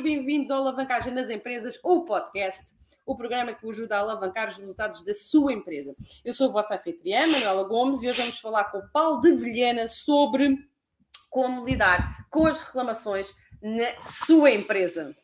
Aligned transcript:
E 0.00 0.02
bem-vindos 0.02 0.50
ao 0.50 0.62
Alavancagem 0.62 1.12
nas 1.12 1.28
Empresas, 1.28 1.78
o 1.82 2.06
podcast, 2.06 2.72
o 3.04 3.14
programa 3.14 3.52
que 3.52 3.60
vos 3.60 3.76
ajuda 3.76 3.98
a 3.98 3.98
alavancar 3.98 4.48
os 4.48 4.56
resultados 4.56 5.04
da 5.04 5.12
sua 5.12 5.52
empresa. 5.52 5.94
Eu 6.24 6.32
sou 6.32 6.48
a 6.48 6.52
vossa 6.52 6.74
anfitriã, 6.74 7.26
Manuela 7.26 7.64
Gomes, 7.64 8.02
e 8.02 8.08
hoje 8.08 8.18
vamos 8.18 8.40
falar 8.40 8.64
com 8.70 8.78
o 8.78 8.88
Paulo 8.88 9.20
de 9.20 9.32
Vilhena 9.32 9.88
sobre 9.88 10.56
como 11.28 11.66
lidar 11.66 12.26
com 12.30 12.46
as 12.46 12.60
reclamações 12.60 13.30
na 13.60 14.00
sua 14.00 14.50
empresa. 14.52 15.14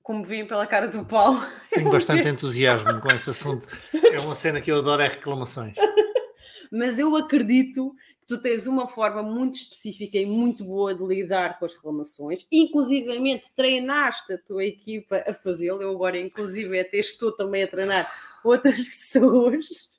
Como 0.00 0.24
vim 0.24 0.46
pela 0.46 0.68
cara 0.68 0.86
do 0.86 1.04
Paulo. 1.04 1.44
Tenho 1.72 1.90
bastante 1.90 2.28
entusiasmo 2.28 3.00
com 3.00 3.08
esse 3.08 3.28
assunto. 3.28 3.66
É 3.92 4.20
uma 4.20 4.36
cena 4.36 4.60
que 4.60 4.70
eu 4.70 4.78
adoro, 4.78 5.02
é 5.02 5.08
reclamações. 5.08 5.74
Mas 6.70 6.96
eu 6.96 7.16
acredito 7.16 7.92
tu 8.26 8.38
tens 8.38 8.66
uma 8.66 8.86
forma 8.86 9.22
muito 9.22 9.54
específica 9.54 10.18
e 10.18 10.26
muito 10.26 10.64
boa 10.64 10.94
de 10.94 11.04
lidar 11.04 11.58
com 11.58 11.64
as 11.64 11.74
reclamações. 11.74 12.46
Inclusivamente, 12.50 13.52
treinaste 13.54 14.32
a 14.32 14.38
tua 14.38 14.64
equipa 14.64 15.22
a 15.26 15.32
fazê-lo. 15.32 15.80
Eu 15.80 15.92
agora, 15.92 16.18
inclusive, 16.18 16.78
até 16.78 16.98
estou 16.98 17.30
também 17.30 17.62
a 17.62 17.68
treinar 17.68 18.10
outras 18.42 18.76
pessoas. 18.88 19.90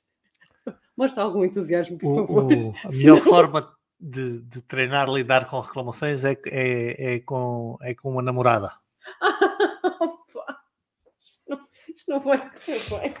Mostra 0.96 1.22
algum 1.22 1.44
entusiasmo, 1.44 1.96
por 1.96 2.26
favor. 2.26 2.52
O, 2.52 2.74
a 2.84 2.92
melhor 2.92 3.20
forma 3.20 3.72
de, 3.98 4.40
de, 4.40 4.60
treinar 4.62 5.08
lidar 5.08 5.46
com 5.46 5.58
reclamações 5.58 6.24
é, 6.24 6.36
é, 6.46 7.14
é, 7.14 7.20
com, 7.20 7.78
é 7.80 7.94
com 7.94 8.10
uma 8.10 8.22
namorada. 8.22 8.72
isto, 11.18 11.42
não, 11.48 11.60
isto 11.88 12.10
não 12.10 12.20
vai 12.20 12.38
correr 12.38 12.80
bem. 12.90 13.14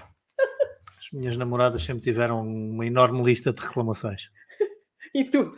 As 0.98 1.10
minhas 1.12 1.36
namoradas 1.36 1.82
sempre 1.82 2.02
tiveram 2.02 2.42
uma 2.42 2.84
enorme 2.84 3.22
lista 3.22 3.52
de 3.52 3.62
reclamações. 3.62 4.30
E 5.18 5.24
tu? 5.24 5.52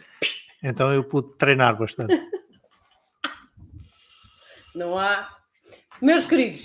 Então 0.63 0.91
eu 0.91 1.05
pude 1.05 1.37
treinar 1.37 1.77
bastante. 1.77 2.17
Não 4.75 4.99
há. 4.99 5.37
Meus 6.01 6.25
queridos, 6.25 6.65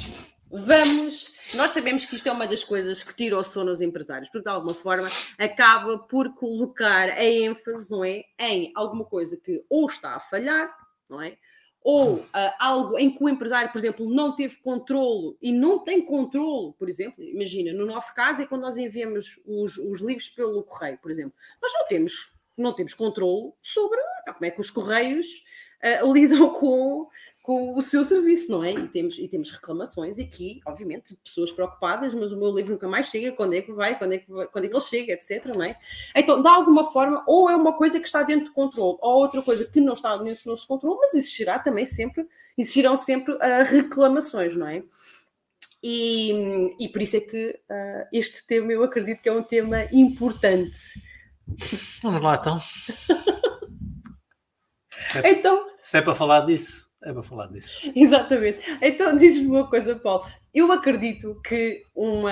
vamos. 0.50 1.36
Nós 1.56 1.72
sabemos 1.72 2.06
que 2.06 2.16
isto 2.16 2.30
é 2.30 2.32
uma 2.32 2.48
das 2.48 2.64
coisas 2.64 3.04
que 3.04 3.14
tira 3.14 3.38
o 3.38 3.44
sono 3.44 3.72
aos 3.72 3.82
empresários, 3.82 4.30
porque 4.30 4.46
de 4.46 4.50
alguma 4.50 4.74
forma 4.74 5.10
acaba 5.38 5.98
por 5.98 6.34
colocar 6.36 7.10
a 7.10 7.26
ênfase, 7.26 7.92
não 7.92 8.02
é? 8.02 8.24
Em 8.40 8.72
alguma 8.74 9.04
coisa 9.04 9.36
que 9.36 9.62
ou 9.70 9.88
está 9.88 10.16
a 10.16 10.20
falhar, 10.22 10.74
não 11.10 11.22
é? 11.22 11.38
ou 11.86 12.16
uh, 12.16 12.28
algo 12.60 12.98
em 12.98 13.14
que 13.14 13.24
o 13.24 13.30
empresário, 13.30 13.72
por 13.72 13.78
exemplo, 13.78 14.10
não 14.10 14.36
teve 14.36 14.58
controlo 14.58 15.38
e 15.40 15.52
não 15.52 15.84
tem 15.84 16.04
controlo, 16.04 16.74
por 16.74 16.90
exemplo, 16.90 17.24
imagina, 17.24 17.72
no 17.74 17.86
nosso 17.86 18.14
caso 18.16 18.42
é 18.42 18.48
quando 18.48 18.64
nós 18.64 18.76
enviamos 18.76 19.40
os, 19.46 19.78
os 19.78 20.02
livros 20.02 20.28
pelo 20.30 20.64
correio, 20.64 20.98
por 20.98 21.12
exemplo, 21.12 21.36
nós 21.62 21.72
não 21.74 21.88
temos, 21.88 22.35
não 22.58 22.74
temos 22.74 22.94
controlo 22.94 23.54
sobre 23.62 24.00
como 24.34 24.46
é 24.46 24.52
que 24.52 24.62
os 24.62 24.70
correios 24.70 25.44
uh, 26.02 26.12
lidam 26.14 26.50
com, 26.50 27.08
com 27.44 27.76
o 27.76 27.82
seu 27.82 28.04
serviço, 28.04 28.52
não 28.52 28.64
é? 28.64 28.72
E 28.72 28.88
temos, 28.88 29.20
e 29.20 29.28
temos 29.28 29.52
reclamações 29.52 30.18
aqui, 30.20 30.60
obviamente, 30.66 31.16
pessoas 31.24 31.52
preocupadas, 31.52 32.14
mas 32.14 32.32
o 32.32 32.38
meu 32.38 32.52
livro 32.56 32.74
nunca 32.74 32.88
mais 32.88 33.08
chega, 33.08 33.32
quando 33.32 33.54
é 33.54 33.62
que 33.62 33.72
vai, 33.72 33.98
quando 33.98 34.14
é 34.14 34.18
que, 34.18 34.32
vai, 34.32 34.48
quando 34.48 34.66
é 34.66 34.68
que 34.68 34.76
ele 34.76 34.84
chega, 34.84 35.14
etc, 35.14 35.46
não 35.46 35.64
é? 35.64 35.78
Então, 36.16 36.42
de 36.42 36.48
alguma 36.48 36.84
forma, 36.84 37.24
ou 37.28 37.50
é 37.50 37.56
uma 37.56 37.74
coisa 37.74 38.00
que 38.00 38.08
está 38.08 38.24
dentro 38.24 38.46
do 38.46 38.54
controle, 38.54 38.98
ou 39.02 39.22
outra 39.22 39.42
coisa 39.42 39.66
que 39.66 39.80
não 39.80 39.94
está 39.94 40.18
dentro 40.18 40.44
do 40.44 40.52
nosso 40.52 40.68
controle, 40.68 40.98
mas 41.00 41.14
existirá 41.14 41.60
também 41.60 41.86
sempre, 41.86 42.28
existirão 42.58 42.98
sempre 42.98 43.34
uh, 43.34 43.40
reclamações, 43.70 44.56
não 44.56 44.68
é? 44.68 44.84
E, 45.88 46.74
e 46.80 46.90
por 46.90 47.00
isso 47.00 47.16
é 47.16 47.20
que 47.20 47.50
uh, 47.70 48.08
este 48.12 48.44
tema 48.48 48.72
eu 48.72 48.84
acredito 48.84 49.22
que 49.22 49.30
é 49.30 49.32
um 49.32 49.44
tema 49.44 49.88
importante. 49.92 51.00
Vamos 52.02 52.22
lá 52.22 52.36
então. 52.36 52.60
Se 52.60 52.94
é, 55.20 55.30
então. 55.32 55.68
Se 55.82 55.98
é 55.98 56.02
para 56.02 56.16
falar 56.16 56.42
disso 56.42 56.86
é 57.06 57.14
para 57.14 57.22
falar 57.22 57.48
disso. 57.48 57.92
Exatamente. 57.96 58.60
Então 58.82 59.16
diz-me 59.16 59.46
uma 59.46 59.70
coisa, 59.70 59.96
Paulo. 59.96 60.26
Eu 60.52 60.72
acredito 60.72 61.40
que 61.46 61.84
uma. 61.94 62.32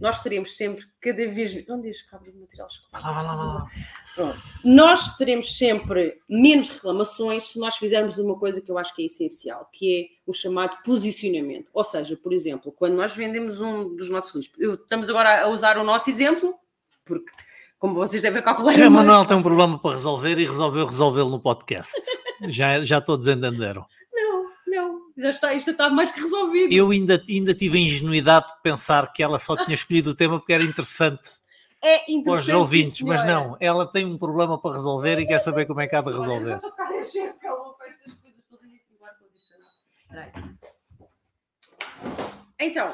Nós 0.00 0.20
teremos 0.20 0.56
sempre, 0.56 0.84
cada 1.00 1.30
vez. 1.30 1.54
Onde 1.68 1.88
diz 1.88 2.02
cabo 2.02 2.24
de 2.24 2.36
material 2.36 2.66
Vai 2.90 3.00
lá, 3.00 3.12
vai 3.12 3.24
lá, 3.24 3.36
vai 3.36 3.46
lá. 3.46 3.66
Pronto. 4.14 4.38
Nós 4.64 5.16
teremos 5.16 5.56
sempre 5.56 6.20
menos 6.28 6.70
reclamações 6.70 7.46
se 7.46 7.60
nós 7.60 7.76
fizermos 7.76 8.18
uma 8.18 8.36
coisa 8.36 8.60
que 8.60 8.70
eu 8.70 8.78
acho 8.78 8.94
que 8.96 9.02
é 9.02 9.06
essencial, 9.06 9.68
que 9.72 10.00
é 10.00 10.06
o 10.26 10.32
chamado 10.32 10.76
posicionamento. 10.82 11.70
Ou 11.72 11.84
seja, 11.84 12.16
por 12.16 12.32
exemplo, 12.32 12.72
quando 12.72 12.94
nós 12.94 13.14
vendemos 13.14 13.60
um 13.60 13.94
dos 13.94 14.10
nossos 14.10 14.50
livros, 14.58 14.80
estamos 14.80 15.08
agora 15.08 15.44
a 15.44 15.48
usar 15.48 15.78
o 15.78 15.84
nosso 15.84 16.10
exemplo, 16.10 16.52
porque 17.04 17.30
como 17.80 17.94
vocês 17.94 18.22
devem 18.22 18.40
calcular. 18.40 18.78
O 18.78 18.90
Manuel 18.90 19.24
tem 19.24 19.36
um 19.36 19.42
problema 19.42 19.76
para 19.76 19.96
resolver 19.96 20.38
e 20.38 20.46
resolveu 20.46 20.86
resolvê-lo 20.86 21.30
no 21.30 21.40
podcast. 21.40 21.92
já, 22.48 22.80
já 22.82 23.00
todos 23.00 23.26
entenderam 23.26 23.84
já 25.20 25.30
está, 25.30 25.54
isto 25.54 25.70
está 25.70 25.90
mais 25.90 26.10
que 26.10 26.20
resolvido. 26.20 26.72
Eu 26.72 26.90
ainda, 26.90 27.22
ainda 27.28 27.54
tive 27.54 27.78
a 27.78 27.80
ingenuidade 27.80 28.46
de 28.46 28.62
pensar 28.62 29.12
que 29.12 29.22
ela 29.22 29.38
só 29.38 29.54
tinha 29.56 29.74
escolhido 29.74 30.10
o 30.10 30.14
tema 30.14 30.38
porque 30.38 30.52
era 30.52 30.64
interessante. 30.64 31.28
É 31.82 32.10
interessante. 32.10 32.24
Para 32.24 32.34
os 32.34 32.48
ouvintes, 32.48 32.96
sim, 32.96 33.04
mas 33.04 33.24
não, 33.24 33.56
ela 33.60 33.90
tem 33.90 34.04
um 34.04 34.18
problema 34.18 34.60
para 34.60 34.74
resolver 34.74 35.18
e 35.18 35.26
quer 35.26 35.38
saber 35.38 35.66
como 35.66 35.80
é 35.80 35.86
que 35.86 35.96
há 35.96 36.00
de 36.00 36.10
resolver. 36.10 36.52
Eu 36.52 36.56
estou 36.56 36.68
a 36.68 36.72
ficar 36.72 36.88
com 36.88 37.84
estas 37.84 38.14
coisas 38.16 38.42
todas 38.48 38.70
no 38.98 39.06
ar-condicionado. 39.06 40.58
Então, 42.58 42.92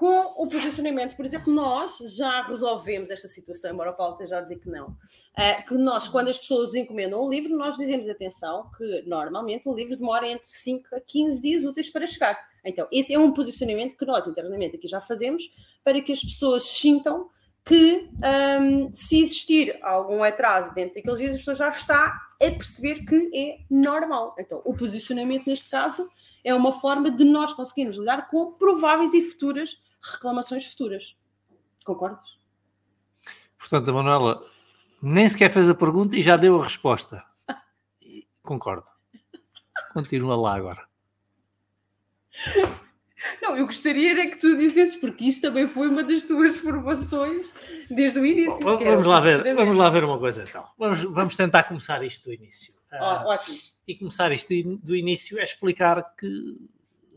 com 0.00 0.42
o 0.42 0.48
posicionamento, 0.48 1.14
por 1.14 1.26
exemplo, 1.26 1.52
nós 1.52 1.98
já 2.16 2.40
resolvemos 2.44 3.10
esta 3.10 3.28
situação, 3.28 3.70
embora 3.70 3.90
o 3.90 3.94
Paulo 3.94 4.14
esteja 4.14 4.38
a 4.38 4.40
dizer 4.40 4.58
que 4.58 4.70
não. 4.70 4.86
Uh, 4.86 5.66
que 5.68 5.74
nós, 5.74 6.08
quando 6.08 6.28
as 6.28 6.38
pessoas 6.38 6.74
encomendam 6.74 7.22
um 7.22 7.28
livro, 7.28 7.54
nós 7.54 7.76
dizemos 7.76 8.08
atenção 8.08 8.70
que 8.78 9.02
normalmente 9.06 9.68
o 9.68 9.74
livro 9.74 9.98
demora 9.98 10.26
entre 10.26 10.48
5 10.48 10.96
a 10.96 11.00
15 11.02 11.42
dias 11.42 11.64
úteis 11.66 11.90
para 11.90 12.06
chegar. 12.06 12.38
Então, 12.64 12.88
esse 12.90 13.12
é 13.12 13.18
um 13.18 13.30
posicionamento 13.30 13.94
que 13.98 14.06
nós 14.06 14.26
internamente 14.26 14.76
aqui 14.76 14.88
já 14.88 15.02
fazemos 15.02 15.42
para 15.84 16.00
que 16.00 16.12
as 16.12 16.22
pessoas 16.22 16.62
sintam 16.62 17.28
que 17.62 18.08
um, 18.58 18.90
se 18.94 19.22
existir 19.22 19.78
algum 19.82 20.22
atraso 20.22 20.74
dentro 20.74 20.94
daqueles 20.94 21.18
dias, 21.18 21.34
a 21.34 21.36
pessoa 21.36 21.54
já 21.54 21.68
está 21.68 22.18
a 22.42 22.50
perceber 22.52 23.04
que 23.04 23.30
é 23.34 23.58
normal. 23.70 24.34
Então, 24.38 24.62
o 24.64 24.74
posicionamento 24.74 25.46
neste 25.46 25.68
caso 25.68 26.08
é 26.42 26.54
uma 26.54 26.72
forma 26.72 27.10
de 27.10 27.22
nós 27.22 27.52
conseguirmos 27.52 27.98
lidar 27.98 28.30
com 28.30 28.52
prováveis 28.52 29.12
e 29.12 29.20
futuras 29.20 29.78
reclamações 30.02 30.66
futuras. 30.66 31.16
Concordas? 31.84 32.38
Portanto, 33.58 33.90
a 33.90 33.92
Manuela 33.92 34.42
nem 35.02 35.28
sequer 35.28 35.50
fez 35.50 35.68
a 35.68 35.74
pergunta 35.74 36.16
e 36.16 36.22
já 36.22 36.36
deu 36.36 36.60
a 36.60 36.64
resposta. 36.64 37.24
Concordo. 38.42 38.88
Continua 39.92 40.36
lá 40.36 40.54
agora. 40.54 40.88
Não, 43.42 43.56
eu 43.56 43.66
gostaria 43.66 44.12
era 44.12 44.30
que 44.30 44.38
tu 44.38 44.56
dissesses, 44.56 44.96
porque 44.96 45.24
isso 45.24 45.40
também 45.40 45.68
foi 45.68 45.88
uma 45.88 46.02
das 46.02 46.22
tuas 46.22 46.56
formações 46.56 47.52
desde 47.90 48.18
o 48.18 48.24
início. 48.24 48.64
Bom, 48.64 48.78
vamos, 48.78 49.06
lá 49.06 49.20
ver, 49.20 49.54
vamos 49.54 49.76
lá 49.76 49.90
ver 49.90 50.04
uma 50.04 50.18
coisa 50.18 50.42
então. 50.42 50.66
Vamos, 50.78 51.02
vamos 51.02 51.36
tentar 51.36 51.64
começar 51.64 52.02
isto 52.02 52.24
do 52.24 52.34
início. 52.34 52.72
Oh, 52.92 53.28
ótimo. 53.28 53.58
E 53.86 53.94
começar 53.94 54.32
isto 54.32 54.54
do 54.78 54.96
início 54.96 55.38
é 55.38 55.44
explicar 55.44 56.14
que 56.16 56.56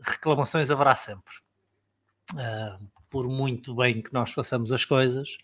reclamações 0.00 0.70
haverá 0.70 0.94
sempre. 0.94 1.43
Uh, 2.34 2.94
por 3.08 3.28
muito 3.28 3.74
bem 3.74 4.02
que 4.02 4.12
nós 4.12 4.32
façamos 4.32 4.72
as 4.72 4.84
coisas, 4.84 5.38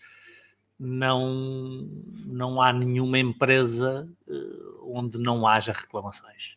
não, 0.77 1.89
não 2.27 2.61
há 2.61 2.73
nenhuma 2.73 3.19
empresa 3.19 4.09
uh, 4.27 4.97
onde 4.99 5.19
não 5.19 5.47
haja 5.47 5.73
reclamações. 5.73 6.57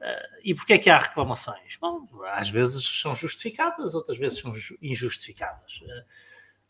Uh, 0.00 0.40
e 0.42 0.54
porquê 0.54 0.74
é 0.74 0.78
que 0.78 0.90
há 0.90 0.98
reclamações? 0.98 1.78
Bom, 1.80 2.06
às 2.32 2.50
vezes 2.50 2.84
são 3.00 3.14
justificadas, 3.14 3.94
outras 3.94 4.18
vezes 4.18 4.40
são 4.40 4.52
injustificadas. 4.82 5.80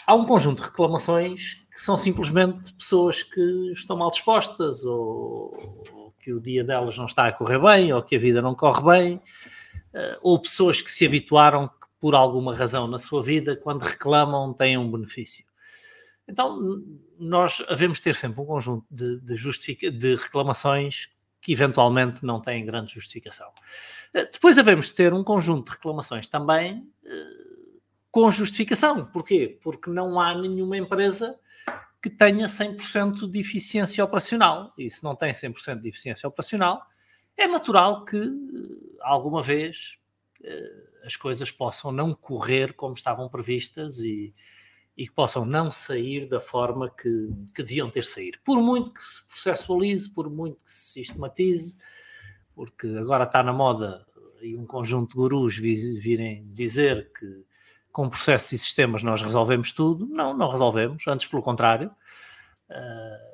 Há 0.07 0.15
um 0.15 0.27
conjunto 0.27 0.61
de 0.61 0.69
reclamações 0.69 1.65
que 1.73 1.81
são 1.81 1.97
simplesmente 1.97 2.73
pessoas 2.75 3.23
que 3.23 3.73
estão 3.73 3.97
mal 3.97 4.11
dispostas 4.11 4.85
ou, 4.85 5.83
ou 5.93 6.15
que 6.21 6.33
o 6.33 6.41
dia 6.41 6.63
delas 6.63 6.97
não 6.97 7.07
está 7.07 7.27
a 7.27 7.33
correr 7.33 7.59
bem 7.59 7.93
ou 7.93 8.03
que 8.03 8.17
a 8.17 8.19
vida 8.19 8.41
não 8.43 8.55
corre 8.55 8.83
bem, 8.83 9.17
uh, 9.17 10.19
ou 10.23 10.39
pessoas 10.41 10.81
que 10.81 10.91
se 10.91 11.07
habituaram 11.07 11.71
por 12.05 12.15
alguma 12.15 12.55
razão 12.55 12.87
na 12.87 12.99
sua 12.99 13.23
vida, 13.23 13.56
quando 13.56 13.81
reclamam, 13.81 14.53
têm 14.53 14.77
um 14.77 14.93
benefício. 14.93 15.43
Então, 16.29 16.85
nós 17.19 17.65
devemos 17.67 17.99
ter 17.99 18.15
sempre 18.15 18.43
um 18.43 18.45
conjunto 18.45 18.85
de, 18.91 19.19
de, 19.21 19.91
de 19.91 20.15
reclamações 20.15 21.09
que 21.41 21.51
eventualmente 21.51 22.23
não 22.23 22.43
têm 22.43 22.67
grande 22.67 22.93
justificação. 22.93 23.51
Eh, 24.12 24.27
depois 24.31 24.56
devemos 24.56 24.91
ter 24.91 25.15
um 25.15 25.25
conjunto 25.25 25.71
de 25.71 25.79
reclamações 25.79 26.29
também 26.29 26.87
uh, 27.05 27.81
com 28.11 28.31
justificação. 28.31 29.06
Porquê? 29.06 29.59
Porque 29.62 29.89
não 29.89 30.21
há 30.21 30.39
nenhuma 30.39 30.77
empresa 30.77 31.41
que 32.03 32.11
tenha 32.11 32.45
100% 32.45 33.31
de 33.31 33.41
eficiência 33.41 34.05
operacional. 34.05 34.75
E 34.77 34.91
se 34.91 35.03
não 35.03 35.17
tem 35.17 35.33
100% 35.33 35.81
de 35.81 35.89
eficiência 35.89 36.29
operacional, 36.29 36.83
é 37.35 37.49
natural 37.49 38.05
que 38.05 38.19
uh, 38.19 38.99
alguma 39.01 39.43
vez 39.43 40.04
as 41.05 41.17
coisas 41.17 41.50
possam 41.50 41.93
não 41.93 42.14
correr 42.14 42.73
como 42.73 42.94
estavam 42.94 43.29
previstas 43.29 43.99
e, 43.99 44.35
e 44.96 45.06
que 45.06 45.12
possam 45.12 45.44
não 45.44 45.70
sair 45.70 46.26
da 46.26 46.41
forma 46.41 46.91
que, 46.91 47.31
que 47.55 47.62
deviam 47.62 47.91
ter 47.91 48.05
saído. 48.05 48.38
Por 48.44 48.62
muito 48.62 48.93
que 48.93 49.06
se 49.06 49.26
processualize, 49.26 50.11
por 50.11 50.31
muito 50.31 50.64
que 50.64 50.70
se 50.70 51.05
sistematize, 51.05 51.79
porque 52.55 52.87
agora 52.87 53.25
está 53.25 53.43
na 53.43 53.52
moda 53.52 54.06
e 54.41 54.56
um 54.56 54.67
conjunto 54.67 55.11
de 55.11 55.17
gurus 55.17 55.56
virem 55.56 56.46
dizer 56.52 57.11
que 57.12 57.44
com 57.91 58.08
processos 58.08 58.52
e 58.52 58.58
sistemas 58.58 59.02
nós 59.02 59.23
resolvemos 59.23 59.73
tudo. 59.73 60.06
Não, 60.06 60.37
não 60.37 60.50
resolvemos, 60.50 61.06
antes 61.06 61.26
pelo 61.26 61.43
contrário. 61.43 61.91
Uh, 62.69 63.34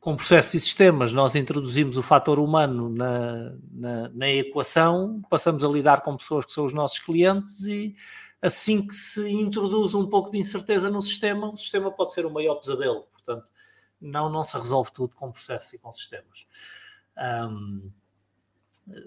com 0.00 0.14
processos 0.16 0.54
e 0.54 0.60
sistemas 0.60 1.12
nós 1.12 1.34
introduzimos 1.34 1.96
o 1.96 2.02
fator 2.02 2.38
humano 2.38 2.88
na, 2.88 3.52
na, 3.70 4.08
na, 4.10 4.28
equação, 4.28 5.20
passamos 5.28 5.64
a 5.64 5.68
lidar 5.68 6.02
com 6.02 6.16
pessoas 6.16 6.44
que 6.44 6.52
são 6.52 6.64
os 6.64 6.72
nossos 6.72 6.98
clientes 6.98 7.64
e 7.64 7.96
assim 8.40 8.86
que 8.86 8.94
se 8.94 9.28
introduz 9.28 9.94
um 9.94 10.06
pouco 10.06 10.30
de 10.30 10.38
incerteza 10.38 10.88
no 10.88 11.02
sistema, 11.02 11.50
o 11.50 11.56
sistema 11.56 11.90
pode 11.90 12.14
ser 12.14 12.24
o 12.24 12.30
maior 12.30 12.54
pesadelo. 12.56 13.02
Portanto, 13.10 13.50
não, 14.00 14.30
não 14.30 14.44
se 14.44 14.56
resolve 14.56 14.92
tudo 14.92 15.16
com 15.16 15.32
processos 15.32 15.72
e 15.72 15.78
com 15.78 15.92
sistemas. 15.92 16.46
Um, 17.18 17.90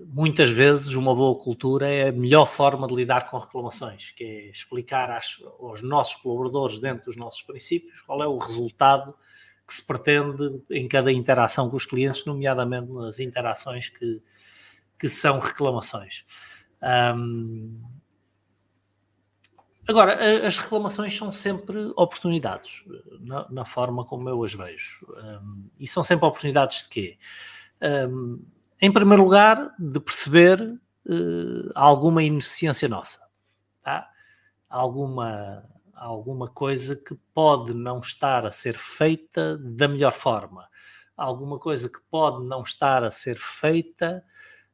muitas 0.07 0.49
vezes 0.49 0.93
uma 0.93 1.15
boa 1.15 1.37
cultura 1.39 1.87
é 1.87 2.09
a 2.09 2.11
melhor 2.11 2.45
forma 2.45 2.85
de 2.85 2.93
lidar 2.93 3.29
com 3.29 3.37
reclamações, 3.37 4.11
que 4.11 4.23
é 4.23 4.49
explicar 4.49 5.09
às, 5.09 5.41
aos 5.59 5.81
nossos 5.81 6.15
colaboradores 6.15 6.79
dentro 6.79 7.05
dos 7.05 7.15
nossos 7.15 7.41
princípios 7.41 8.01
qual 8.01 8.21
é 8.21 8.27
o 8.27 8.37
resultado 8.37 9.15
que 9.67 9.73
se 9.73 9.85
pretende 9.85 10.63
em 10.69 10.87
cada 10.87 11.11
interação 11.11 11.69
com 11.69 11.77
os 11.77 11.85
clientes, 11.85 12.25
nomeadamente 12.25 12.91
nas 12.91 13.19
interações 13.19 13.89
que, 13.89 14.21
que 14.99 15.07
são 15.07 15.39
reclamações. 15.39 16.25
Um, 17.15 17.81
agora, 19.87 20.45
as 20.45 20.57
reclamações 20.57 21.15
são 21.15 21.31
sempre 21.31 21.77
oportunidades, 21.95 22.83
na, 23.19 23.47
na 23.49 23.65
forma 23.65 24.03
como 24.05 24.27
eu 24.29 24.43
as 24.43 24.53
vejo. 24.53 25.05
Um, 25.09 25.69
e 25.79 25.87
são 25.87 26.03
sempre 26.03 26.25
oportunidades 26.25 26.83
de 26.83 26.89
quê? 26.89 27.17
Um, 27.81 28.43
em 28.81 28.91
primeiro 28.91 29.23
lugar, 29.23 29.73
de 29.77 29.99
perceber 29.99 30.59
uh, 30.61 31.71
alguma 31.75 32.23
ineficiência 32.23 32.89
nossa, 32.89 33.21
tá? 33.83 34.11
alguma, 34.71 35.63
alguma 36.01 36.47
coisa 36.47 36.95
que 36.95 37.15
pode 37.31 37.73
não 37.75 37.99
estar 37.99 38.45
a 38.45 38.51
ser 38.51 38.73
feita 38.73 39.57
da 39.59 39.87
melhor 39.87 40.11
forma, 40.11 40.67
alguma 41.15 41.59
coisa 41.59 41.87
que 41.87 41.99
pode 42.09 42.43
não 42.43 42.63
estar 42.63 43.03
a 43.03 43.11
ser 43.11 43.37
feita 43.37 44.23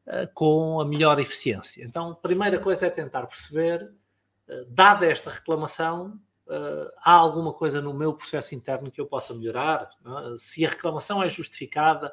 uh, 0.07 0.33
com 0.33 0.79
a 0.79 0.85
melhor 0.85 1.19
eficiência. 1.19 1.83
Então, 1.83 2.11
a 2.11 2.15
primeira 2.15 2.57
coisa 2.59 2.87
é 2.87 2.89
tentar 2.89 3.27
perceber, 3.27 3.83
uh, 3.83 4.65
dada 4.69 5.05
esta 5.05 5.29
reclamação, 5.29 6.17
uh, 6.47 6.89
há 7.03 7.11
alguma 7.11 7.51
coisa 7.51 7.81
no 7.81 7.93
meu 7.93 8.13
processo 8.13 8.55
interno 8.55 8.89
que 8.89 9.01
eu 9.01 9.05
possa 9.05 9.33
melhorar? 9.33 9.89
É? 10.05 10.37
Se 10.37 10.65
a 10.65 10.69
reclamação 10.69 11.21
é 11.21 11.27
justificada, 11.27 12.09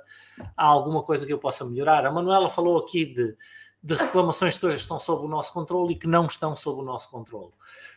há 0.57 0.67
alguma 0.67 1.05
coisa 1.05 1.25
que 1.25 1.33
eu 1.33 1.39
possa 1.39 1.65
melhorar? 1.65 2.05
A 2.05 2.11
Manuela 2.11 2.51
falou 2.51 2.79
aqui 2.79 3.07
de, 3.07 3.37
de 3.81 3.95
reclamações 3.95 4.55
de 4.55 4.61
coisas 4.61 4.81
que 4.81 4.85
estão 4.85 4.99
sob 4.99 5.25
o 5.25 5.29
nosso 5.29 5.53
controle 5.53 5.93
e 5.93 5.99
que 5.99 6.09
não 6.09 6.27
estão 6.27 6.57
sob 6.57 6.81
o 6.81 6.85
nosso 6.85 7.09
controle. 7.11 7.53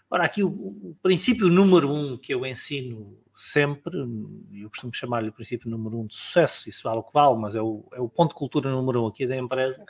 Ora, 0.10 0.26
aqui 0.26 0.44
o, 0.44 0.50
o 0.50 0.98
princípio 1.02 1.50
número 1.50 1.92
um 1.92 2.18
que 2.18 2.34
eu 2.34 2.46
ensino 2.46 3.18
sempre, 3.36 3.96
eu 4.54 4.70
costumo 4.70 4.94
chamar-lhe 4.94 5.30
o 5.30 5.34
princípio 5.34 5.70
número 5.70 6.00
um 6.00 6.08
de 6.08 6.16
sucesso, 6.16 6.68
isso 6.68 6.84
vale 6.84 7.00
o 7.00 7.04
que 7.04 7.14
vale, 7.14 7.38
mas 7.38 7.56
é 7.56 7.62
o, 7.62 7.86
é 7.94 8.02
o 8.02 8.10
ponto 8.10 8.30
de 8.30 8.36
cultura 8.36 8.72
número 8.72 9.04
um 9.04 9.08
aqui 9.08 9.28
da 9.28 9.38
empresa, 9.38 9.86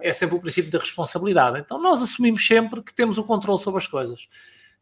é 0.00 0.12
sempre 0.12 0.36
o 0.36 0.40
princípio 0.40 0.70
da 0.70 0.78
responsabilidade. 0.78 1.58
Então 1.58 1.80
nós 1.80 2.00
assumimos 2.00 2.46
sempre 2.46 2.82
que 2.82 2.94
temos 2.94 3.18
o 3.18 3.24
controle 3.24 3.60
sobre 3.60 3.78
as 3.78 3.86
coisas. 3.86 4.28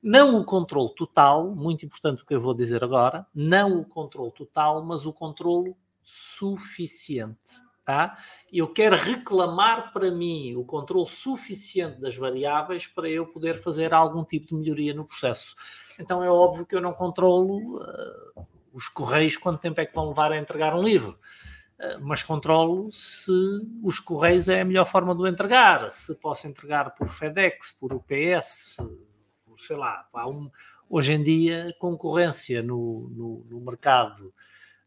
Não 0.03 0.39
o 0.39 0.45
controle 0.45 0.95
total, 0.95 1.55
muito 1.55 1.85
importante 1.85 2.23
o 2.23 2.27
que 2.27 2.35
eu 2.35 2.41
vou 2.41 2.55
dizer 2.55 2.85
agora, 2.85 3.27
não 3.35 3.81
o 3.81 3.85
controle 3.85 4.33
total, 4.33 4.85
mas 4.85 5.05
o 5.05 5.13
controle 5.13 5.75
suficiente. 6.03 7.61
Tá? 7.85 8.17
Eu 8.53 8.69
quero 8.69 8.95
reclamar 8.95 9.93
para 9.93 10.11
mim 10.11 10.55
o 10.55 10.65
controle 10.65 11.09
suficiente 11.09 12.01
das 12.01 12.17
variáveis 12.17 12.87
para 12.87 13.09
eu 13.09 13.27
poder 13.27 13.61
fazer 13.61 13.93
algum 13.93 14.25
tipo 14.25 14.49
de 14.49 14.55
melhoria 14.55 14.95
no 14.95 15.07
processo. 15.07 15.57
Então 15.99 16.23
é 16.23 16.31
óbvio 16.31 16.67
que 16.67 16.75
eu 16.75 16.81
não 16.81 16.93
controlo 16.93 17.79
uh, 17.79 18.47
os 18.73 18.89
correios 18.89 19.37
quanto 19.37 19.61
tempo 19.61 19.81
é 19.81 19.87
que 19.87 19.95
vão 19.95 20.09
levar 20.09 20.31
a 20.31 20.39
entregar 20.39 20.75
um 20.75 20.83
livro. 20.83 21.19
Uh, 21.79 21.99
mas 22.01 22.23
controlo 22.23 22.93
se 22.93 23.33
os 23.83 23.99
correios 23.99 24.49
é 24.49 24.61
a 24.61 24.65
melhor 24.65 24.87
forma 24.87 25.15
de 25.15 25.23
o 25.23 25.27
entregar, 25.27 25.91
se 25.91 26.15
posso 26.15 26.47
entregar 26.47 26.95
por 26.95 27.09
FedEx, 27.09 27.73
por 27.73 27.93
UPS, 27.93 28.77
sei 29.61 29.77
lá, 29.77 30.07
há 30.13 30.29
um, 30.29 30.51
hoje 30.89 31.13
em 31.13 31.23
dia 31.23 31.75
concorrência 31.79 32.63
no, 32.63 33.09
no, 33.11 33.47
no, 33.49 33.61
mercado 33.61 34.33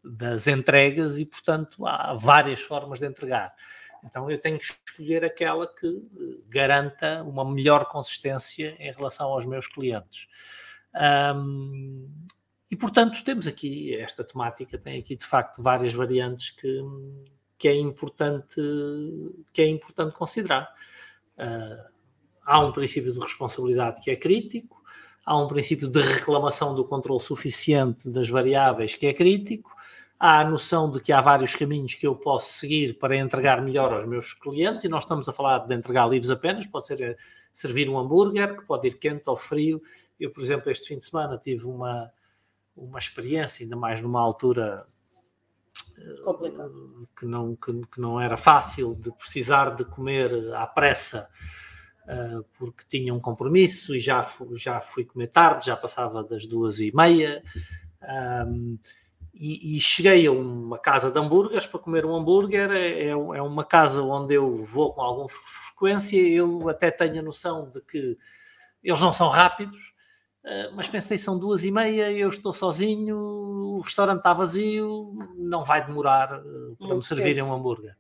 das 0.03 0.47
entregas 0.47 1.17
e, 1.17 1.25
portanto, 1.25 1.85
há 1.85 2.13
várias 2.13 2.61
formas 2.61 2.99
de 2.99 3.05
entregar. 3.05 3.53
Então 4.03 4.29
eu 4.29 4.37
tenho 4.37 4.59
que 4.59 4.65
escolher 4.65 5.23
aquela 5.23 5.65
que 5.65 5.87
eh, 5.87 6.41
garanta 6.49 7.23
uma 7.23 7.45
melhor 7.45 7.85
consistência 7.85 8.75
em 8.79 8.91
relação 8.91 9.29
aos 9.29 9.45
meus 9.45 9.65
clientes. 9.65 10.27
Um, 11.35 12.09
e, 12.69 12.75
portanto, 12.75 13.23
temos 13.23 13.47
aqui 13.47 13.95
esta 13.95 14.23
temática, 14.23 14.77
tem 14.77 14.99
aqui 14.99 15.15
de 15.15 15.25
facto 15.25 15.61
várias 15.61 15.93
variantes 15.93 16.49
que, 16.49 16.81
que, 17.57 17.67
é, 17.67 17.75
importante, 17.75 18.59
que 19.53 19.61
é 19.61 19.67
importante 19.67 20.15
considerar. 20.15 20.73
Uh, 21.37 21.93
há 22.45 22.59
um 22.59 22.71
princípio 22.71 23.13
de 23.13 23.19
responsabilidade 23.19 24.01
que 24.01 24.11
é 24.11 24.15
crítico, 24.15 24.83
há 25.25 25.37
um 25.37 25.47
princípio 25.47 25.87
de 25.87 26.01
reclamação 26.01 26.75
do 26.75 26.83
controle 26.83 27.21
suficiente 27.21 28.09
das 28.09 28.29
variáveis 28.29 28.95
que 28.95 29.05
é 29.05 29.13
crítico, 29.13 29.71
há 30.23 30.39
a 30.39 30.49
noção 30.49 30.89
de 30.89 31.01
que 31.01 31.11
há 31.11 31.19
vários 31.19 31.53
caminhos 31.53 31.95
que 31.95 32.07
eu 32.07 32.15
posso 32.15 32.53
seguir 32.53 32.97
para 32.97 33.17
entregar 33.17 33.61
melhor 33.61 33.91
aos 33.91 34.05
meus 34.05 34.33
clientes, 34.33 34.85
e 34.85 34.87
nós 34.87 35.03
estamos 35.03 35.27
a 35.27 35.33
falar 35.33 35.57
de 35.67 35.75
entregar 35.75 36.07
livros 36.07 36.31
apenas, 36.31 36.65
pode 36.65 36.87
ser 36.87 37.01
eh, 37.01 37.17
servir 37.51 37.89
um 37.89 37.99
hambúrguer, 37.99 38.55
que 38.55 38.65
pode 38.65 38.87
ir 38.87 38.97
quente 38.99 39.29
ou 39.29 39.35
frio. 39.35 39.81
Eu, 40.17 40.31
por 40.31 40.41
exemplo, 40.41 40.71
este 40.71 40.87
fim 40.87 40.97
de 40.97 41.03
semana 41.03 41.37
tive 41.37 41.65
uma, 41.65 42.09
uma 42.73 42.97
experiência, 42.97 43.65
ainda 43.65 43.75
mais 43.75 43.99
numa 43.99 44.21
altura 44.21 44.87
eh, 45.97 46.21
Complicado. 46.23 47.05
que 47.19 47.25
não, 47.25 47.53
que, 47.57 47.73
que 47.87 47.99
não 47.99 48.17
era 48.17 48.37
fácil 48.37 48.95
de 48.95 49.11
precisar 49.11 49.75
de 49.75 49.83
comer 49.83 50.55
à 50.55 50.65
pressa 50.65 51.27
uh, 52.07 52.45
porque 52.57 52.85
tinha 52.87 53.13
um 53.13 53.19
compromisso 53.19 53.93
e 53.93 53.99
já 53.99 54.23
fui, 54.23 54.57
já 54.57 54.79
fui 54.79 55.03
comer 55.03 55.27
tarde, 55.27 55.65
já 55.65 55.75
passava 55.75 56.23
das 56.23 56.47
duas 56.47 56.79
e 56.79 56.95
meia. 56.95 57.43
Um, 58.47 58.77
e, 59.33 59.77
e, 59.77 59.81
cheguei 59.81 60.27
a 60.27 60.31
uma 60.31 60.77
casa 60.77 61.09
de 61.09 61.17
hambúrgueres 61.17 61.65
para 61.65 61.79
comer 61.79 62.05
um 62.05 62.15
hambúrguer. 62.15 62.69
É, 62.71 63.05
é, 63.05 63.09
é 63.09 63.41
uma 63.41 63.63
casa 63.63 64.01
onde 64.03 64.35
eu 64.35 64.63
vou 64.63 64.93
com 64.93 65.01
alguma 65.01 65.27
frequência. 65.27 66.17
Eu 66.17 66.69
até 66.69 66.91
tenho 66.91 67.19
a 67.19 67.23
noção 67.23 67.69
de 67.71 67.81
que 67.81 68.17
eles 68.83 69.01
não 69.01 69.13
são 69.13 69.29
rápidos, 69.29 69.93
uh, 70.43 70.75
mas 70.75 70.87
pensei 70.87 71.17
são 71.17 71.39
duas 71.39 71.63
e 71.63 71.71
meia, 71.71 72.11
eu 72.11 72.27
estou 72.27 72.51
sozinho, 72.51 73.17
o 73.17 73.79
restaurante 73.79 74.17
está 74.19 74.33
vazio, 74.33 75.17
não 75.37 75.63
vai 75.63 75.85
demorar 75.85 76.39
uh, 76.39 76.75
para 76.75 76.95
me 76.95 77.01
servirem 77.01 77.41
um 77.41 77.53
hambúrguer. 77.53 77.95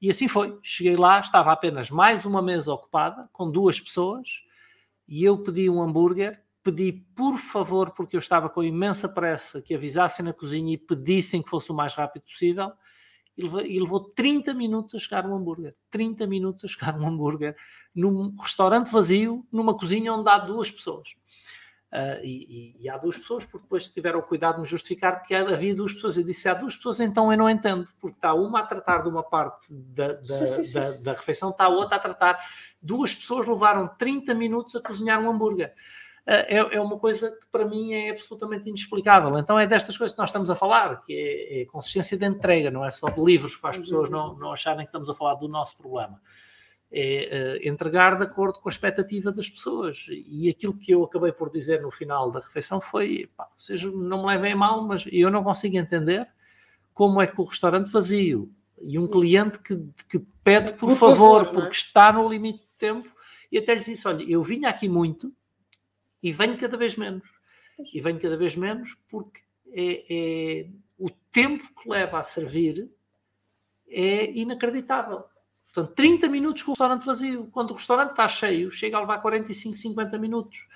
E 0.00 0.08
assim 0.08 0.28
foi. 0.28 0.58
Cheguei 0.62 0.96
lá, 0.96 1.20
estava 1.20 1.52
apenas 1.52 1.90
mais 1.90 2.24
uma 2.24 2.40
mesa 2.40 2.72
ocupada, 2.72 3.28
com 3.32 3.50
duas 3.50 3.78
pessoas, 3.78 4.42
e 5.06 5.24
eu 5.24 5.36
pedi 5.42 5.68
um 5.68 5.82
hambúrguer. 5.82 6.40
Pedi, 6.62 6.92
por 7.14 7.38
favor, 7.38 7.92
porque 7.92 8.16
eu 8.16 8.18
estava 8.18 8.50
com 8.50 8.62
imensa 8.62 9.08
pressa, 9.08 9.62
que 9.62 9.74
avisassem 9.74 10.24
na 10.24 10.32
cozinha 10.32 10.74
e 10.74 10.78
pedissem 10.78 11.42
que 11.42 11.48
fosse 11.48 11.70
o 11.70 11.74
mais 11.74 11.94
rápido 11.94 12.24
possível. 12.24 12.72
E 13.36 13.42
levou, 13.42 13.60
e 13.62 13.80
levou 13.80 14.00
30 14.00 14.52
minutos 14.52 14.94
a 14.94 14.98
chegar 14.98 15.24
um 15.26 15.34
hambúrguer. 15.34 15.74
30 15.90 16.26
minutos 16.26 16.64
a 16.64 16.68
chegar 16.68 16.98
um 16.98 17.06
hambúrguer 17.06 17.56
num 17.94 18.34
restaurante 18.38 18.90
vazio, 18.90 19.46
numa 19.50 19.76
cozinha 19.76 20.12
onde 20.12 20.28
há 20.28 20.38
duas 20.38 20.70
pessoas. 20.70 21.14
Uh, 21.92 22.22
e, 22.22 22.76
e, 22.78 22.88
há 22.88 22.96
duas 22.96 23.18
pessoas, 23.18 23.44
porque 23.44 23.64
depois 23.64 23.88
tiveram 23.88 24.20
o 24.20 24.22
cuidado 24.22 24.56
de 24.56 24.60
me 24.60 24.66
justificar 24.66 25.24
que 25.24 25.34
havia 25.34 25.74
duas 25.74 25.92
pessoas. 25.92 26.16
Eu 26.16 26.22
disse: 26.22 26.48
há 26.48 26.54
duas 26.54 26.76
pessoas, 26.76 27.00
então 27.00 27.32
eu 27.32 27.38
não 27.38 27.50
entendo, 27.50 27.88
porque 27.98 28.16
está 28.16 28.32
uma 28.32 28.60
a 28.60 28.62
tratar 28.66 28.98
de 28.98 29.08
uma 29.08 29.24
parte 29.24 29.66
da, 29.72 30.12
da, 30.12 30.24
sim, 30.24 30.62
sim, 30.62 30.72
da, 30.72 30.82
sim. 30.84 31.04
da 31.04 31.12
refeição, 31.12 31.50
está 31.50 31.64
a 31.64 31.68
outra 31.68 31.96
a 31.96 31.98
tratar. 31.98 32.38
Duas 32.80 33.12
pessoas 33.12 33.44
levaram 33.44 33.88
30 33.88 34.32
minutos 34.34 34.76
a 34.76 34.80
cozinhar 34.80 35.20
um 35.20 35.28
hambúrguer. 35.28 35.74
Uh, 36.26 36.46
é, 36.46 36.56
é, 36.76 36.80
uma 36.80 36.98
coisa 36.98 37.30
que 37.30 37.46
para 37.50 37.66
mim 37.66 37.94
é 37.94 38.10
absolutamente 38.10 38.68
inexplicável. 38.68 39.38
Então 39.38 39.58
é 39.58 39.66
destas 39.66 39.96
coisas 39.96 40.14
que 40.14 40.20
nós 40.20 40.28
estamos 40.28 40.50
a 40.50 40.54
falar, 40.54 41.00
que 41.00 41.14
é, 41.14 41.62
é 41.62 41.64
consistência 41.66 42.16
de 42.16 42.26
entrega, 42.26 42.70
não 42.70 42.84
é 42.84 42.90
só 42.90 43.08
de 43.08 43.20
livros 43.20 43.56
para 43.56 43.70
as 43.70 43.78
pessoas 43.78 44.10
não, 44.10 44.36
não 44.36 44.52
acharem 44.52 44.84
que 44.84 44.90
estamos 44.90 45.08
a 45.10 45.14
falar 45.14 45.34
do 45.34 45.48
nosso 45.48 45.76
problema 45.76 46.20
é 46.92 47.60
uh, 47.62 47.68
entregar 47.68 48.16
de 48.16 48.24
acordo 48.24 48.58
com 48.58 48.68
a 48.68 48.72
expectativa 48.72 49.30
das 49.30 49.48
pessoas. 49.48 50.06
E 50.08 50.48
aquilo 50.48 50.76
que 50.76 50.92
eu 50.92 51.04
acabei 51.04 51.32
por 51.32 51.50
dizer 51.50 51.80
no 51.80 51.90
final 51.90 52.30
da 52.30 52.40
refeição 52.40 52.80
foi: 52.80 53.28
pá, 53.36 53.48
vocês 53.56 53.82
não 53.82 54.22
me 54.22 54.28
levem 54.28 54.54
mal, 54.54 54.84
mas 54.84 55.04
eu 55.10 55.30
não 55.30 55.44
consigo 55.44 55.76
entender 55.76 56.26
como 56.92 57.22
é 57.22 57.26
que 57.26 57.40
o 57.40 57.44
restaurante 57.44 57.90
vazio 57.90 58.50
e 58.82 58.98
um 58.98 59.06
cliente 59.06 59.58
que, 59.60 59.76
que 60.08 60.18
pede 60.42 60.72
por, 60.72 60.88
por 60.88 60.96
favor, 60.96 61.44
favor 61.44 61.46
é? 61.46 61.52
porque 61.60 61.76
está 61.76 62.12
no 62.12 62.28
limite 62.28 62.60
de 62.60 62.74
tempo, 62.78 63.08
e 63.52 63.58
até 63.58 63.74
lhes 63.74 63.84
disse: 63.84 64.08
olha, 64.08 64.24
eu 64.28 64.42
vinha 64.42 64.68
aqui 64.68 64.88
muito 64.88 65.32
e 66.22 66.32
venho 66.32 66.58
cada 66.58 66.76
vez 66.76 66.96
menos. 66.96 67.28
E 67.94 68.00
venho 68.00 68.20
cada 68.20 68.36
vez 68.36 68.56
menos 68.56 68.96
porque 69.08 69.40
é, 69.72 70.04
é 70.10 70.66
o 70.98 71.08
tempo 71.32 71.64
que 71.74 71.88
leva 71.88 72.18
a 72.18 72.22
servir 72.22 72.90
é 73.88 74.30
inacreditável 74.32 75.24
Portanto, 75.72 75.94
30 75.94 76.28
minutos 76.28 76.62
com 76.62 76.72
o 76.72 76.74
restaurante 76.74 77.06
vazio. 77.06 77.48
Quando 77.52 77.70
o 77.70 77.74
restaurante 77.74 78.10
está 78.10 78.26
cheio, 78.26 78.70
chega 78.70 78.96
a 78.96 79.00
levar 79.00 79.18
45, 79.18 79.76
50 79.76 80.18
minutos. 80.18 80.66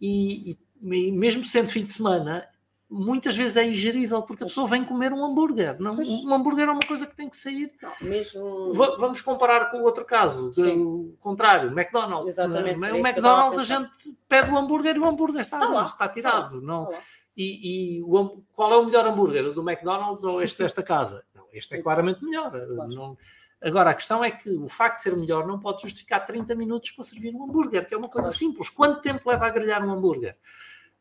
E, 0.00 0.52
e, 0.82 1.12
mesmo 1.12 1.44
sendo 1.44 1.68
fim 1.68 1.84
de 1.84 1.90
semana, 1.90 2.46
muitas 2.90 3.36
vezes 3.36 3.56
é 3.56 3.64
ingerível, 3.64 4.22
porque 4.22 4.42
a 4.42 4.46
pessoa 4.46 4.66
vem 4.66 4.84
comer 4.84 5.12
um 5.12 5.24
hambúrguer. 5.24 5.80
Não, 5.80 5.92
um 5.94 6.34
hambúrguer 6.34 6.68
é 6.68 6.72
uma 6.72 6.80
coisa 6.86 7.06
que 7.06 7.14
tem 7.14 7.28
que 7.28 7.36
sair. 7.36 7.72
Não, 7.80 7.92
mesmo... 8.00 8.74
Vamos 8.74 9.20
comparar 9.20 9.70
com 9.70 9.78
o 9.78 9.84
outro 9.84 10.04
caso, 10.04 10.50
o 10.58 11.16
contrário, 11.20 11.70
McDonald's. 11.70 12.34
Exatamente. 12.34 12.78
O 12.78 12.96
McDonald's 12.96 13.58
a, 13.60 13.64
gente 13.64 13.90
pede 14.28 14.50
o 14.50 14.58
hambúrguer 14.58 14.96
e 14.96 14.98
o 14.98 15.06
hambúrguer 15.06 15.42
está, 15.42 15.58
está, 15.58 15.82
está 15.84 16.08
tirado. 16.08 16.56
Está 16.56 16.66
não, 16.66 16.92
e, 17.36 17.98
e 17.98 18.02
o, 18.02 18.42
qual 18.52 18.72
é 18.72 18.76
o 18.76 18.84
melhor 18.84 19.06
hambúrguer? 19.06 19.46
O 19.46 19.54
do 19.54 19.62
McDonald's 19.62 20.24
ou 20.24 20.42
este 20.42 20.58
desta 20.58 20.82
casa? 20.82 21.24
Não, 21.34 21.46
este 21.52 21.76
é 21.76 21.82
claramente 21.82 22.24
melhor. 22.24 22.50
Claro. 22.50 22.88
Não, 22.88 23.16
Agora, 23.62 23.90
a 23.90 23.94
questão 23.94 24.24
é 24.24 24.30
que 24.30 24.48
o 24.50 24.68
facto 24.68 24.96
de 24.96 25.02
ser 25.02 25.14
melhor 25.14 25.46
não 25.46 25.60
pode 25.60 25.82
justificar 25.82 26.24
30 26.24 26.54
minutos 26.54 26.92
para 26.92 27.04
servir 27.04 27.34
um 27.34 27.44
hambúrguer, 27.44 27.86
que 27.86 27.92
é 27.92 27.96
uma 27.96 28.08
coisa 28.08 28.28
claro. 28.28 28.38
simples. 28.38 28.70
Quanto 28.70 29.02
tempo 29.02 29.28
leva 29.28 29.46
a 29.46 29.50
grelhar 29.50 29.84
um 29.86 29.92
hambúrguer? 29.92 30.34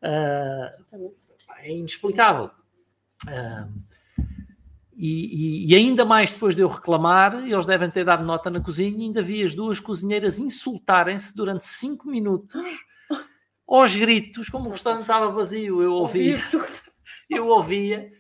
Uh, 0.03 1.13
é 1.63 1.71
inexplicável. 1.71 2.49
Uh, 3.25 3.89
e, 4.95 5.65
e, 5.65 5.71
e, 5.71 5.75
ainda 5.75 6.03
mais 6.03 6.33
depois 6.33 6.55
de 6.55 6.61
eu 6.61 6.67
reclamar, 6.67 7.47
eles 7.47 7.65
devem 7.65 7.89
ter 7.89 8.03
dado 8.03 8.25
nota 8.25 8.49
na 8.49 8.59
cozinha, 8.59 8.99
ainda 8.99 9.21
vi 9.21 9.43
as 9.43 9.55
duas 9.55 9.79
cozinheiras 9.79 10.39
insultarem-se 10.39 11.33
durante 11.33 11.63
5 11.63 12.07
minutos 12.09 12.61
aos 13.65 13.95
gritos, 13.95 14.49
como 14.49 14.67
o 14.67 14.71
restaurante 14.71 15.01
estava 15.01 15.31
vazio, 15.31 15.81
eu 15.81 15.93
ouvia, 15.93 16.39
eu 17.29 17.47
ouvia, 17.47 18.11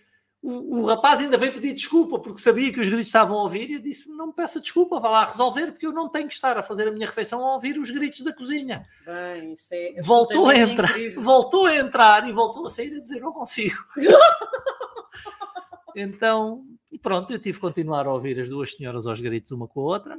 o, 0.41 0.79
o, 0.79 0.85
rapaz 0.85 1.19
ainda 1.19 1.37
veio 1.37 1.51
pedir 1.51 1.73
desculpa 1.73 2.17
porque 2.17 2.39
sabia 2.39 2.71
que 2.71 2.79
os 2.79 2.87
gritos 2.87 3.07
estavam 3.07 3.37
a 3.37 3.43
ouvir 3.43 3.69
e 3.69 3.73
eu 3.73 3.81
disse: 3.81 4.07
Não 4.09 4.27
me 4.27 4.33
peça 4.33 4.61
desculpa, 4.61 4.99
vá 4.99 5.09
lá 5.09 5.25
resolver, 5.25 5.71
porque 5.71 5.85
eu 5.85 5.91
não 5.91 6.07
tenho 6.07 6.29
que 6.29 6.33
estar 6.33 6.57
a 6.57 6.63
fazer 6.63 6.87
a 6.87 6.91
minha 6.91 7.07
refeição 7.07 7.43
a 7.43 7.55
ouvir 7.55 7.77
os 7.77 7.91
gritos 7.91 8.21
da 8.21 8.33
cozinha. 8.33 8.87
Bem, 9.05 9.53
isso 9.53 9.73
é 9.73 10.01
voltou 10.01 10.47
a 10.47 10.55
entrar, 10.55 10.91
incrível. 10.91 11.21
voltou 11.21 11.65
a 11.65 11.75
entrar 11.75 12.27
e 12.27 12.31
voltou 12.31 12.65
a 12.65 12.69
sair 12.69 12.95
a 12.95 12.99
dizer: 12.99 13.19
Não 13.19 13.33
consigo. 13.33 13.77
então, 15.93 16.63
pronto, 17.01 17.33
eu 17.33 17.39
tive 17.39 17.57
que 17.57 17.61
continuar 17.61 18.07
a 18.07 18.13
ouvir 18.13 18.39
as 18.39 18.47
duas 18.47 18.73
senhoras 18.73 19.05
aos 19.05 19.19
gritos 19.19 19.51
uma 19.51 19.67
com 19.67 19.81
a 19.81 19.83
outra. 19.83 20.17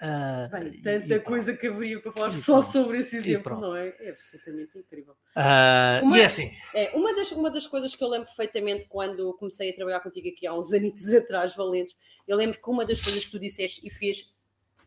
Uh, 0.00 0.48
Bem, 0.48 0.80
tanta 0.80 1.16
e, 1.16 1.20
coisa 1.20 1.56
que 1.56 1.66
haveria 1.66 2.00
para 2.00 2.12
falar 2.12 2.32
só 2.32 2.62
sobre 2.62 3.00
esse 3.00 3.16
exemplo, 3.16 3.60
não 3.60 3.74
é? 3.74 3.92
É 3.98 4.10
absolutamente 4.10 4.78
incrível. 4.78 5.14
Uh, 5.34 6.04
uma, 6.04 6.16
e 6.16 6.20
é 6.20 6.24
assim. 6.24 6.52
É, 6.72 6.90
uma, 6.94 7.12
das, 7.16 7.32
uma 7.32 7.50
das 7.50 7.66
coisas 7.66 7.96
que 7.96 8.04
eu 8.04 8.08
lembro 8.08 8.26
perfeitamente 8.26 8.86
quando 8.88 9.34
comecei 9.34 9.70
a 9.70 9.74
trabalhar 9.74 9.98
contigo 9.98 10.28
aqui 10.28 10.46
há 10.46 10.54
uns 10.54 10.70
anos 10.72 11.12
atrás, 11.12 11.56
Valentes, 11.56 11.96
eu 12.28 12.36
lembro 12.36 12.62
que 12.62 12.70
uma 12.70 12.84
das 12.84 13.00
coisas 13.00 13.24
que 13.24 13.30
tu 13.32 13.40
disseste 13.40 13.84
e 13.84 13.90
fez, 13.90 14.32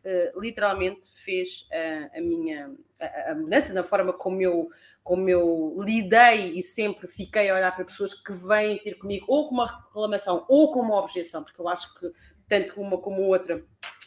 uh, 0.02 0.40
literalmente, 0.40 1.06
fez 1.12 1.68
a 2.16 2.20
minha 2.22 2.74
a, 2.98 3.32
a, 3.32 3.34
mudança 3.34 3.74
na 3.74 3.84
forma 3.84 4.14
como 4.14 4.40
eu, 4.40 4.70
como 5.04 5.28
eu 5.28 5.76
lidei 5.80 6.54
e 6.56 6.62
sempre 6.62 7.06
fiquei 7.06 7.50
a 7.50 7.54
olhar 7.54 7.76
para 7.76 7.84
pessoas 7.84 8.14
que 8.14 8.32
vêm 8.32 8.78
ter 8.78 8.94
comigo 8.94 9.26
ou 9.28 9.46
com 9.46 9.56
uma 9.56 9.66
reclamação 9.66 10.46
ou 10.48 10.72
com 10.72 10.80
uma 10.80 10.98
objeção, 10.98 11.44
porque 11.44 11.60
eu 11.60 11.68
acho 11.68 11.92
que 12.00 12.10
tanto 12.48 12.80
uma 12.80 12.96
como 12.96 13.20
outra 13.22 13.62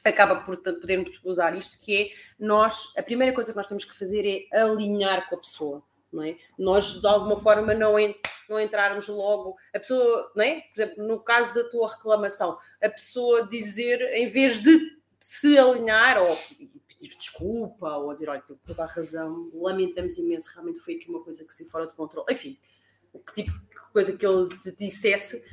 acaba 0.05 0.41
por 0.41 0.57
podermos 0.57 1.19
usar 1.23 1.55
isto, 1.55 1.77
que 1.77 1.95
é 1.95 2.09
nós, 2.39 2.93
a 2.95 3.03
primeira 3.03 3.33
coisa 3.33 3.51
que 3.51 3.57
nós 3.57 3.67
temos 3.67 3.85
que 3.85 3.95
fazer 3.95 4.47
é 4.51 4.61
alinhar 4.61 5.27
com 5.27 5.35
a 5.35 5.39
pessoa, 5.39 5.83
não 6.13 6.23
é? 6.23 6.37
Nós, 6.57 7.01
de 7.01 7.07
alguma 7.07 7.37
forma, 7.37 7.73
não, 7.73 7.99
en 7.99 8.15
não 8.47 8.59
entrarmos 8.59 9.07
logo, 9.07 9.57
a 9.73 9.79
pessoa, 9.79 10.31
não 10.35 10.43
é? 10.43 10.61
Por 10.61 10.81
exemplo, 10.81 11.07
no 11.07 11.19
caso 11.19 11.55
da 11.55 11.67
tua 11.69 11.89
reclamação, 11.89 12.57
a 12.81 12.89
pessoa 12.89 13.47
dizer, 13.47 14.01
em 14.13 14.27
vez 14.27 14.61
de 14.61 14.95
se 15.19 15.57
alinhar 15.57 16.21
ou 16.21 16.37
pedir 16.87 17.15
desculpa 17.17 17.97
ou 17.97 18.13
dizer, 18.13 18.29
olha, 18.29 18.41
tenho 18.41 18.59
toda 18.63 18.83
a 18.83 18.87
razão, 18.87 19.49
lamentamos 19.53 20.17
imenso, 20.19 20.51
realmente 20.53 20.79
foi 20.79 20.95
aqui 20.95 21.09
uma 21.09 21.23
coisa 21.23 21.43
que 21.43 21.53
se 21.53 21.65
fora 21.65 21.87
de 21.87 21.93
controle, 21.93 22.31
enfim, 22.31 22.57
que 23.19 23.43
tipo 23.43 23.51
de 23.51 23.91
coisa 23.93 24.13
que 24.13 24.25
ele 24.25 24.49
dissesse, 24.77 25.43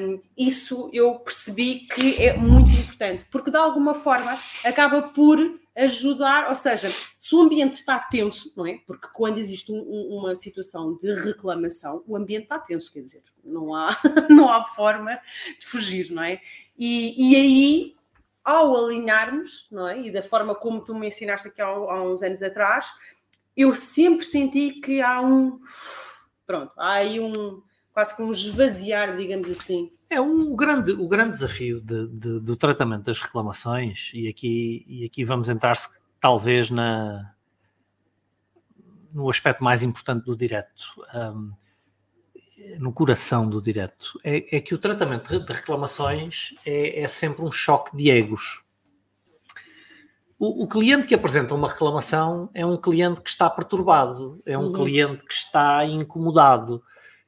um, 0.00 0.20
isso 0.36 0.90
eu 0.92 1.18
percebi 1.18 1.80
que 1.80 2.22
é 2.22 2.36
muito 2.36 2.70
importante, 2.70 3.26
porque 3.30 3.50
de 3.50 3.56
alguma 3.56 3.94
forma 3.94 4.38
acaba 4.64 5.02
por 5.02 5.38
ajudar, 5.74 6.50
ou 6.50 6.56
seja, 6.56 6.92
se 7.18 7.34
o 7.34 7.40
ambiente 7.40 7.74
está 7.74 7.98
tenso, 7.98 8.52
não 8.54 8.66
é? 8.66 8.78
Porque 8.86 9.08
quando 9.12 9.38
existe 9.38 9.72
um, 9.72 9.80
uma 10.18 10.36
situação 10.36 10.94
de 10.96 11.12
reclamação, 11.14 12.04
o 12.06 12.16
ambiente 12.16 12.44
está 12.44 12.58
tenso, 12.58 12.92
quer 12.92 13.00
dizer, 13.00 13.22
não 13.42 13.74
há, 13.74 13.98
não 14.28 14.50
há 14.50 14.62
forma 14.64 15.18
de 15.58 15.66
fugir, 15.66 16.10
não 16.10 16.22
é? 16.22 16.40
E, 16.78 17.32
e 17.32 17.36
aí, 17.36 17.94
ao 18.44 18.76
alinharmos, 18.76 19.66
não 19.70 19.88
é? 19.88 19.98
E 20.00 20.10
da 20.10 20.22
forma 20.22 20.54
como 20.54 20.82
tu 20.82 20.94
me 20.94 21.08
ensinaste 21.08 21.48
aqui 21.48 21.62
há, 21.62 21.66
há 21.66 22.02
uns 22.02 22.22
anos 22.22 22.42
atrás, 22.42 22.92
eu 23.56 23.74
sempre 23.74 24.24
senti 24.24 24.72
que 24.72 25.00
há 25.00 25.20
um. 25.20 25.60
Pronto, 26.52 26.70
há 26.76 26.92
aí 26.96 27.18
um 27.18 27.62
quase 27.94 28.14
que 28.14 28.20
um 28.20 28.30
esvaziar, 28.30 29.16
digamos 29.16 29.48
assim. 29.48 29.90
É 30.10 30.20
um, 30.20 30.52
o, 30.52 30.54
grande, 30.54 30.92
o 30.92 31.08
grande 31.08 31.32
desafio 31.32 31.80
de, 31.80 32.06
de, 32.08 32.40
do 32.40 32.54
tratamento 32.56 33.04
das 33.04 33.18
reclamações, 33.18 34.10
e 34.12 34.28
aqui, 34.28 34.84
e 34.86 35.02
aqui 35.02 35.24
vamos 35.24 35.48
entrar 35.48 35.74
talvez 36.20 36.68
na, 36.68 37.34
no 39.14 39.30
aspecto 39.30 39.64
mais 39.64 39.82
importante 39.82 40.26
do 40.26 40.36
direto, 40.36 40.84
um, 41.14 41.52
no 42.78 42.92
coração 42.92 43.48
do 43.48 43.62
direto, 43.62 44.20
é, 44.22 44.58
é, 44.58 44.60
que 44.60 44.74
o 44.74 44.78
tratamento 44.78 45.42
de 45.42 45.52
reclamações 45.54 46.54
é, 46.66 47.02
é 47.02 47.08
sempre 47.08 47.46
um 47.46 47.50
choque 47.50 47.96
de 47.96 48.10
egos. 48.10 48.62
O, 50.44 50.64
o, 50.64 50.66
cliente 50.66 51.06
que 51.06 51.14
apresenta 51.14 51.54
uma 51.54 51.68
reclamação 51.68 52.50
é 52.52 52.66
um 52.66 52.76
cliente 52.76 53.20
que 53.20 53.30
está 53.30 53.48
perturbado, 53.48 54.42
é 54.44 54.58
um 54.58 54.64
uhum. 54.64 54.72
cliente 54.72 55.24
que 55.24 55.32
está 55.32 55.86
incomodado, 55.86 56.82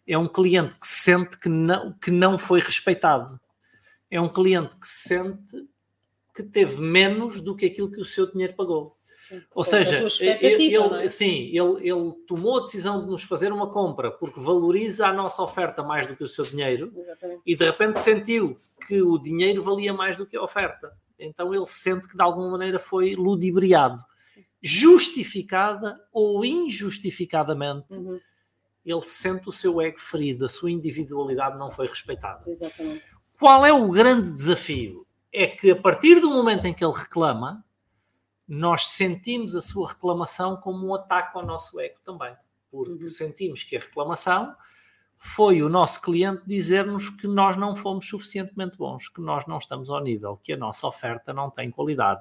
é 0.04 0.18
um 0.18 0.26
cliente 0.26 0.74
que 0.80 0.88
sente 0.88 1.38
que 1.38 1.48
não, 1.48 1.92
que 1.92 2.10
não 2.10 2.36
foi 2.36 2.58
respeitado. 2.58 3.40
É 4.10 4.20
um 4.20 4.28
cliente 4.28 4.74
que 4.74 4.88
sente 4.88 5.64
que 6.34 6.42
teve 6.42 6.80
menos 6.80 7.38
do 7.38 7.54
que 7.54 7.66
aquilo 7.66 7.88
que 7.88 8.00
o 8.00 8.04
seu 8.04 8.28
dinheiro 8.28 8.54
pagou. 8.54 8.96
Ou 9.54 9.62
seja, 9.62 9.98
ele, 10.20 10.74
é? 10.74 11.08
sim, 11.08 11.56
ele, 11.56 11.88
ele, 11.88 12.12
tomou 12.26 12.58
a 12.58 12.62
decisão 12.62 13.00
de 13.00 13.06
nos 13.06 13.22
fazer 13.22 13.52
uma 13.52 13.70
compra 13.70 14.10
porque 14.10 14.40
valoriza 14.40 15.06
a 15.06 15.12
nossa 15.12 15.40
oferta 15.40 15.84
mais 15.84 16.08
do 16.08 16.16
que 16.16 16.24
o 16.24 16.28
seu 16.28 16.44
dinheiro 16.44 16.92
Exatamente. 16.96 17.42
e 17.46 17.54
de 17.54 17.64
repente 17.64 17.96
sentiu 18.00 18.58
que 18.88 19.00
o 19.00 19.16
dinheiro 19.18 19.62
valia 19.62 19.92
mais 19.92 20.16
do 20.16 20.26
que 20.26 20.36
a 20.36 20.42
oferta. 20.42 20.92
Então 21.24 21.54
ele 21.54 21.66
sente 21.66 22.08
que 22.08 22.16
de 22.16 22.22
alguma 22.22 22.50
maneira 22.50 22.78
foi 22.78 23.14
ludibriado, 23.14 24.02
justificada 24.62 25.98
ou 26.12 26.44
injustificadamente. 26.44 27.94
Uhum 27.94 28.18
ele 28.84 29.02
sente 29.02 29.48
o 29.48 29.52
seu 29.52 29.80
ego 29.80 29.98
ferido, 29.98 30.44
a 30.44 30.48
sua 30.48 30.70
individualidade 30.70 31.58
não 31.58 31.70
foi 31.70 31.86
respeitada. 31.86 32.48
Exatamente. 32.48 33.04
Qual 33.38 33.64
é 33.64 33.72
o 33.72 33.88
grande 33.90 34.30
desafio? 34.30 35.06
É 35.32 35.46
que 35.46 35.70
a 35.70 35.76
partir 35.76 36.20
do 36.20 36.30
momento 36.30 36.66
em 36.66 36.74
que 36.74 36.84
ele 36.84 36.92
reclama, 36.92 37.64
nós 38.46 38.88
sentimos 38.88 39.56
a 39.56 39.62
sua 39.62 39.88
reclamação 39.88 40.56
como 40.56 40.86
um 40.86 40.94
ataque 40.94 41.36
ao 41.36 41.44
nosso 41.44 41.80
ego 41.80 41.96
também, 42.04 42.36
porque 42.70 43.04
uhum. 43.04 43.08
sentimos 43.08 43.62
que 43.62 43.76
a 43.76 43.80
reclamação 43.80 44.54
foi 45.26 45.62
o 45.62 45.70
nosso 45.70 46.02
cliente 46.02 46.42
dizer-nos 46.46 47.08
que 47.08 47.26
nós 47.26 47.56
não 47.56 47.74
fomos 47.74 48.06
suficientemente 48.06 48.76
bons, 48.76 49.08
que 49.08 49.22
nós 49.22 49.46
não 49.46 49.56
estamos 49.56 49.88
ao 49.88 50.02
nível, 50.02 50.36
que 50.36 50.52
a 50.52 50.56
nossa 50.56 50.86
oferta 50.86 51.32
não 51.32 51.50
tem 51.50 51.70
qualidade, 51.70 52.20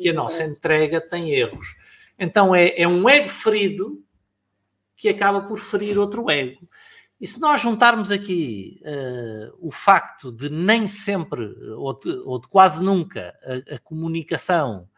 que 0.00 0.08
a 0.08 0.14
nossa 0.14 0.42
entrega 0.44 0.98
tem 0.98 1.30
erros. 1.30 1.76
Então 2.18 2.54
é, 2.54 2.70
é 2.70 2.88
um 2.88 3.06
ego 3.06 3.28
ferido 3.28 4.02
que 4.96 5.10
acaba 5.10 5.42
por 5.42 5.60
ferir 5.60 5.98
outro 5.98 6.30
ego. 6.30 6.66
E 7.20 7.26
se 7.26 7.38
nós 7.38 7.60
juntarmos 7.60 8.10
aqui 8.10 8.80
uh, 8.82 9.54
o 9.60 9.70
facto 9.70 10.32
de 10.32 10.48
nem 10.48 10.86
sempre, 10.86 11.54
ou 11.76 11.96
de, 11.98 12.10
ou 12.24 12.40
de 12.40 12.48
quase 12.48 12.82
nunca, 12.82 13.34
a, 13.44 13.74
a, 13.74 13.78
comunicação 13.80 14.88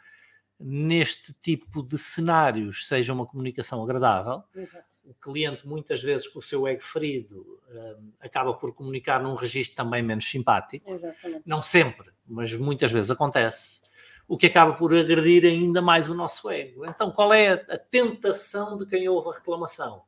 neste 0.61 1.33
tipo 1.33 1.83
de 1.83 1.97
cenários 1.97 2.87
seja 2.87 3.15
uma 3.15 3.25
comunicação 3.25 3.83
agradável, 3.83 4.43
Exato. 4.55 4.85
o 5.05 5.15
cliente, 5.15 5.67
muitas 5.67 6.03
vezes, 6.03 6.29
com 6.29 6.39
o 6.39 6.43
seu 6.43 6.69
ego 6.69 6.83
ferido, 6.83 7.41
uh, 7.71 8.13
acaba 8.21 8.53
por 8.53 8.75
comunicar 8.75 9.23
num 9.23 9.35
registro 9.35 9.77
também 9.77 10.03
menos 10.03 10.29
simpático. 10.29 10.89
Exatamente. 10.91 11.43
Não 11.47 11.63
sempre, 11.63 12.11
mas 12.27 12.55
muitas 12.55 12.93
vezes 12.93 13.11
acontece 13.11 13.81
o 14.29 14.37
que 14.37 14.47
acaba 14.47 14.75
por 14.75 14.95
agredir 14.95 15.45
ainda 15.45 15.81
mais 15.81 16.09
o 16.09 16.15
nosso 16.15 16.51
ego. 16.51 16.85
Então, 16.87 17.11
qual 17.11 17.33
é 17.33 17.49
a, 17.49 17.55
a 17.55 17.79
tentação 17.79 18.77
de 18.77 18.87
quem 18.87 19.09
ouve 19.09 19.31
a 19.31 19.33
reclamação? 19.33 20.03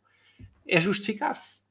É 0.69 0.79
justificar-se. 0.79 1.63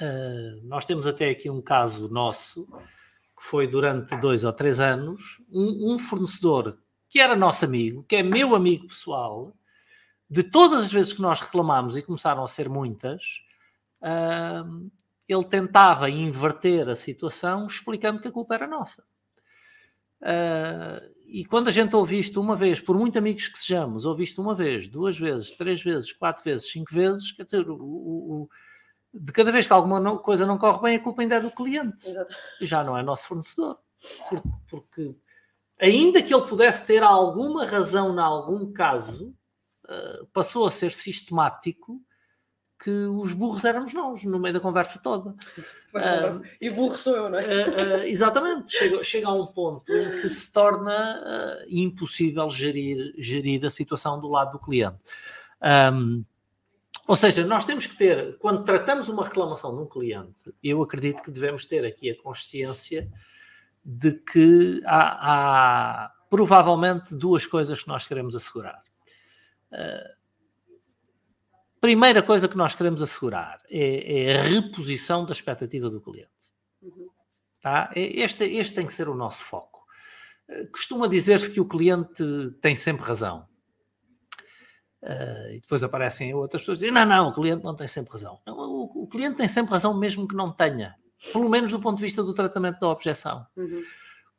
Uh, 0.00 0.60
nós 0.64 0.84
temos 0.84 1.06
até 1.06 1.30
aqui 1.30 1.48
um 1.48 1.62
caso 1.62 2.08
nosso, 2.08 2.66
que 2.66 3.42
foi 3.42 3.68
durante 3.68 4.16
dois 4.16 4.42
ou 4.42 4.52
três 4.52 4.80
anos, 4.80 5.40
um, 5.50 5.94
um 5.94 5.98
fornecedor 5.98 6.76
que 7.10 7.20
era 7.20 7.34
nosso 7.34 7.64
amigo, 7.64 8.04
que 8.04 8.16
é 8.16 8.22
meu 8.22 8.54
amigo 8.54 8.86
pessoal, 8.86 9.52
de 10.30 10.44
todas 10.44 10.84
as 10.84 10.92
vezes 10.92 11.12
que 11.12 11.20
nós 11.20 11.40
reclamámos, 11.40 11.96
e 11.96 12.02
começaram 12.02 12.44
a 12.44 12.48
ser 12.48 12.68
muitas, 12.68 13.42
uh, 14.00 14.90
ele 15.28 15.44
tentava 15.44 16.08
inverter 16.08 16.88
a 16.88 16.94
situação 16.94 17.66
explicando 17.66 18.22
que 18.22 18.28
a 18.28 18.32
culpa 18.32 18.54
era 18.54 18.66
nossa. 18.66 19.02
Uh, 20.22 21.12
e 21.26 21.44
quando 21.44 21.68
a 21.68 21.72
gente 21.72 21.96
ouve 21.96 22.18
isto 22.18 22.40
uma 22.40 22.54
vez, 22.54 22.80
por 22.80 22.96
muito 22.96 23.18
amigos 23.18 23.48
que 23.48 23.58
sejamos, 23.58 24.04
ouve 24.04 24.22
isto 24.22 24.40
uma 24.40 24.54
vez, 24.54 24.86
duas 24.86 25.18
vezes, 25.18 25.56
três 25.56 25.82
vezes, 25.82 26.12
quatro 26.12 26.44
vezes, 26.44 26.70
cinco 26.70 26.94
vezes, 26.94 27.32
quer 27.32 27.44
dizer, 27.44 27.68
o, 27.68 27.74
o, 27.74 28.42
o, 28.42 28.48
de 29.12 29.32
cada 29.32 29.50
vez 29.50 29.66
que 29.66 29.72
alguma 29.72 30.18
coisa 30.18 30.46
não 30.46 30.58
corre 30.58 30.82
bem, 30.82 30.96
a 30.96 31.02
culpa 31.02 31.22
ainda 31.22 31.36
é 31.36 31.40
do 31.40 31.50
cliente. 31.50 32.08
Exato. 32.08 32.36
Já 32.60 32.84
não 32.84 32.96
é 32.96 33.02
nosso 33.02 33.26
fornecedor. 33.26 33.78
Porque, 34.28 34.48
porque, 34.68 35.20
ainda 35.80 36.22
que 36.22 36.34
ele 36.34 36.46
pudesse 36.46 36.86
ter 36.86 37.02
alguma 37.02 37.64
razão 37.64 38.14
em 38.14 38.20
algum 38.20 38.72
caso, 38.72 39.34
uh, 39.84 40.26
passou 40.32 40.66
a 40.66 40.70
ser 40.70 40.92
sistemático 40.92 42.00
que 42.82 42.90
os 42.90 43.34
burros 43.34 43.64
éramos 43.64 43.92
nós, 43.92 44.24
no 44.24 44.38
meio 44.38 44.54
da 44.54 44.60
conversa 44.60 44.98
toda. 45.02 45.30
Uh, 45.94 46.40
e 46.60 46.70
burro 46.70 46.96
sou 46.96 47.14
eu, 47.14 47.28
não 47.28 47.38
é? 47.38 47.44
Uh, 47.44 47.70
uh, 47.70 48.02
exatamente. 48.04 48.72
Chega, 48.72 49.04
chega, 49.04 49.28
a 49.28 49.34
um 49.34 49.46
ponto 49.46 49.92
em 49.92 50.22
que 50.22 50.28
se 50.30 50.50
torna 50.50 51.62
impossível 51.68 52.48
gerir, 52.48 53.12
gerir 53.18 53.64
a 53.66 53.70
situação 53.70 54.18
do 54.18 54.28
lado 54.28 54.52
do 54.52 54.58
cliente. 54.58 54.96
Um, 55.62 56.24
ou 57.06 57.16
seja, 57.16 57.44
nós 57.44 57.64
temos 57.64 57.86
que 57.86 57.96
ter, 57.96 58.38
quando 58.38 58.64
tratamos 58.64 59.08
uma 59.08 59.24
reclamação 59.24 59.74
de 59.74 59.82
um 59.82 59.86
cliente, 59.86 60.44
eu 60.62 60.80
acredito 60.80 61.22
que 61.22 61.30
devemos 61.30 61.66
ter 61.66 61.84
aqui 61.84 62.08
a 62.08 62.22
consciência 62.22 63.10
de 63.84 64.12
que 64.12 64.82
há, 64.84 66.04
há 66.04 66.12
provavelmente 66.28 67.14
duas 67.14 67.46
coisas 67.46 67.82
que 67.82 67.88
nós 67.88 68.06
queremos 68.06 68.36
assegurar. 68.36 68.82
Uh, 69.72 70.20
primeira 71.80 72.22
coisa 72.22 72.48
que 72.48 72.56
nós 72.56 72.74
queremos 72.74 73.00
assegurar 73.02 73.60
é, 73.70 74.24
é 74.24 74.38
a 74.38 74.42
reposição 74.42 75.24
da 75.24 75.32
expectativa 75.32 75.88
do 75.88 76.00
cliente. 76.00 76.30
Tá? 77.60 77.90
Este, 77.94 78.44
este 78.44 78.74
tem 78.74 78.86
que 78.86 78.92
ser 78.92 79.08
o 79.08 79.14
nosso 79.14 79.44
foco. 79.44 79.84
Eh, 80.48 80.66
costuma 80.66 81.06
dizer-se 81.06 81.50
que 81.50 81.60
o 81.60 81.68
cliente 81.68 82.24
tem 82.60 82.74
sempre 82.74 83.04
razão. 83.04 83.48
Uh, 85.02 85.54
e 85.54 85.60
depois 85.60 85.82
aparecem 85.82 86.34
outras 86.34 86.60
pessoas 86.60 86.78
e 86.78 86.86
dizem: 86.86 86.94
não, 86.94 87.06
não, 87.06 87.28
o 87.28 87.32
cliente 87.32 87.64
não 87.64 87.74
tem 87.74 87.88
sempre 87.88 88.12
razão. 88.12 88.38
Não, 88.46 88.54
o, 88.58 89.04
o, 89.04 89.08
cliente 89.08 89.38
tem 89.38 89.48
sempre 89.48 89.72
razão, 89.72 89.94
mesmo 89.98 90.28
que 90.28 90.34
não 90.34 90.52
tenha. 90.52 90.94
Pelo 91.32 91.48
menos 91.48 91.70
do 91.70 91.80
ponto 91.80 91.96
de 91.96 92.02
vista 92.02 92.22
do 92.22 92.34
tratamento 92.34 92.80
da 92.80 92.88
objeção. 92.88 93.46
Uhum. 93.56 93.82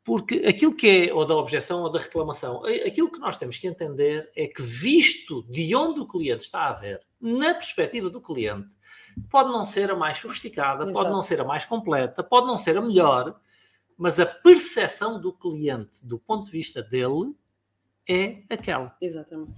Porque 0.04 0.44
aquilo 0.46 0.74
que 0.74 1.08
é, 1.08 1.14
ou 1.14 1.24
da 1.24 1.36
objeção 1.36 1.82
ou 1.82 1.90
da 1.90 2.00
reclamação, 2.00 2.64
aquilo 2.64 3.10
que 3.10 3.20
nós 3.20 3.36
temos 3.36 3.56
que 3.56 3.68
entender 3.68 4.30
é 4.34 4.48
que, 4.48 4.60
visto 4.60 5.44
de 5.44 5.74
onde 5.76 6.00
o 6.00 6.06
cliente 6.06 6.44
está 6.44 6.68
a 6.68 6.72
ver, 6.72 7.00
na 7.20 7.54
perspectiva 7.54 8.10
do 8.10 8.20
cliente, 8.20 8.74
pode 9.30 9.52
não 9.52 9.64
ser 9.64 9.92
a 9.92 9.96
mais 9.96 10.18
sofisticada, 10.18 10.82
Exato. 10.82 10.92
pode 10.92 11.10
não 11.10 11.22
ser 11.22 11.40
a 11.40 11.44
mais 11.44 11.64
completa, 11.64 12.22
pode 12.22 12.48
não 12.48 12.58
ser 12.58 12.76
a 12.76 12.82
melhor, 12.82 13.40
mas 13.96 14.18
a 14.18 14.26
percepção 14.26 15.20
do 15.20 15.32
cliente, 15.32 16.04
do 16.04 16.18
ponto 16.18 16.46
de 16.46 16.50
vista 16.50 16.82
dele, 16.82 17.36
é 18.08 18.42
aquela. 18.50 18.96
Exatamente. 19.00 19.52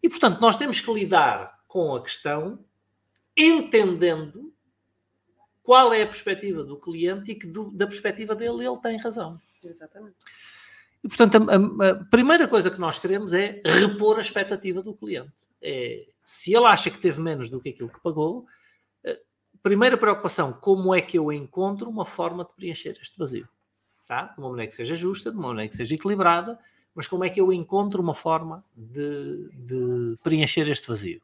E, 0.00 0.08
portanto, 0.08 0.40
nós 0.40 0.56
temos 0.56 0.78
que 0.78 0.92
lidar 0.92 1.64
com 1.66 1.96
a 1.96 2.02
questão 2.02 2.64
entendendo 3.36 4.54
qual 5.66 5.92
é 5.92 6.02
a 6.02 6.06
perspectiva 6.06 6.62
do 6.62 6.76
cliente 6.76 7.32
e 7.32 7.34
que 7.34 7.44
do, 7.44 7.72
da 7.72 7.88
perspectiva 7.88 8.36
dele 8.36 8.64
ele 8.64 8.78
tem 8.78 8.96
razão. 8.96 9.40
Exatamente. 9.64 10.14
E, 11.02 11.08
portanto, 11.08 11.36
a, 11.50 11.88
a, 11.90 12.04
primeira 12.04 12.46
coisa 12.46 12.70
que 12.70 12.78
nós 12.78 13.00
queremos 13.00 13.34
é 13.34 13.60
repor 13.64 14.16
a 14.16 14.20
expectativa 14.20 14.80
do 14.80 14.94
cliente. 14.94 15.48
É, 15.60 16.06
se 16.24 16.54
ele 16.54 16.66
acha 16.66 16.88
que 16.88 16.98
teve 16.98 17.20
menos 17.20 17.50
do 17.50 17.60
que 17.60 17.70
aquilo 17.70 17.88
que 17.88 18.00
pagou, 18.00 18.46
a 19.04 19.14
primeira 19.60 19.98
preocupação, 19.98 20.52
como 20.52 20.94
é 20.94 21.00
que 21.00 21.18
eu 21.18 21.32
encontro 21.32 21.90
uma 21.90 22.04
forma 22.04 22.44
de 22.44 22.54
preencher 22.54 22.96
este 23.02 23.18
vazio? 23.18 23.48
Tá? 24.06 24.26
De 24.26 24.38
uma 24.38 24.50
maneira 24.50 24.68
que 24.68 24.76
seja 24.76 24.94
justa, 24.94 25.32
de 25.32 25.36
uma 25.36 25.48
maneira 25.48 25.68
que 25.68 25.74
seja 25.74 25.96
equilibrada, 25.96 26.56
mas 26.94 27.08
como 27.08 27.24
é 27.24 27.28
que 27.28 27.40
eu 27.40 27.52
encontro 27.52 28.00
uma 28.00 28.14
forma 28.14 28.64
de, 28.72 29.50
de 29.52 30.16
preencher 30.22 30.70
este 30.70 30.86
vazio? 30.86 31.20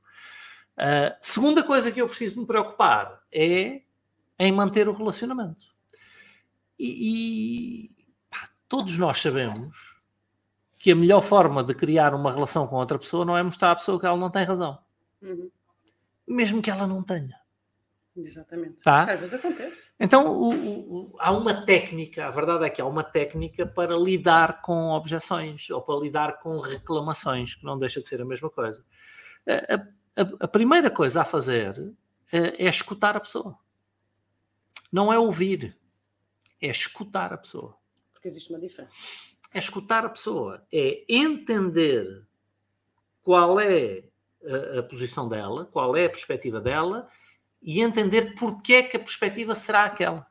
A 0.77 1.17
segunda 1.21 1.63
coisa 1.63 1.93
que 1.93 2.01
eu 2.01 2.09
preciso 2.09 2.41
me 2.41 2.47
preocupar 2.47 3.23
é 3.31 3.83
em 4.43 4.51
manter 4.51 4.89
o 4.89 4.93
relacionamento. 4.93 5.67
E, 6.77 7.93
todos 8.69 8.99
nós 8.99 9.21
sabemos 9.21 9.97
que 10.81 10.91
a 10.91 10.97
melhor 10.97 11.21
forma 11.21 11.63
de 11.63 11.73
criar 11.75 12.13
uma 12.13 12.33
relação 12.33 12.67
com 12.67 12.75
outra 12.75 12.99
pessoa 12.99 13.25
não 13.25 13.39
é 13.39 13.43
mostrar 13.43 13.71
à 13.71 13.77
pessoa 13.77 14.01
que 14.01 14.07
ela 14.07 14.17
não 14.17 14.31
tem 14.31 14.45
razão. 14.45 14.81
Uhum. 15.23 15.49
Mesmo 16.27 16.61
que 16.61 16.71
ela 16.71 16.89
não 16.89 17.05
tenha. 17.05 17.41
Exatamente. 18.17 18.83
Tá? 18.83 19.03
Às 19.13 19.21
vezes 19.21 19.35
acontece. 19.35 19.95
Então, 19.99 20.27
o, 20.27 20.53
o, 20.53 21.17
há 21.21 21.31
uma 21.31 21.65
técnica, 21.65 22.27
a 22.27 22.31
verdade 22.31 22.65
é 22.65 22.71
que 22.71 22.83
há 22.83 22.87
uma 22.87 23.05
técnica 23.05 23.65
para 23.65 23.97
lidar 23.97 24.61
com 24.61 24.91
objeções 24.91 25.71
ou 25.71 25.81
para 25.81 26.01
lidar 26.01 26.41
com 26.41 26.59
reclamações, 26.59 27.55
que 27.55 27.65
não 27.65 27.79
deixa 27.79 28.01
de 28.01 28.09
ser 28.09 28.21
a 28.21 28.25
mesma 28.25 28.51
coisa. 28.51 28.85
A, 29.47 30.21
a, 30.21 30.27
a 30.41 30.49
primeira 30.49 30.91
coisa 30.91 31.21
a 31.21 31.25
fazer 31.25 31.95
é, 32.33 32.67
é 32.67 32.69
escutar 32.69 33.17
a 33.17 33.21
pessoa. 33.21 33.57
Não 34.93 35.13
é 35.13 35.19
ouvir, 35.19 35.77
é 36.61 36.69
escutar 36.69 37.33
a 37.33 37.39
pessoa. 37.39 37.77
Porque 38.13 38.29
existe 38.29 38.51
uma 38.53 38.61
diferença. 38.61 38.95
É 39.53 39.59
escutar 39.59 40.05
a 40.05 40.11
pessoa, 40.11 40.67
é 40.73 41.05
entender 41.09 42.27
qual 43.23 43.59
é 43.59 44.05
a, 44.45 44.81
a 44.81 44.83
posição 44.83 45.29
dela, 45.29 45.67
qual 45.67 45.97
é 45.97 46.05
a 46.05 46.11
perspectiva 46.11 46.61
dela 46.61 47.09
e 47.63 47.81
entender 47.81 48.35
porque 48.35 48.75
é 48.75 48.83
que 48.83 48.97
a 48.97 49.01
perspectiva 49.01 49.55
será 49.55 49.85
aquela. 49.85 50.27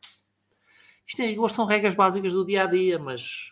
Isto 1.07 1.21
em 1.21 1.27
rigor 1.27 1.49
são 1.49 1.65
regras 1.65 1.95
básicas 1.95 2.33
do 2.33 2.45
dia 2.45 2.63
a 2.63 2.67
dia, 2.67 2.99
mas 2.99 3.51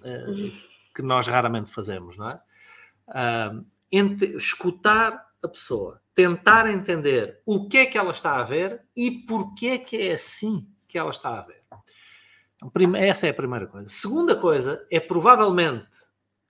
uh, 0.00 0.52
que 0.94 1.02
nós 1.02 1.26
raramente 1.26 1.70
fazemos, 1.70 2.16
não 2.16 2.30
é? 2.30 2.40
Uh, 3.08 4.36
escutar 4.36 5.28
a 5.42 5.48
pessoa, 5.48 6.00
tentar 6.18 6.68
entender 6.68 7.40
o 7.46 7.68
que 7.68 7.78
é 7.78 7.86
que 7.86 7.96
ela 7.96 8.10
está 8.10 8.40
a 8.40 8.42
ver 8.42 8.84
e 8.96 9.08
porque 9.08 9.68
é 9.68 9.78
que 9.78 10.08
é 10.08 10.14
assim 10.14 10.68
que 10.88 10.98
ela 10.98 11.10
está 11.10 11.38
a 11.38 11.42
ver. 11.42 11.62
Essa 12.96 13.28
é 13.28 13.30
a 13.30 13.34
primeira 13.34 13.68
coisa. 13.68 13.88
Segunda 13.88 14.34
coisa 14.34 14.84
é 14.90 14.98
provavelmente 14.98 15.96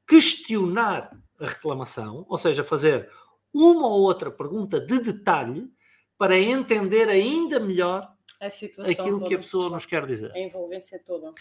questionar 0.07 1.15
a 1.39 1.45
reclamação, 1.45 2.25
ou 2.31 2.39
seja, 2.39 2.65
fazer 2.65 3.11
uma 3.53 3.87
ou 3.89 4.01
outra 4.01 4.31
pergunta 4.31 4.81
de 4.81 5.01
detalhe 5.01 5.71
para 6.17 6.39
entender 6.39 7.11
ainda 7.11 7.61
melhor 7.61 8.11
aquilo 8.41 9.23
que 9.27 9.35
a 9.35 9.39
pessoa 9.39 9.69
nos 9.69 9.85
quer 9.85 10.07
dizer. 10.07 10.33
A 10.33 10.39
envolvência 10.39 10.99
toda. 11.07 11.35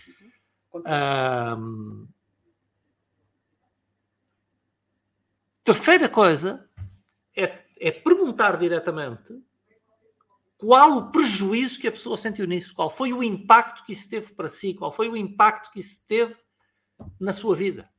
Uhum. 0.74 2.08
terceira 5.64 6.10
coisa 6.10 6.70
é, 7.34 7.67
é 7.80 7.92
perguntar 7.92 8.58
diretamente 8.58 9.42
qual 10.58 10.98
o 10.98 11.12
prejuízo 11.12 11.80
que 11.80 11.88
a 11.88 11.92
pessoa 11.92 12.18
sentiu 12.18 12.48
nisso, 12.48 12.74
qual 12.74 12.90
foi 12.90 13.14
o 13.14 13.24
impacto 13.24 13.86
que 13.86 13.92
isso 13.92 14.10
teve 14.10 14.34
para 14.34 14.48
si, 14.48 14.74
qual 14.74 14.92
foi 14.92 15.08
o 15.08 15.16
impacto 15.16 15.72
que 15.72 15.80
isso 15.80 16.02
teve 16.08 16.36
na 17.20 17.32
sua 17.32 17.56
vida. 17.56 17.90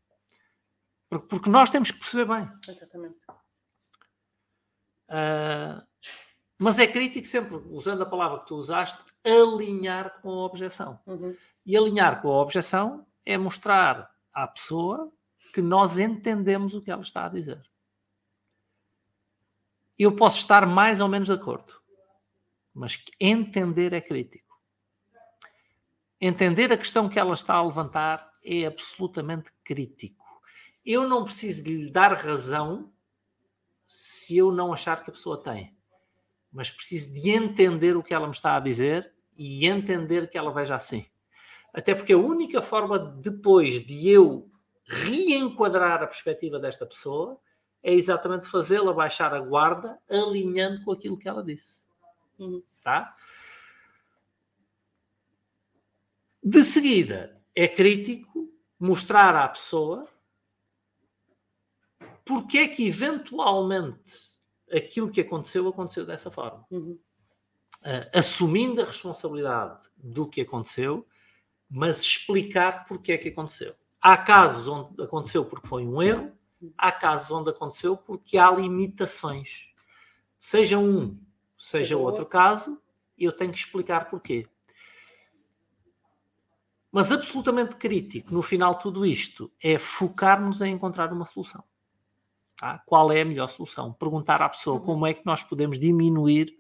Porque 1.08 1.48
nós 1.48 1.70
temos 1.70 1.90
que 1.90 1.98
perceber 1.98 2.26
bem. 2.26 2.50
Exatamente. 2.68 3.16
Uh, 5.08 5.80
mas 6.58 6.78
é 6.78 6.86
crítico 6.86 7.26
sempre, 7.26 7.56
usando 7.70 8.02
a 8.02 8.06
palavra 8.06 8.40
que 8.40 8.46
tu 8.46 8.56
usaste, 8.56 8.98
alinhar 9.24 10.20
com 10.20 10.28
a 10.28 10.44
objeção. 10.44 11.00
Uhum. 11.06 11.34
E 11.64 11.76
alinhar 11.76 12.20
com 12.20 12.28
a 12.28 12.42
objeção 12.42 13.06
é 13.24 13.38
mostrar 13.38 14.10
à 14.32 14.46
pessoa 14.48 15.10
que 15.54 15.62
nós 15.62 15.98
entendemos 15.98 16.74
o 16.74 16.80
que 16.80 16.90
ela 16.90 17.02
está 17.02 17.26
a 17.26 17.28
dizer. 17.28 17.62
Eu 19.98 20.14
posso 20.14 20.38
estar 20.38 20.66
mais 20.66 21.00
ou 21.00 21.08
menos 21.08 21.28
de 21.28 21.34
acordo 21.34 21.78
mas 22.78 23.02
entender 23.18 23.92
é 23.92 24.00
crítico. 24.00 24.56
Entender 26.20 26.72
a 26.72 26.76
questão 26.76 27.08
que 27.08 27.18
ela 27.18 27.34
está 27.34 27.54
a 27.54 27.62
levantar 27.62 28.30
é 28.44 28.66
absolutamente 28.66 29.50
crítico. 29.64 30.24
Eu 30.86 31.08
não 31.08 31.24
preciso 31.24 31.64
lhe 31.64 31.90
dar 31.90 32.12
razão 32.12 32.92
se 33.88 34.36
eu 34.36 34.52
não 34.52 34.72
achar 34.72 35.02
que 35.02 35.10
a 35.10 35.12
pessoa 35.12 35.42
tem, 35.42 35.76
mas 36.52 36.70
preciso 36.70 37.12
de 37.12 37.30
entender 37.30 37.96
o 37.96 38.02
que 38.02 38.14
ela 38.14 38.28
me 38.28 38.32
está 38.32 38.54
a 38.54 38.60
dizer 38.60 39.12
e 39.36 39.66
entender 39.66 40.30
que 40.30 40.38
ela 40.38 40.52
veja 40.52 40.76
assim. 40.76 41.04
Até 41.72 41.96
porque 41.96 42.12
a 42.12 42.18
única 42.18 42.62
forma 42.62 42.96
depois 42.96 43.84
de 43.84 44.08
eu 44.08 44.48
reenquadrar 44.86 46.00
a 46.00 46.06
perspectiva 46.06 46.60
desta 46.60 46.86
pessoa 46.86 47.40
é 47.82 47.92
exatamente 47.92 48.48
fazê-la 48.48 48.92
baixar 48.92 49.32
a 49.34 49.40
guarda, 49.40 49.98
alinhando 50.08 50.84
com 50.84 50.92
aquilo 50.92 51.18
que 51.18 51.28
ela 51.28 51.42
disse. 51.42 51.84
Uhum. 52.38 52.62
Tá? 52.82 53.16
De 56.42 56.62
seguida, 56.62 57.40
é 57.54 57.68
crítico 57.68 58.48
mostrar 58.78 59.34
à 59.34 59.48
pessoa 59.48 60.08
porque 62.24 62.58
é 62.58 62.68
que 62.68 62.86
eventualmente 62.86 64.28
aquilo 64.70 65.10
que 65.10 65.20
aconteceu 65.20 65.66
aconteceu 65.66 66.04
dessa 66.04 66.30
forma. 66.30 66.64
Uhum. 66.70 66.98
Uh, 67.80 68.10
assumindo 68.12 68.82
a 68.82 68.84
responsabilidade 68.84 69.80
do 69.96 70.28
que 70.28 70.42
aconteceu, 70.42 71.06
mas 71.70 72.02
explicar 72.02 72.84
porque 72.86 73.12
é 73.12 73.18
que 73.18 73.28
aconteceu. 73.28 73.74
Há 74.00 74.16
casos 74.16 74.68
onde 74.68 75.02
aconteceu 75.02 75.44
porque 75.44 75.66
foi 75.66 75.84
um 75.84 76.02
erro, 76.02 76.32
há 76.76 76.92
casos 76.92 77.30
onde 77.30 77.50
aconteceu 77.50 77.96
porque 77.96 78.38
há 78.38 78.50
limitações. 78.50 79.72
Seja 80.38 80.78
um, 80.78 81.18
seja 81.58 81.96
outro 81.96 82.24
caso, 82.26 82.80
eu 83.16 83.32
tenho 83.32 83.52
que 83.52 83.58
explicar 83.58 84.08
porquê. 84.08 84.46
Mas 86.90 87.12
absolutamente 87.12 87.76
crítico 87.76 88.32
no 88.32 88.42
final 88.42 88.74
de 88.74 88.80
tudo 88.80 89.04
isto 89.04 89.52
é 89.62 89.78
focar-nos 89.78 90.60
em 90.60 90.72
encontrar 90.72 91.12
uma 91.12 91.24
solução. 91.24 91.62
Tá? 92.56 92.82
Qual 92.86 93.12
é 93.12 93.20
a 93.20 93.24
melhor 93.24 93.48
solução? 93.48 93.92
Perguntar 93.92 94.42
à 94.42 94.48
pessoa 94.48 94.80
como 94.80 95.06
é 95.06 95.14
que 95.14 95.24
nós 95.26 95.42
podemos 95.42 95.78
diminuir 95.78 96.58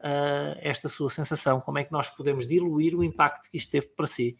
uh, 0.00 0.58
esta 0.60 0.88
sua 0.88 1.08
sensação, 1.08 1.60
como 1.60 1.78
é 1.78 1.84
que 1.84 1.92
nós 1.92 2.08
podemos 2.08 2.46
diluir 2.46 2.94
o 2.94 3.04
impacto 3.04 3.50
que 3.50 3.56
isto 3.56 3.70
teve 3.70 3.88
para 3.88 4.06
si. 4.06 4.36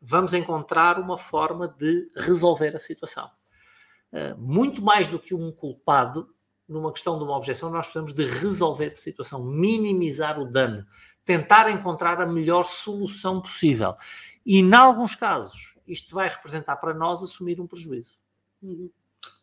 Vamos 0.00 0.34
encontrar 0.34 0.98
uma 0.98 1.18
forma 1.18 1.66
de 1.66 2.10
resolver 2.16 2.74
a 2.76 2.78
situação. 2.78 3.30
Muito 4.36 4.82
mais 4.82 5.08
do 5.08 5.18
que 5.18 5.34
um 5.34 5.52
culpado, 5.52 6.34
numa 6.68 6.92
questão 6.92 7.18
de 7.18 7.24
uma 7.24 7.36
objeção, 7.36 7.70
nós 7.70 7.86
precisamos 7.86 8.12
de 8.12 8.24
resolver 8.24 8.92
a 8.94 8.96
situação, 8.96 9.44
minimizar 9.44 10.40
o 10.40 10.44
dano, 10.44 10.86
tentar 11.24 11.70
encontrar 11.70 12.20
a 12.20 12.26
melhor 12.26 12.64
solução 12.64 13.40
possível. 13.40 13.94
E, 14.44 14.60
em 14.60 14.74
alguns 14.74 15.14
casos, 15.14 15.76
isto 15.86 16.14
vai 16.14 16.28
representar 16.28 16.76
para 16.76 16.94
nós 16.94 17.22
assumir 17.22 17.60
um 17.60 17.66
prejuízo. 17.66 18.18
Uhum. 18.62 18.90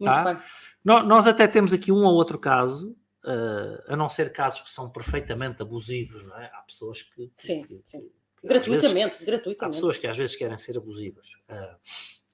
Tá? 0.04 0.44
Nós 0.84 1.28
até 1.28 1.48
temos 1.48 1.74
aqui 1.74 1.92
um 1.92 2.04
ou 2.04 2.14
outro 2.14 2.40
caso, 2.40 2.96
uh, 3.24 3.94
a 3.94 3.96
não 3.96 4.10
ser 4.10 4.32
casos 4.32 4.62
que 4.62 4.70
são 4.70 4.90
perfeitamente 4.90 5.62
abusivos, 5.62 6.24
não 6.24 6.38
é? 6.38 6.46
Há 6.54 6.62
pessoas 6.62 7.02
que. 7.04 7.32
Sim, 7.38 7.62
que, 7.64 7.82
sim. 7.84 8.10
Que, 8.40 8.48
gratuitamente, 8.48 9.20
vezes, 9.20 9.26
gratuitamente. 9.26 9.76
Há 9.76 9.76
pessoas 9.76 9.98
que 9.98 10.08
às 10.08 10.18
vezes 10.18 10.36
querem 10.36 10.58
ser 10.58 10.78
abusivas. 10.78 11.28
Uh, 11.50 11.76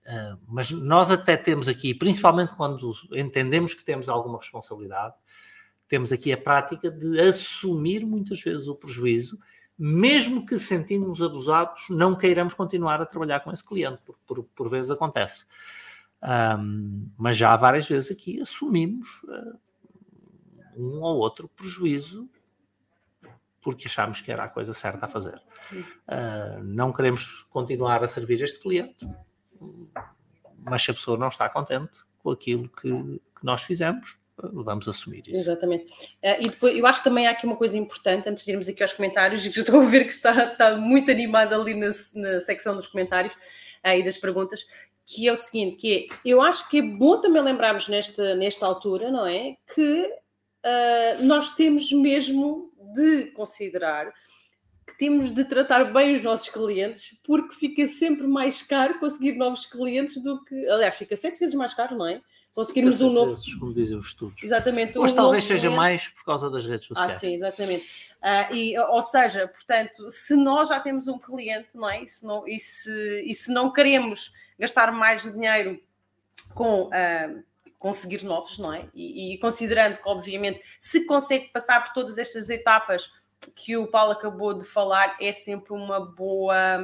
uh, 0.07 0.39
mas 0.47 0.71
nós 0.71 1.11
até 1.11 1.37
temos 1.37 1.67
aqui, 1.67 1.93
principalmente 1.93 2.53
quando 2.55 2.93
entendemos 3.11 3.73
que 3.73 3.83
temos 3.83 4.09
alguma 4.09 4.37
responsabilidade, 4.37 5.15
temos 5.87 6.11
aqui 6.11 6.31
a 6.31 6.37
prática 6.37 6.89
de 6.89 7.19
assumir 7.19 8.05
muitas 8.05 8.41
vezes 8.41 8.67
o 8.67 8.75
prejuízo 8.75 9.37
mesmo 9.77 10.45
que 10.45 10.59
sentindo-nos 10.59 11.21
abusados, 11.21 11.83
não 11.89 12.15
queiramos 12.15 12.53
continuar 12.53 13.01
a 13.01 13.05
trabalhar 13.05 13.39
com 13.39 13.51
esse 13.51 13.65
cliente, 13.65 14.01
porque 14.05 14.21
por, 14.25 14.43
por 14.43 14.69
vezes 14.69 14.91
acontece. 14.91 15.45
Um, 16.21 17.09
mas 17.17 17.35
já 17.35 17.55
várias 17.55 17.87
vezes 17.87 18.11
aqui 18.11 18.39
assumimos 18.39 19.07
uh, 19.23 19.59
um 20.77 21.01
ou 21.01 21.17
outro 21.17 21.49
prejuízo 21.49 22.29
porque 23.61 23.87
achámos 23.87 24.21
que 24.21 24.31
era 24.31 24.43
a 24.43 24.49
coisa 24.49 24.73
certa 24.73 25.05
a 25.05 25.09
fazer. 25.09 25.41
Uh, 26.07 26.63
não 26.63 26.91
queremos 26.91 27.43
continuar 27.49 28.03
a 28.03 28.07
servir 28.07 28.41
este 28.41 28.59
cliente, 28.59 29.05
mas 30.59 30.83
se 30.83 30.91
a 30.91 30.93
pessoa 30.93 31.17
não 31.17 31.27
está 31.27 31.49
contente 31.49 31.99
com 32.19 32.31
aquilo 32.31 32.69
que, 32.69 32.89
que 32.89 33.43
nós 33.43 33.63
fizemos, 33.63 34.17
vamos 34.37 34.87
assumir 34.87 35.23
isso. 35.27 35.39
Exatamente. 35.39 35.85
Uh, 36.23 36.41
e 36.41 36.49
depois, 36.49 36.77
eu 36.77 36.85
acho 36.87 36.99
que 36.99 37.09
também 37.09 37.27
há 37.27 37.31
aqui 37.31 37.45
uma 37.45 37.55
coisa 37.55 37.77
importante, 37.77 38.27
antes 38.27 38.45
de 38.45 38.51
irmos 38.51 38.67
aqui 38.67 38.81
aos 38.81 38.93
comentários, 38.93 39.45
que 39.47 39.59
estou 39.59 39.81
a 39.81 39.85
ver 39.85 40.05
que 40.05 40.13
está, 40.13 40.51
está 40.51 40.75
muito 40.77 41.11
animado 41.11 41.53
ali 41.53 41.73
na, 41.73 41.91
na 42.15 42.41
secção 42.41 42.75
dos 42.75 42.87
comentários 42.87 43.33
uh, 43.33 43.89
e 43.89 44.03
das 44.03 44.17
perguntas, 44.17 44.65
que 45.05 45.27
é 45.27 45.31
o 45.31 45.37
seguinte, 45.37 45.75
que 45.75 46.09
é, 46.09 46.15
eu 46.25 46.41
acho 46.41 46.67
que 46.69 46.79
é 46.79 46.81
bom 46.81 47.19
também 47.19 47.41
lembrarmos 47.41 47.87
nesta, 47.87 48.35
nesta 48.35 48.65
altura, 48.65 49.11
não 49.11 49.25
é, 49.25 49.57
que 49.73 50.01
uh, 50.65 51.23
nós 51.23 51.51
temos 51.51 51.91
mesmo 51.91 52.71
de 52.95 53.31
considerar 53.31 54.11
que 54.93 54.97
temos 54.99 55.31
de 55.31 55.43
tratar 55.43 55.85
bem 55.85 56.15
os 56.15 56.21
nossos 56.21 56.49
clientes, 56.49 57.17
porque 57.23 57.55
fica 57.55 57.87
sempre 57.87 58.27
mais 58.27 58.61
caro 58.61 58.99
conseguir 58.99 59.33
novos 59.33 59.65
clientes 59.65 60.21
do 60.21 60.43
que. 60.43 60.69
Aliás, 60.69 60.95
fica 60.95 61.17
sete 61.17 61.39
vezes 61.39 61.55
mais 61.55 61.73
caro, 61.73 61.97
não 61.97 62.07
é? 62.07 62.21
conseguirmos 62.53 63.01
um 63.01 63.09
novo. 63.09 63.31
Vezes, 63.31 63.55
como 63.55 63.73
dizem 63.73 63.97
os 63.97 64.07
estudos. 64.07 64.43
Exatamente. 64.43 64.97
Mas 64.97 65.11
um 65.11 65.15
talvez 65.15 65.43
seja 65.43 65.61
cliente. 65.61 65.75
mais 65.75 66.07
por 66.09 66.23
causa 66.23 66.49
das 66.49 66.65
redes 66.65 66.87
ah, 66.91 66.95
sociais. 66.95 67.13
Ah, 67.15 67.19
sim, 67.19 67.33
exatamente. 67.33 68.15
Uh, 68.21 68.55
e, 68.55 68.77
ou 68.77 69.01
seja, 69.01 69.47
portanto, 69.47 70.09
se 70.09 70.35
nós 70.35 70.69
já 70.69 70.79
temos 70.79 71.07
um 71.07 71.17
cliente, 71.17 71.75
não 71.75 71.89
é? 71.89 72.03
E 72.03 72.07
se 72.07 72.25
não, 72.25 72.47
e 72.47 72.59
se, 72.59 73.23
e 73.25 73.33
se 73.33 73.51
não 73.51 73.71
queremos 73.73 74.31
gastar 74.57 74.91
mais 74.91 75.23
dinheiro 75.23 75.81
com. 76.53 76.83
Uh, 76.83 77.43
conseguir 77.79 78.23
novos, 78.23 78.57
não 78.57 78.71
é? 78.71 78.87
E, 78.93 79.33
e, 79.33 79.37
considerando 79.39 79.97
que, 79.97 80.07
obviamente, 80.07 80.61
se 80.79 81.05
consegue 81.05 81.49
passar 81.49 81.83
por 81.83 81.91
todas 81.91 82.17
estas 82.17 82.49
etapas 82.49 83.11
que 83.55 83.77
o 83.77 83.87
Paulo 83.87 84.11
acabou 84.11 84.53
de 84.53 84.65
falar, 84.65 85.15
é 85.19 85.31
sempre 85.31 85.73
uma 85.73 85.99
boa, 85.99 86.79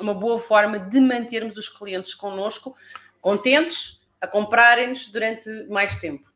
uma 0.00 0.14
boa 0.14 0.38
forma 0.38 0.78
de 0.78 1.00
mantermos 1.00 1.56
os 1.56 1.68
clientes 1.68 2.14
connosco, 2.14 2.74
contentes, 3.20 4.00
a 4.20 4.26
comprarem-nos 4.26 5.08
durante 5.08 5.48
mais 5.68 5.96
tempo. 5.96 6.28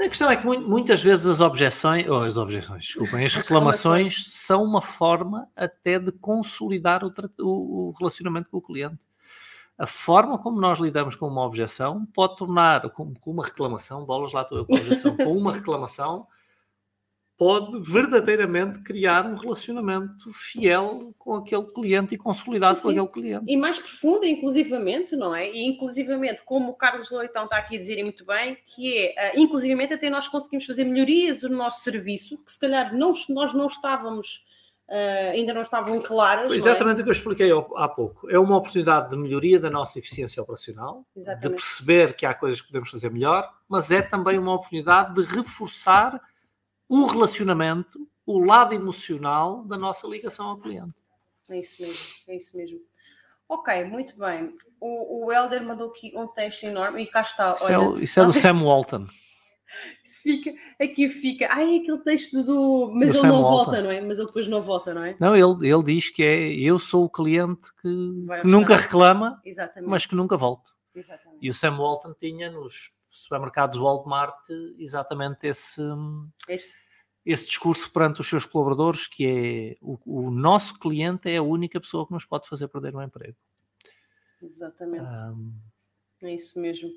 A 0.00 0.08
questão 0.08 0.30
é 0.30 0.36
que 0.36 0.46
muitas 0.46 1.02
vezes 1.02 1.26
as 1.26 1.40
objeções, 1.40 2.06
ou 2.08 2.22
as 2.22 2.36
objeções, 2.36 2.84
desculpem, 2.84 3.24
as 3.24 3.34
reclamações, 3.34 4.14
reclamações 4.14 4.32
são 4.32 4.62
uma 4.62 4.80
forma 4.80 5.48
até 5.56 5.98
de 5.98 6.12
consolidar 6.12 7.02
o, 7.04 7.12
o, 7.40 7.90
relacionamento 7.98 8.48
com 8.48 8.58
o 8.58 8.62
cliente. 8.62 9.04
A 9.76 9.88
forma 9.88 10.38
como 10.38 10.60
nós 10.60 10.78
lidamos 10.78 11.16
com 11.16 11.26
uma 11.26 11.44
objeção 11.44 12.06
pode 12.14 12.36
tornar, 12.36 12.88
com, 12.90 13.12
com 13.14 13.32
uma 13.32 13.44
reclamação, 13.44 14.04
bolas 14.04 14.32
lá 14.32 14.42
estou 14.42 14.58
eu 14.58 14.66
com 14.66 14.76
objeção, 14.76 15.16
com 15.16 15.36
uma 15.36 15.50
reclamação, 15.58 16.28
pode 17.38 17.80
verdadeiramente 17.80 18.80
criar 18.80 19.24
um 19.24 19.36
relacionamento 19.36 20.32
fiel 20.32 21.14
com 21.16 21.36
aquele 21.36 21.66
cliente 21.66 22.16
e 22.16 22.18
consolidado 22.18 22.74
sim, 22.74 22.80
sim. 22.80 22.96
com 22.96 23.04
aquele 23.04 23.08
cliente. 23.12 23.44
E 23.46 23.56
mais 23.56 23.78
profundo, 23.78 24.26
inclusivamente, 24.26 25.14
não 25.14 25.32
é? 25.32 25.48
E 25.48 25.64
inclusivamente, 25.64 26.42
como 26.44 26.70
o 26.70 26.74
Carlos 26.74 27.08
Leitão 27.12 27.44
está 27.44 27.58
aqui 27.58 27.76
a 27.76 27.78
dizer 27.78 28.02
muito 28.02 28.26
bem, 28.26 28.58
que 28.66 28.98
é, 28.98 29.32
uh, 29.36 29.40
inclusivamente 29.40 29.94
até 29.94 30.10
nós 30.10 30.26
conseguimos 30.26 30.66
fazer 30.66 30.82
melhorias 30.82 31.42
no 31.42 31.56
nosso 31.56 31.84
serviço, 31.84 32.36
que 32.44 32.50
se 32.50 32.58
calhar 32.58 32.92
não, 32.92 33.12
nós 33.28 33.54
não 33.54 33.68
estávamos, 33.68 34.44
uh, 34.88 35.30
ainda 35.32 35.54
não 35.54 35.62
estavam 35.62 36.02
claras. 36.02 36.50
Exatamente 36.52 36.98
é? 36.98 37.00
o 37.02 37.04
que 37.04 37.10
eu 37.10 37.12
expliquei 37.12 37.50
há 37.76 37.88
pouco. 37.88 38.28
É 38.28 38.38
uma 38.38 38.56
oportunidade 38.56 39.10
de 39.10 39.16
melhoria 39.16 39.60
da 39.60 39.70
nossa 39.70 40.00
eficiência 40.00 40.42
operacional, 40.42 41.06
Exatamente. 41.16 41.48
de 41.48 41.54
perceber 41.54 42.16
que 42.16 42.26
há 42.26 42.34
coisas 42.34 42.60
que 42.60 42.66
podemos 42.66 42.90
fazer 42.90 43.12
melhor, 43.12 43.48
mas 43.68 43.92
é 43.92 44.02
também 44.02 44.40
uma 44.40 44.54
oportunidade 44.54 45.14
de 45.14 45.22
reforçar 45.22 46.20
o 46.88 47.06
relacionamento, 47.06 48.08
o 48.24 48.38
lado 48.38 48.74
emocional 48.74 49.64
da 49.64 49.76
nossa 49.76 50.06
ligação 50.06 50.48
ao 50.48 50.58
cliente. 50.58 50.94
É 51.48 51.58
isso 51.58 51.82
mesmo, 51.82 52.04
é 52.28 52.36
isso 52.36 52.56
mesmo. 52.56 52.80
Ok, 53.48 53.84
muito 53.84 54.18
bem. 54.18 54.54
O, 54.78 55.26
o 55.26 55.32
Helder 55.32 55.64
mandou 55.64 55.88
aqui 55.88 56.12
um 56.14 56.26
texto 56.28 56.64
enorme 56.64 57.02
e 57.02 57.06
cá 57.06 57.22
está. 57.22 57.54
Isso, 57.54 57.70
é 57.70 57.78
olha, 57.78 57.98
é, 57.98 58.02
isso 58.04 58.20
é 58.20 58.24
do 58.24 58.32
Sam 58.34 58.62
Walton. 58.62 59.06
Fica, 60.22 60.54
aqui 60.80 61.08
fica. 61.08 61.48
Ai, 61.50 61.78
aquele 61.78 61.98
texto 61.98 62.42
do. 62.42 62.90
Mas 62.92 63.08
do 63.08 63.12
ele 63.14 63.20
Sam 63.20 63.28
não 63.28 63.42
Walton. 63.42 63.64
volta, 63.64 63.82
não 63.82 63.90
é? 63.90 64.00
Mas 64.00 64.18
ele 64.18 64.26
depois 64.26 64.48
não 64.48 64.62
volta, 64.62 64.94
não 64.94 65.04
é? 65.04 65.16
Não, 65.18 65.34
ele, 65.34 65.68
ele 65.70 65.82
diz 65.82 66.10
que 66.10 66.22
é 66.22 66.52
eu 66.54 66.78
sou 66.78 67.04
o 67.04 67.10
cliente 67.10 67.72
que, 67.74 67.88
que 68.40 68.46
nunca 68.46 68.76
reclama, 68.76 69.40
Exatamente. 69.44 69.88
mas 69.88 70.04
que 70.04 70.14
nunca 70.14 70.36
volta. 70.36 70.70
Exatamente. 70.94 71.38
E 71.40 71.48
o 71.48 71.54
Sam 71.54 71.78
Walton 71.78 72.12
tinha 72.12 72.50
nos 72.50 72.92
supermercados 73.10 73.78
Walmart 73.78 74.48
exatamente 74.78 75.46
esse, 75.46 75.82
este. 76.48 76.72
esse 77.24 77.46
discurso 77.46 77.90
perante 77.92 78.20
os 78.20 78.28
seus 78.28 78.44
colaboradores, 78.44 79.06
que 79.06 79.26
é 79.26 79.76
o, 79.80 79.98
o, 80.04 80.30
nosso 80.30 80.78
cliente 80.78 81.30
é 81.30 81.36
a 81.36 81.42
única 81.42 81.80
pessoa 81.80 82.06
que 82.06 82.12
nos 82.12 82.24
pode 82.24 82.48
fazer 82.48 82.68
perder 82.68 82.94
o 82.94 83.02
emprego. 83.02 83.36
Exatamente. 84.42 85.04
Um, 85.04 85.52
é 86.22 86.34
isso 86.34 86.60
mesmo. 86.60 86.90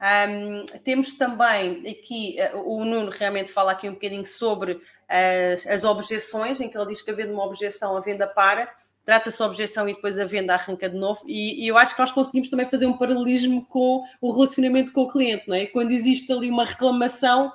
Um, 0.00 0.64
temos 0.80 1.14
também 1.14 1.88
aqui, 1.88 2.36
uh, 2.52 2.68
o 2.68 2.84
Nuno 2.84 3.10
realmente 3.10 3.50
fala 3.50 3.72
aqui 3.72 3.88
um 3.88 3.94
bocadinho 3.94 4.26
sobre 4.26 4.80
as, 5.08 5.66
as 5.66 5.84
objeções, 5.84 6.60
em 6.60 6.68
que 6.68 6.76
ele 6.76 6.88
diz 6.88 7.00
que 7.00 7.10
havendo 7.10 7.32
uma 7.32 7.44
objeção, 7.44 7.96
a 7.96 8.00
venda 8.00 8.26
para, 8.26 8.74
trata-se 9.04 9.42
a 9.42 9.46
objeção 9.46 9.88
e 9.88 9.94
depois 9.94 10.18
a 10.18 10.24
venda 10.24 10.54
arranca 10.54 10.88
de 10.88 10.98
novo. 10.98 11.22
E, 11.26 11.64
e, 11.64 11.68
eu 11.68 11.76
acho 11.76 11.94
que 11.94 12.00
nós 12.00 12.10
conseguimos 12.10 12.48
também 12.48 12.66
fazer 12.66 12.86
um 12.86 12.96
paralelismo 12.96 13.64
com 13.66 14.02
o 14.20 14.32
relacionamento 14.32 14.92
com 14.92 15.02
o 15.02 15.08
cliente, 15.08 15.48
não 15.48 15.56
é? 15.56 15.66
Quando 15.66 15.90
existe 15.90 16.32
ali 16.32 16.48
uma 16.48 16.64
reclamação, 16.64 17.52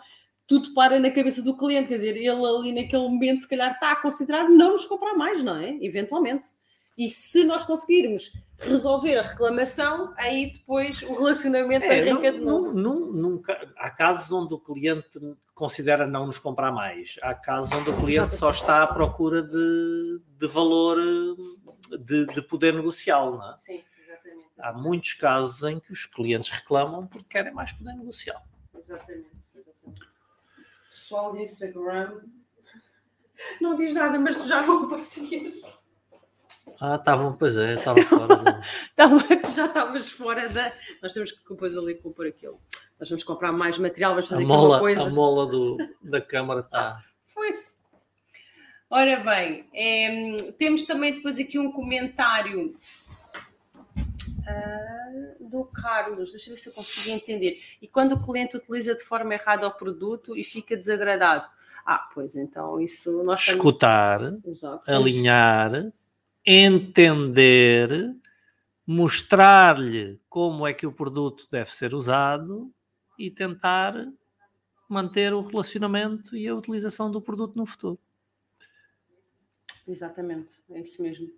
tudo 0.47 0.73
para 0.73 0.99
na 0.99 1.09
cabeça 1.11 1.41
do 1.41 1.57
cliente, 1.57 1.89
quer 1.89 1.95
dizer, 1.95 2.15
ele 2.15 2.29
ali 2.29 2.73
naquele 2.73 3.03
momento, 3.03 3.41
se 3.41 3.47
calhar, 3.47 3.71
está 3.71 3.91
a 3.91 3.95
considerar 3.95 4.49
não 4.49 4.73
nos 4.73 4.85
comprar 4.85 5.15
mais, 5.15 5.43
não 5.43 5.57
é? 5.57 5.77
Eventualmente. 5.81 6.49
E 6.97 7.09
se 7.09 7.43
nós 7.43 7.63
conseguirmos 7.63 8.31
resolver 8.59 9.17
a 9.17 9.21
reclamação, 9.21 10.13
aí 10.17 10.51
depois 10.51 11.01
o 11.01 11.13
relacionamento 11.13 11.85
é, 11.85 12.01
arranca 12.01 12.31
de 12.31 12.39
novo. 12.39 12.73
nunca, 12.73 13.73
há 13.77 13.89
casos 13.89 14.31
onde 14.31 14.53
o 14.53 14.59
cliente 14.59 15.19
considera 15.53 16.05
não 16.05 16.25
nos 16.25 16.37
comprar 16.37 16.71
mais. 16.71 17.17
Há 17.21 17.33
casos 17.33 17.71
onde 17.71 17.89
o 17.89 17.97
cliente 17.97 18.33
só 18.33 18.49
está 18.49 18.83
à 18.83 18.87
procura 18.87 19.41
de, 19.41 20.21
de 20.37 20.47
valor, 20.47 20.97
de, 21.99 22.25
de 22.27 22.41
poder 22.41 22.73
negociá-lo, 22.73 23.37
não 23.37 23.53
é? 23.53 23.57
Sim, 23.59 23.83
exatamente. 24.03 24.47
Há 24.57 24.73
muitos 24.73 25.13
casos 25.13 25.63
em 25.63 25.79
que 25.79 25.91
os 25.91 26.05
clientes 26.05 26.49
reclamam 26.49 27.07
porque 27.07 27.27
querem 27.29 27.53
mais 27.53 27.71
poder 27.71 27.93
negociar. 27.93 28.41
Exatamente, 28.75 29.29
exatamente. 29.55 30.07
Pessoal 30.89 31.31
do 31.31 31.39
Instagram 31.39 32.21
não 33.61 33.75
diz 33.75 33.93
nada, 33.93 34.19
mas 34.19 34.35
tu 34.35 34.47
já 34.47 34.65
não 34.65 34.83
aparecias. 34.85 35.79
Ah, 36.79 36.95
estavam, 36.95 37.33
pois 37.33 37.57
é, 37.57 37.75
estava 37.75 38.01
fora. 38.03 38.61
Já 39.55 39.65
estavas 39.65 40.09
fora 40.09 40.49
da. 40.49 40.73
Nós 41.01 41.13
temos 41.13 41.31
que 41.31 41.39
depois 41.49 41.77
ali 41.77 41.95
compor 41.95 42.27
aquilo. 42.27 42.59
Nós 42.99 43.09
vamos 43.09 43.23
comprar 43.23 43.51
mais 43.51 43.77
material, 43.77 44.11
vamos 44.11 44.27
fazer 44.27 44.43
a 44.43 44.47
mola, 44.47 44.79
coisa. 44.79 45.03
A 45.03 45.09
mola 45.09 45.47
do, 45.47 45.77
da 46.01 46.21
câmara 46.21 46.61
está. 46.61 47.03
Foi-se. 47.21 47.75
Ora 48.89 49.17
bem, 49.17 49.69
é, 49.73 50.51
temos 50.57 50.83
também 50.83 51.13
depois 51.13 51.37
aqui 51.37 51.59
um 51.59 51.71
comentário 51.71 52.75
uh, 54.39 55.49
do 55.49 55.63
Carlos, 55.65 56.31
deixa 56.31 56.49
eu 56.49 56.55
ver 56.55 56.59
se 56.59 56.69
eu 56.69 56.73
consigo 56.73 57.09
entender. 57.15 57.59
E 57.81 57.87
quando 57.87 58.13
o 58.13 58.19
cliente 58.19 58.57
utiliza 58.57 58.95
de 58.95 59.03
forma 59.03 59.33
errada 59.33 59.67
o 59.67 59.77
produto 59.77 60.35
e 60.35 60.43
fica 60.43 60.75
desagradado? 60.75 61.47
Ah, 61.85 62.09
pois 62.13 62.35
então 62.35 62.79
isso 62.81 63.23
nós 63.23 63.41
Escutar, 63.41 64.19
Exato, 64.45 64.91
alinhar, 64.91 65.91
entender, 66.45 68.15
mostrar-lhe 68.85 70.19
como 70.29 70.65
é 70.65 70.73
que 70.73 70.87
o 70.87 70.91
produto 70.91 71.47
deve 71.51 71.73
ser 71.73 71.93
usado 71.93 72.73
e 73.17 73.29
tentar 73.29 73.93
manter 74.89 75.33
o 75.33 75.41
relacionamento 75.41 76.35
e 76.35 76.47
a 76.47 76.55
utilização 76.55 77.11
do 77.11 77.21
produto 77.21 77.55
no 77.55 77.65
futuro. 77.65 77.99
Exatamente, 79.87 80.59
é 80.71 80.81
isso 80.81 81.01
mesmo. 81.01 81.29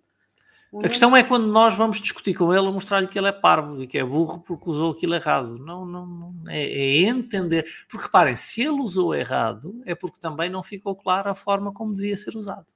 A 0.82 0.88
questão 0.88 1.14
é 1.14 1.22
quando 1.22 1.46
nós 1.48 1.74
vamos 1.74 2.00
discutir 2.00 2.32
com 2.32 2.52
ele, 2.54 2.70
mostrar-lhe 2.70 3.06
que 3.06 3.18
ele 3.18 3.28
é 3.28 3.32
parvo 3.32 3.82
e 3.82 3.86
que 3.86 3.98
é 3.98 4.04
burro 4.04 4.40
porque 4.40 4.70
usou 4.70 4.92
aquilo 4.92 5.14
errado. 5.14 5.58
Não, 5.58 5.84
não, 5.84 6.06
não 6.06 6.34
é, 6.48 6.62
é, 6.62 7.02
entender. 7.02 7.66
Porque 7.90 8.06
reparem, 8.06 8.34
se 8.36 8.62
ele 8.62 8.80
usou 8.80 9.14
errado, 9.14 9.82
é 9.84 9.94
porque 9.94 10.18
também 10.18 10.48
não 10.48 10.62
ficou 10.62 10.96
clara 10.96 11.32
a 11.32 11.34
forma 11.34 11.74
como 11.74 11.92
devia 11.92 12.16
ser 12.16 12.34
usado. 12.36 12.72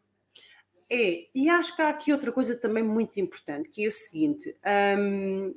É, 0.88 1.27
e 1.35 1.49
acho 1.49 1.75
que 1.75 1.83
há 1.83 1.88
aqui 1.88 2.12
outra 2.12 2.31
coisa 2.31 2.57
também 2.57 2.83
muito 2.83 3.18
importante, 3.18 3.68
que 3.68 3.85
é 3.85 3.88
o 3.88 3.92
seguinte: 3.92 4.55
hum, 4.99 5.55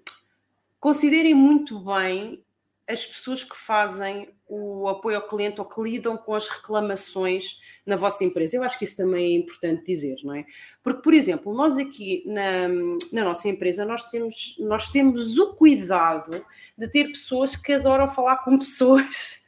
considerem 0.80 1.34
muito 1.34 1.80
bem 1.80 2.44
as 2.90 3.06
pessoas 3.06 3.44
que 3.44 3.56
fazem 3.56 4.30
o 4.48 4.88
apoio 4.88 5.18
ao 5.18 5.28
cliente 5.28 5.62
ou 5.62 5.66
que 5.68 5.80
lidam 5.80 6.18
com 6.18 6.34
as 6.34 6.50
reclamações 6.50 7.60
na 7.86 7.96
vossa 7.96 8.24
empresa. 8.24 8.58
Eu 8.58 8.64
acho 8.64 8.80
que 8.80 8.84
isso 8.84 8.98
também 8.98 9.36
é 9.36 9.38
importante 9.38 9.86
dizer, 9.86 10.18
não 10.24 10.34
é? 10.34 10.44
Porque, 10.84 11.04
por 11.04 11.14
exemplo, 11.14 11.54
nós 11.54 11.78
aqui 11.78 12.24
na, 12.26 12.68
na 13.14 13.24
nossa 13.24 13.48
empresa, 13.48 13.86
nós 13.86 14.06
temos, 14.06 14.56
nós 14.58 14.90
temos 14.90 15.38
o 15.38 15.54
cuidado 15.54 16.44
de 16.76 16.90
ter 16.90 17.06
pessoas 17.10 17.56
que 17.56 17.74
adoram 17.74 18.10
falar 18.10 18.38
com 18.38 18.58
pessoas 18.58 19.40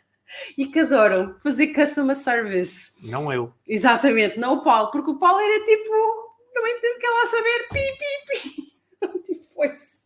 e 0.58 0.66
que 0.68 0.80
adoram 0.80 1.36
fazer 1.44 1.68
customer 1.68 2.16
service. 2.16 2.94
Não 3.10 3.32
eu. 3.32 3.54
Exatamente, 3.68 4.40
não 4.40 4.56
o 4.56 4.64
Paulo, 4.64 4.92
porque 4.92 5.12
o 5.12 5.20
Paulo 5.20 5.40
era 5.40 5.66
tipo, 5.66 5.92
não 6.54 6.68
entendo 6.68 7.00
que 7.00 7.06
ela 7.06 7.26
saber 7.26 7.68
pi, 7.72 7.80
pi, 7.98 8.42
pi. 8.42 9.18
tipo, 9.34 9.46
foi-se 9.54 10.02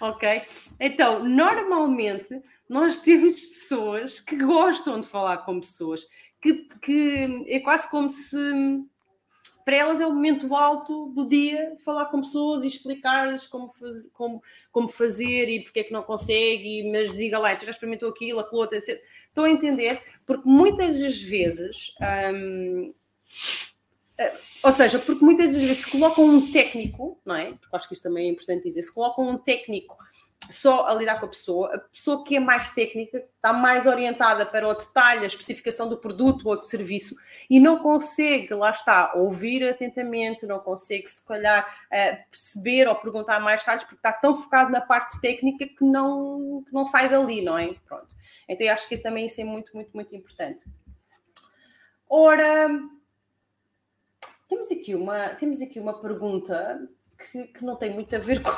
ok? 0.00 0.42
Então, 0.80 1.22
normalmente, 1.24 2.40
nós 2.68 2.98
temos 2.98 3.44
pessoas 3.44 4.20
que 4.20 4.36
gostam 4.36 5.00
de 5.00 5.06
falar 5.06 5.38
com 5.38 5.60
pessoas, 5.60 6.06
que, 6.40 6.68
que 6.80 7.44
é 7.48 7.60
quase 7.60 7.88
como 7.90 8.08
se 8.08 8.36
para 9.68 9.76
elas 9.76 10.00
é 10.00 10.06
o 10.06 10.14
momento 10.14 10.56
alto 10.56 11.10
do 11.10 11.28
dia 11.28 11.76
falar 11.84 12.06
com 12.06 12.22
pessoas 12.22 12.64
e 12.64 12.66
explicar-lhes 12.66 13.46
como, 13.46 13.68
faz, 13.68 14.08
como, 14.14 14.42
como 14.72 14.88
fazer 14.88 15.46
e 15.46 15.62
porque 15.62 15.80
é 15.80 15.84
que 15.84 15.92
não 15.92 16.02
consegue, 16.02 16.90
mas 16.90 17.14
diga 17.14 17.38
lá, 17.38 17.54
tu 17.54 17.66
já 17.66 17.72
experimentou 17.72 18.08
aquilo, 18.08 18.40
aquilo 18.40 18.62
outro, 18.62 18.78
etc. 18.78 18.98
Estão 19.26 19.44
a 19.44 19.50
entender? 19.50 20.02
Porque 20.24 20.48
muitas 20.48 20.98
das 20.98 21.20
vezes. 21.20 21.94
Hum, 22.34 22.94
ou 24.62 24.72
seja, 24.72 24.98
porque 24.98 25.22
muitas 25.22 25.54
vezes 25.54 25.84
se 25.84 25.90
colocam 25.90 26.24
um 26.24 26.50
técnico, 26.50 27.20
não 27.22 27.34
é? 27.34 27.52
Porque 27.52 27.76
acho 27.76 27.88
que 27.88 27.92
isto 27.92 28.04
também 28.04 28.26
é 28.26 28.30
importante 28.30 28.62
dizer, 28.62 28.80
se 28.80 28.94
colocam 28.94 29.28
um 29.28 29.36
técnico 29.36 29.98
só 30.50 30.86
a 30.86 30.94
lidar 30.94 31.20
com 31.20 31.26
a 31.26 31.28
pessoa, 31.28 31.74
a 31.74 31.78
pessoa 31.78 32.24
que 32.24 32.36
é 32.36 32.40
mais 32.40 32.70
técnica, 32.70 33.18
está 33.18 33.52
mais 33.52 33.86
orientada 33.86 34.44
para 34.44 34.68
o 34.68 34.74
detalhe, 34.74 35.24
a 35.24 35.26
especificação 35.26 35.88
do 35.88 35.98
produto 35.98 36.48
ou 36.48 36.56
do 36.56 36.64
serviço 36.64 37.14
e 37.48 37.60
não 37.60 37.78
consegue, 37.78 38.54
lá 38.54 38.70
está, 38.70 39.12
ouvir 39.14 39.68
atentamente, 39.68 40.46
não 40.46 40.58
consegue 40.58 41.06
se 41.06 41.24
calhar 41.26 41.66
eh, 41.90 42.16
perceber 42.30 42.88
ou 42.88 42.94
perguntar 42.94 43.40
mais 43.40 43.60
detalhes 43.60 43.84
porque 43.84 43.96
está 43.96 44.12
tão 44.12 44.34
focado 44.34 44.70
na 44.70 44.80
parte 44.80 45.20
técnica 45.20 45.66
que 45.66 45.84
não, 45.84 46.62
que 46.66 46.72
não 46.72 46.86
sai 46.86 47.08
dali, 47.08 47.42
não 47.42 47.58
é? 47.58 47.74
Pronto. 47.86 48.08
Então 48.48 48.66
eu 48.66 48.72
acho 48.72 48.88
que 48.88 48.96
também 48.96 49.26
isso 49.26 49.40
é 49.40 49.44
muito, 49.44 49.74
muito, 49.74 49.90
muito 49.94 50.14
importante. 50.14 50.64
Ora, 52.08 52.68
temos 54.48 54.72
aqui 54.72 54.94
uma, 54.94 55.28
temos 55.30 55.60
aqui 55.60 55.78
uma 55.78 56.00
pergunta 56.00 56.88
que, 57.18 57.48
que 57.48 57.64
não 57.64 57.76
tem 57.76 57.90
muito 57.90 58.14
a 58.16 58.18
ver 58.18 58.42
com, 58.42 58.50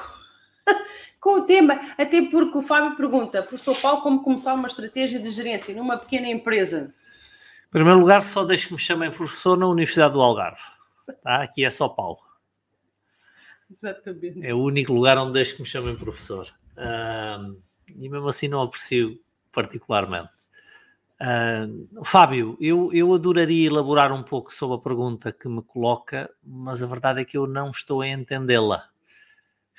com 1.21 1.41
o 1.41 1.43
tema, 1.43 1.79
até 1.99 2.23
porque 2.23 2.57
o 2.57 2.63
Fábio 2.63 2.97
pergunta, 2.97 3.43
professor 3.43 3.77
Paulo, 3.77 4.01
como 4.01 4.23
começar 4.23 4.55
uma 4.55 4.67
estratégia 4.67 5.21
de 5.21 5.31
gerência 5.31 5.75
numa 5.75 5.99
pequena 5.99 6.29
empresa? 6.29 6.93
Em 7.69 7.71
primeiro 7.71 8.01
lugar, 8.01 8.23
só 8.23 8.45
deixe 8.45 8.67
que 8.67 8.73
me 8.73 8.79
chamem 8.79 9.11
professor 9.11 9.57
na 9.57 9.69
Universidade 9.69 10.15
do 10.15 10.23
Algarve. 10.23 10.63
Tá? 11.23 11.43
Aqui 11.43 11.65
é 11.65 11.71
só 11.71 11.89
Paulo. 11.89 12.19
Exatamente. 13.71 14.45
É 14.45 14.53
o 14.53 14.59
único 14.59 14.93
lugar 14.93 15.19
onde 15.19 15.33
deixo 15.33 15.55
que 15.55 15.63
me 15.63 15.69
chamem 15.69 15.95
professor. 15.95 16.49
e 17.89 18.09
mesmo 18.09 18.29
assim 18.29 18.49
não 18.49 18.63
aprecio 18.63 19.21
particularmente. 19.53 20.31
Uh, 21.21 22.03
Fábio, 22.03 22.57
eu, 22.59 22.91
eu 22.95 23.13
adoraria 23.13 23.67
elaborar 23.67 24.11
um 24.11 24.23
pouco 24.23 24.51
sobre 24.53 24.77
a 24.77 24.81
pergunta 24.81 25.31
que 25.31 25.49
me 25.49 25.63
coloca, 25.63 26.31
mas 26.43 26.83
a 26.83 26.87
verdade 26.87 27.21
é 27.21 27.25
que 27.27 27.37
eu 27.37 27.47
não 27.47 27.71
estou 27.71 28.01
a 28.01 28.09
entendê-la. 28.09 28.90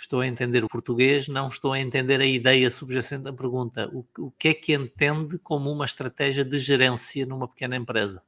Estou 0.01 0.21
a 0.21 0.27
entender 0.27 0.63
o 0.63 0.67
português, 0.67 1.27
não 1.27 1.47
estou 1.47 1.73
a 1.73 1.79
entender 1.79 2.19
a 2.19 2.25
ideia 2.25 2.71
subjacente 2.71 3.21
da 3.21 3.31
pergunta. 3.31 3.87
O, 3.93 4.03
o 4.17 4.31
que 4.31 4.47
é 4.47 4.53
que 4.55 4.73
entende 4.73 5.37
como 5.37 5.71
uma 5.71 5.85
estratégia 5.85 6.43
de 6.43 6.57
gerência 6.57 7.23
numa 7.23 7.47
pequena 7.47 7.75
empresa? 7.75 8.23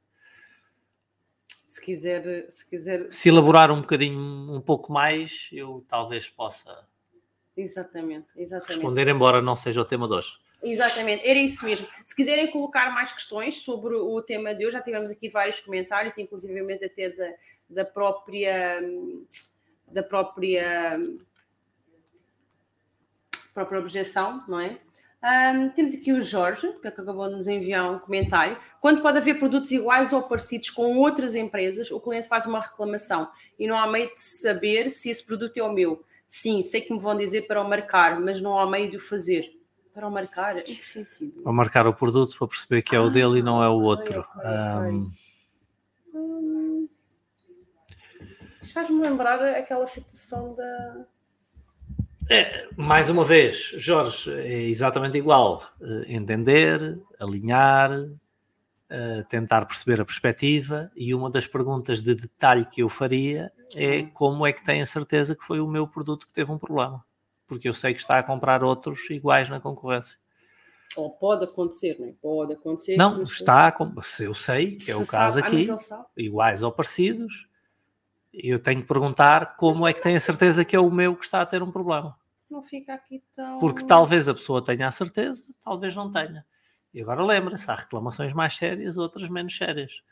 Se 1.66 1.80
quiser, 1.80 2.48
se 2.48 2.64
quiser. 2.64 3.12
Se 3.12 3.28
elaborar 3.28 3.72
um 3.72 3.80
bocadinho, 3.80 4.16
um 4.16 4.60
pouco 4.60 4.92
mais, 4.92 5.48
eu 5.52 5.84
talvez 5.88 6.28
possa. 6.28 6.86
Exatamente, 7.56 8.28
exatamente. 8.36 8.74
Responder, 8.74 9.08
embora 9.08 9.42
não 9.42 9.56
seja 9.56 9.80
o 9.80 9.84
tema 9.84 10.06
de 10.06 10.14
hoje. 10.14 10.38
Exatamente, 10.62 11.28
era 11.28 11.40
isso 11.40 11.64
mesmo. 11.64 11.88
Se 12.04 12.14
quiserem 12.14 12.52
colocar 12.52 12.94
mais 12.94 13.12
questões 13.12 13.56
sobre 13.62 13.96
o 13.96 14.22
tema 14.22 14.54
de 14.54 14.64
hoje, 14.64 14.74
já 14.74 14.80
tivemos 14.80 15.10
aqui 15.10 15.28
vários 15.28 15.60
comentários, 15.60 16.16
inclusive 16.18 16.72
até 16.72 17.10
da, 17.10 17.34
da 17.68 17.84
própria 17.84 18.80
da 19.88 20.02
própria 20.02 20.98
própria 23.54 23.78
objeção, 23.78 24.42
não 24.48 24.60
é? 24.60 24.78
Um, 25.24 25.70
temos 25.70 25.94
aqui 25.94 26.12
o 26.12 26.20
Jorge, 26.20 26.70
que 26.82 26.88
acabou 26.88 27.26
de 27.30 27.36
nos 27.36 27.48
enviar 27.48 27.90
um 27.90 27.98
comentário. 27.98 28.58
Quando 28.78 29.00
pode 29.00 29.16
haver 29.16 29.38
produtos 29.38 29.72
iguais 29.72 30.12
ou 30.12 30.22
parecidos 30.24 30.68
com 30.68 30.98
outras 30.98 31.34
empresas, 31.34 31.90
o 31.90 31.98
cliente 31.98 32.28
faz 32.28 32.44
uma 32.44 32.60
reclamação 32.60 33.30
e 33.58 33.66
não 33.66 33.78
há 33.78 33.86
meio 33.86 34.12
de 34.12 34.20
saber 34.20 34.90
se 34.90 35.08
esse 35.08 35.24
produto 35.24 35.56
é 35.56 35.62
o 35.62 35.72
meu. 35.72 36.04
Sim, 36.28 36.60
sei 36.60 36.82
que 36.82 36.92
me 36.92 37.00
vão 37.00 37.16
dizer 37.16 37.46
para 37.46 37.62
o 37.62 37.68
marcar, 37.68 38.20
mas 38.20 38.42
não 38.42 38.58
há 38.58 38.68
meio 38.68 38.90
de 38.90 38.98
o 38.98 39.00
fazer. 39.00 39.50
Para 39.94 40.08
o 40.08 40.10
marcar? 40.10 40.58
Em 40.58 40.64
que 40.64 40.84
sentido? 40.84 41.42
Para 41.42 41.52
marcar 41.52 41.86
o 41.86 41.94
produto 41.94 42.36
para 42.36 42.48
perceber 42.48 42.82
que 42.82 42.94
é 42.94 43.00
o 43.00 43.08
dele 43.08 43.38
e 43.38 43.42
não 43.42 43.62
é 43.62 43.68
o 43.68 43.80
outro. 43.80 44.20
Okay, 44.20 44.50
okay. 44.50 44.90
Um... 44.90 45.12
Hum, 46.12 46.88
Faz-me 48.72 49.00
lembrar 49.00 49.40
aquela 49.40 49.86
situação 49.86 50.54
da. 50.54 51.06
É, 52.30 52.68
mais 52.76 53.08
uma 53.08 53.24
vez, 53.24 53.74
Jorge, 53.76 54.32
é 54.32 54.62
exatamente 54.62 55.18
igual. 55.18 55.62
Uh, 55.80 56.04
entender, 56.06 56.98
alinhar, 57.20 57.92
uh, 57.92 59.24
tentar 59.28 59.66
perceber 59.66 60.00
a 60.00 60.04
perspectiva. 60.04 60.90
E 60.96 61.14
uma 61.14 61.30
das 61.30 61.46
perguntas 61.46 62.00
de 62.00 62.14
detalhe 62.14 62.64
que 62.64 62.82
eu 62.82 62.88
faria 62.88 63.52
é 63.74 64.04
como 64.04 64.46
é 64.46 64.52
que 64.52 64.64
tem 64.64 64.80
a 64.80 64.86
certeza 64.86 65.34
que 65.34 65.44
foi 65.44 65.60
o 65.60 65.68
meu 65.68 65.86
produto 65.86 66.26
que 66.26 66.32
teve 66.32 66.50
um 66.50 66.58
problema 66.58 67.04
porque 67.46 67.68
eu 67.68 67.74
sei 67.74 67.94
que 67.94 68.00
está 68.00 68.18
a 68.18 68.22
comprar 68.22 68.62
outros 68.62 69.08
iguais 69.10 69.48
na 69.48 69.60
concorrência. 69.60 70.18
Ou 70.96 71.10
pode 71.10 71.44
acontecer, 71.44 71.96
não 71.98 72.08
é? 72.08 72.12
Pode 72.20 72.52
acontecer. 72.52 72.96
Não, 72.96 73.22
está, 73.22 73.68
a, 73.68 74.02
se 74.02 74.24
eu 74.24 74.34
sei, 74.34 74.76
que 74.76 74.90
é 74.90 74.96
o 74.96 75.06
caso 75.06 75.40
aqui, 75.40 75.66
iguais 76.16 76.62
ou 76.62 76.70
parecidos, 76.70 77.48
eu 78.36 78.58
tenho 78.58 78.82
que 78.82 78.88
perguntar 78.88 79.56
como 79.56 79.86
é 79.86 79.92
que 79.92 80.02
tem 80.02 80.16
a 80.16 80.20
certeza 80.20 80.64
que 80.64 80.74
é 80.74 80.80
o 80.80 80.90
meu 80.90 81.16
que 81.16 81.24
está 81.24 81.40
a 81.42 81.46
ter 81.46 81.62
um 81.62 81.70
problema. 81.70 82.16
Não 82.50 82.62
fica 82.62 82.94
aqui 82.94 83.22
tão. 83.34 83.58
Porque 83.58 83.84
talvez 83.84 84.28
a 84.28 84.34
pessoa 84.34 84.62
tenha 84.64 84.86
a 84.86 84.92
certeza, 84.92 85.42
talvez 85.62 85.94
não 85.94 86.10
tenha. 86.10 86.44
E 86.92 87.02
agora 87.02 87.22
lembra-se, 87.24 87.70
há 87.70 87.74
reclamações 87.74 88.32
mais 88.32 88.54
sérias, 88.54 88.96
outras 88.96 89.28
menos 89.28 89.56
sérias. 89.56 90.02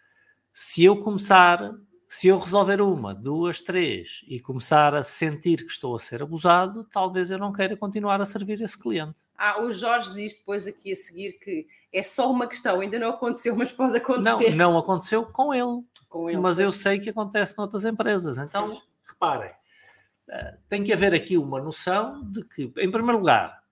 Se 0.53 0.85
eu 0.85 0.99
começar 0.99 1.73
se 2.13 2.29
eu 2.29 2.39
resolver 2.39 2.83
uma, 2.83 3.15
duas, 3.15 3.63
três 3.63 4.21
e 4.29 4.39
começar 4.39 4.95
a 4.95 5.03
sentir 5.03 5.65
que 5.65 5.73
estou 5.73 5.97
a 5.97 5.99
ser 5.99 6.23
abusado, 6.23 6.85
talvez 6.85 7.31
eu 7.31 7.39
não 7.39 7.55
queira 7.55 7.75
continuar 7.75 8.21
a 8.21 8.27
servir 8.27 8.61
esse 8.61 8.77
cliente. 8.77 9.23
Ah, 9.35 9.63
o 9.63 9.71
Jorge 9.71 10.13
diz 10.13 10.37
depois 10.37 10.67
aqui 10.67 10.93
a 10.93 10.95
seguir 10.95 11.39
que 11.39 11.67
é 11.91 12.03
só 12.03 12.31
uma 12.31 12.47
questão, 12.47 12.81
ainda 12.83 12.99
não 12.99 13.09
aconteceu, 13.09 13.57
mas 13.57 13.73
pode 13.73 13.97
acontecer. 13.97 14.51
Não, 14.51 14.73
não 14.73 14.79
aconteceu 14.79 15.25
com 15.25 15.55
ele, 15.55 15.83
com 16.13 16.29
ele 16.29 16.39
mas 16.39 16.61
eu 16.61 16.71
sei 16.71 17.01
que 17.01 17.11
acontece 17.11 17.57
noutras 17.57 17.85
empresas. 17.85 18.37
Então, 18.37 18.67
pois. 18.67 18.83
reparem, 19.09 19.51
uh, 19.51 20.59
tem 20.69 20.85
que 20.85 20.93
haver 20.93 21.15
aqui 21.15 21.39
uma 21.39 21.61
noção 21.61 22.23
de 22.31 22.45
que, 22.45 22.65
em 22.77 22.91
primeiro 22.91 23.19
lugar, 23.19 23.63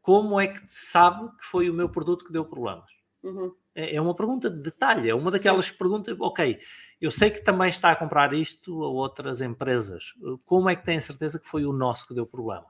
como 0.00 0.40
é 0.40 0.46
que 0.46 0.60
se 0.60 0.86
sabe 0.86 1.28
que 1.36 1.44
foi 1.44 1.68
o 1.68 1.74
meu 1.74 1.88
produto 1.88 2.24
que 2.24 2.32
deu 2.32 2.44
problemas? 2.44 2.90
Uhum. 3.22 3.52
É, 3.74 3.96
é 3.96 4.00
uma 4.00 4.14
pergunta 4.14 4.48
de 4.48 4.62
detalhe, 4.62 5.10
é 5.10 5.14
uma 5.14 5.30
daquelas 5.30 5.66
Sim. 5.66 5.74
perguntas, 5.74 6.16
ok, 6.18 6.58
eu 7.00 7.10
sei 7.10 7.30
que 7.30 7.42
também 7.42 7.68
está 7.68 7.90
a 7.90 7.96
comprar 7.96 8.32
isto 8.32 8.82
a 8.82 8.88
outras 8.88 9.40
empresas, 9.40 10.14
como 10.44 10.70
é 10.70 10.76
que 10.76 10.84
tem 10.84 10.96
a 10.96 11.02
certeza 11.02 11.38
que 11.38 11.48
foi 11.48 11.64
o 11.64 11.72
nosso 11.72 12.06
que 12.06 12.14
deu 12.14 12.26
problema? 12.26 12.66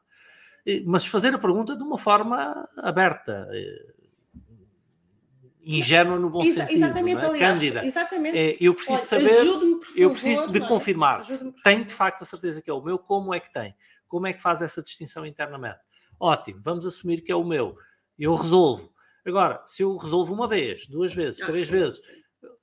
Mas 0.84 1.06
fazer 1.06 1.34
a 1.34 1.38
pergunta 1.38 1.74
de 1.74 1.82
uma 1.82 1.96
forma 1.96 2.68
aberta, 2.76 3.48
eh, 3.50 3.94
ingênua 5.64 6.18
no 6.18 6.30
bom 6.30 6.42
Exa 6.42 6.62
sentido, 6.62 6.76
exatamente, 6.76 7.20
é? 7.20 7.26
aliás, 7.26 7.38
cândida. 7.38 7.84
Exatamente. 7.84 8.38
É, 8.38 8.56
eu 8.60 8.74
preciso 8.74 8.98
Olha, 8.98 9.06
saber, 9.06 9.34
favor, 9.34 9.80
eu 9.96 10.10
preciso 10.10 10.50
de 10.50 10.60
confirmar. 10.60 11.22
Tem 11.62 11.82
de 11.82 11.92
facto 11.92 12.22
a 12.22 12.24
certeza 12.26 12.62
que 12.62 12.70
é 12.70 12.72
o 12.72 12.82
meu, 12.82 12.98
como 12.98 13.34
é 13.34 13.40
que 13.40 13.52
tem? 13.52 13.74
Como 14.08 14.26
é 14.26 14.32
que 14.32 14.40
faz 14.40 14.62
essa 14.62 14.82
distinção 14.82 15.24
internamente? 15.26 15.78
Ótimo, 16.18 16.60
vamos 16.62 16.86
assumir 16.86 17.20
que 17.22 17.32
é 17.32 17.36
o 17.36 17.44
meu. 17.44 17.76
Eu 18.18 18.34
resolvo. 18.34 18.92
Agora, 19.26 19.62
se 19.66 19.82
eu 19.82 19.96
resolvo 19.96 20.34
uma 20.34 20.48
vez, 20.48 20.86
duas 20.86 21.12
vezes, 21.12 21.42
ah, 21.42 21.46
três 21.46 21.66
sim. 21.66 21.72
vezes, 21.72 22.00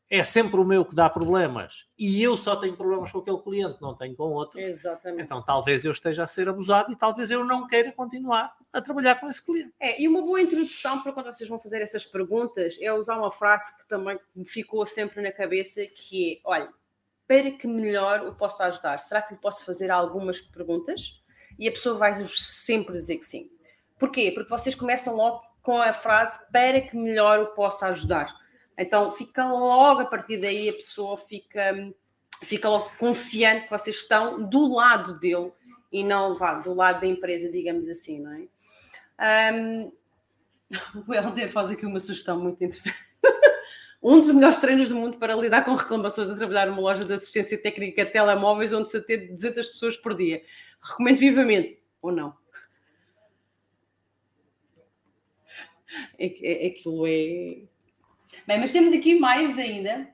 é 0.09 0.23
sempre 0.23 0.59
o 0.59 0.63
meu 0.63 0.85
que 0.85 0.95
dá 0.95 1.09
problemas 1.09 1.85
e 1.97 2.23
eu 2.23 2.37
só 2.37 2.55
tenho 2.55 2.77
problemas 2.77 3.11
com 3.11 3.19
aquele 3.19 3.39
cliente, 3.39 3.81
não 3.81 3.93
tenho 3.93 4.15
com 4.15 4.31
outro. 4.31 4.59
Exatamente. 4.59 5.23
Então 5.23 5.41
talvez 5.41 5.83
eu 5.83 5.91
esteja 5.91 6.23
a 6.23 6.27
ser 6.27 6.47
abusado 6.47 6.91
e 6.91 6.95
talvez 6.95 7.29
eu 7.29 7.43
não 7.43 7.67
queira 7.67 7.91
continuar 7.91 8.55
a 8.71 8.81
trabalhar 8.81 9.15
com 9.15 9.29
esse 9.29 9.43
cliente. 9.45 9.73
É, 9.79 10.01
e 10.01 10.07
uma 10.07 10.21
boa 10.21 10.41
introdução 10.41 11.01
para 11.01 11.11
quando 11.11 11.25
vocês 11.25 11.49
vão 11.49 11.59
fazer 11.59 11.81
essas 11.81 12.05
perguntas 12.05 12.77
é 12.79 12.91
usar 12.93 13.17
uma 13.17 13.31
frase 13.31 13.77
que 13.77 13.87
também 13.87 14.17
me 14.33 14.45
ficou 14.45 14.85
sempre 14.85 15.21
na 15.21 15.31
cabeça, 15.31 15.85
que 15.85 16.35
é, 16.35 16.39
olha, 16.45 16.69
para 17.27 17.51
que 17.51 17.67
melhor 17.67 18.25
o 18.25 18.33
posso 18.33 18.63
ajudar? 18.63 18.99
Será 18.99 19.21
que 19.21 19.33
lhe 19.33 19.39
posso 19.39 19.65
fazer 19.65 19.91
algumas 19.91 20.39
perguntas? 20.39 21.21
E 21.59 21.67
a 21.67 21.71
pessoa 21.71 21.97
vai 21.97 22.13
sempre 22.27 22.93
dizer 22.93 23.17
que 23.17 23.25
sim. 23.25 23.49
Porquê? 23.99 24.31
Porque 24.31 24.49
vocês 24.49 24.73
começam 24.73 25.15
logo 25.15 25.41
com 25.61 25.81
a 25.81 25.91
frase 25.91 26.39
para 26.51 26.79
que 26.79 26.95
melhor 26.95 27.39
o 27.39 27.47
possa 27.47 27.87
ajudar 27.87 28.33
então 28.77 29.11
fica 29.11 29.51
logo 29.51 30.01
a 30.01 30.05
partir 30.05 30.37
daí 30.37 30.69
a 30.69 30.73
pessoa 30.73 31.17
fica, 31.17 31.93
fica 32.43 32.69
logo 32.69 32.91
confiante 32.97 33.65
que 33.65 33.71
vocês 33.71 33.95
estão 33.95 34.47
do 34.47 34.73
lado 34.73 35.19
dele 35.19 35.51
e 35.91 36.03
não 36.03 36.37
vá 36.37 36.55
do 36.55 36.73
lado 36.73 37.01
da 37.01 37.07
empresa, 37.07 37.49
digamos 37.49 37.89
assim, 37.89 38.19
não 38.19 38.33
é? 38.33 39.53
Um, 39.53 39.91
o 41.07 41.13
Helder 41.13 41.51
faz 41.51 41.71
aqui 41.71 41.85
uma 41.85 41.99
sugestão 41.99 42.39
muito 42.39 42.63
interessante. 42.63 42.97
um 44.03 44.19
dos 44.19 44.31
melhores 44.31 44.57
treinos 44.57 44.89
do 44.89 44.95
mundo 44.95 45.17
para 45.17 45.35
lidar 45.35 45.65
com 45.65 45.73
reclamações 45.73 46.29
a 46.29 46.35
trabalhar 46.35 46.67
numa 46.67 46.81
loja 46.81 47.03
de 47.03 47.13
assistência 47.13 47.59
técnica 47.59 48.05
de 48.05 48.11
telemóveis 48.11 48.73
onde 48.73 48.91
se 48.91 48.97
atende 48.97 49.33
200 49.33 49.69
pessoas 49.69 49.97
por 49.97 50.15
dia. 50.15 50.43
Recomendo 50.81 51.17
vivamente, 51.17 51.81
ou 52.01 52.11
não? 52.11 52.37
É, 56.19 56.65
é, 56.65 56.67
aquilo 56.67 57.07
é 57.07 57.61
Bem, 58.47 58.59
mas 58.61 58.71
temos 58.71 58.93
aqui 58.93 59.19
mais 59.19 59.59
ainda. 59.59 60.07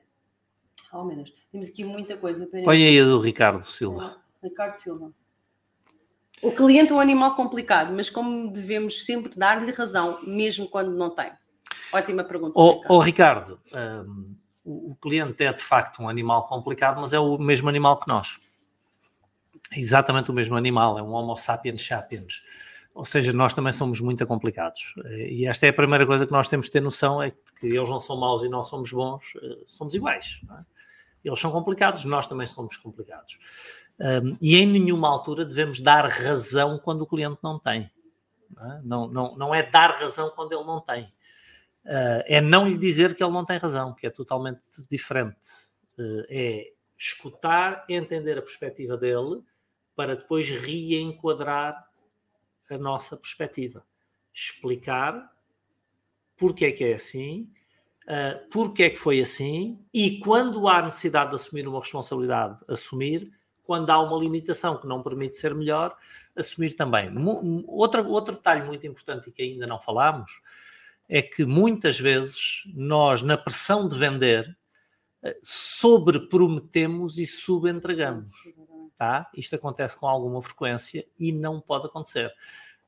Oh, 0.92 1.04
meu 1.04 1.16
Deus, 1.16 1.32
temos 1.52 1.68
aqui 1.68 1.84
muita 1.84 2.16
coisa. 2.16 2.46
Para 2.46 2.62
Põe 2.62 2.84
aí 2.84 2.98
a 2.98 3.04
do 3.04 3.20
Ricardo 3.20 3.62
Silva. 3.62 4.20
Ricardo 4.42 4.74
Silva. 4.74 5.12
O 6.42 6.50
cliente 6.50 6.92
é 6.92 6.94
um 6.94 7.00
animal 7.00 7.36
complicado, 7.36 7.94
mas 7.94 8.10
como 8.10 8.50
devemos 8.50 9.04
sempre 9.04 9.32
dar-lhe 9.36 9.70
razão, 9.70 10.18
mesmo 10.24 10.68
quando 10.68 10.90
não 10.90 11.10
tem? 11.10 11.32
Ótima 11.92 12.24
pergunta. 12.24 12.52
Oh, 12.56 12.72
Ricardo, 12.72 12.90
oh, 12.92 12.98
Ricardo 13.00 13.60
um, 14.04 14.34
o 14.64 14.96
cliente 14.96 15.44
é 15.44 15.52
de 15.52 15.62
facto 15.62 16.02
um 16.02 16.08
animal 16.08 16.42
complicado, 16.44 17.00
mas 17.00 17.12
é 17.12 17.20
o 17.20 17.38
mesmo 17.38 17.68
animal 17.68 18.00
que 18.00 18.08
nós. 18.08 18.40
É 19.70 19.78
exatamente 19.78 20.30
o 20.30 20.34
mesmo 20.34 20.56
animal, 20.56 20.98
é 20.98 21.02
um 21.02 21.12
Homo 21.12 21.36
sapiens 21.36 21.86
sapiens. 21.86 22.42
Ou 22.94 23.04
seja, 23.04 23.32
nós 23.32 23.52
também 23.52 23.72
somos 23.72 24.00
muito 24.00 24.24
complicados. 24.24 24.94
E 25.28 25.46
esta 25.48 25.66
é 25.66 25.70
a 25.70 25.72
primeira 25.72 26.06
coisa 26.06 26.24
que 26.24 26.30
nós 26.32 26.48
temos 26.48 26.66
de 26.66 26.72
ter 26.72 26.80
noção: 26.80 27.20
é 27.20 27.32
que 27.58 27.66
eles 27.66 27.90
não 27.90 27.98
são 27.98 28.16
maus 28.16 28.44
e 28.44 28.48
nós 28.48 28.68
somos 28.68 28.92
bons, 28.92 29.34
eh, 29.42 29.58
somos 29.66 29.94
iguais. 29.94 30.40
É? 30.48 30.64
Eles 31.24 31.40
são 31.40 31.50
complicados, 31.50 32.04
nós 32.04 32.26
também 32.26 32.46
somos 32.46 32.76
complicados. 32.76 33.38
Um, 33.98 34.36
e 34.40 34.56
em 34.56 34.66
nenhuma 34.66 35.08
altura 35.08 35.44
devemos 35.44 35.80
dar 35.80 36.06
razão 36.06 36.78
quando 36.78 37.02
o 37.02 37.06
cliente 37.06 37.38
não 37.42 37.58
tem. 37.58 37.90
Não 38.54 38.72
é, 38.72 38.80
não, 38.84 39.08
não, 39.08 39.36
não 39.36 39.54
é 39.54 39.62
dar 39.62 39.90
razão 39.90 40.30
quando 40.30 40.52
ele 40.52 40.64
não 40.64 40.80
tem. 40.80 41.04
Uh, 41.84 42.22
é 42.26 42.40
não 42.40 42.66
lhe 42.66 42.78
dizer 42.78 43.14
que 43.14 43.24
ele 43.24 43.32
não 43.32 43.44
tem 43.44 43.58
razão, 43.58 43.92
que 43.94 44.06
é 44.06 44.10
totalmente 44.10 44.60
diferente. 44.88 45.48
Uh, 45.98 46.24
é 46.28 46.72
escutar, 46.96 47.84
entender 47.88 48.38
a 48.38 48.42
perspectiva 48.42 48.96
dele, 48.96 49.42
para 49.96 50.14
depois 50.14 50.48
reenquadrar 50.48 51.88
a 52.70 52.78
nossa 52.78 53.16
perspectiva. 53.16 53.84
Explicar 54.32 55.32
porque 56.36 56.66
é 56.66 56.72
que 56.72 56.84
é 56.84 56.94
assim, 56.94 57.50
uh, 58.04 58.48
porque 58.50 58.84
é 58.84 58.90
que 58.90 58.96
foi 58.96 59.20
assim 59.20 59.78
e 59.92 60.18
quando 60.18 60.68
há 60.68 60.82
necessidade 60.82 61.30
de 61.30 61.36
assumir 61.36 61.66
uma 61.68 61.80
responsabilidade, 61.80 62.58
assumir. 62.68 63.32
Quando 63.62 63.88
há 63.88 63.98
uma 63.98 64.18
limitação 64.18 64.76
que 64.76 64.86
não 64.86 65.02
permite 65.02 65.36
ser 65.36 65.54
melhor, 65.54 65.96
assumir 66.36 66.74
também. 66.74 67.10
Outra, 67.66 68.02
outro 68.02 68.34
detalhe 68.34 68.62
muito 68.62 68.86
importante 68.86 69.30
e 69.30 69.32
que 69.32 69.40
ainda 69.40 69.66
não 69.66 69.80
falámos 69.80 70.42
é 71.08 71.22
que 71.22 71.44
muitas 71.46 71.98
vezes 71.98 72.64
nós, 72.74 73.22
na 73.22 73.38
pressão 73.38 73.88
de 73.88 73.96
vender, 73.96 74.54
ah, 75.22 75.34
sobreprometemos 75.42 77.18
e 77.18 77.26
subentregamos. 77.26 78.32
Tá? 78.96 79.28
Isto 79.34 79.56
acontece 79.56 79.98
com 79.98 80.06
alguma 80.06 80.40
frequência 80.40 81.06
e 81.18 81.32
não 81.32 81.60
pode 81.60 81.86
acontecer. 81.86 82.32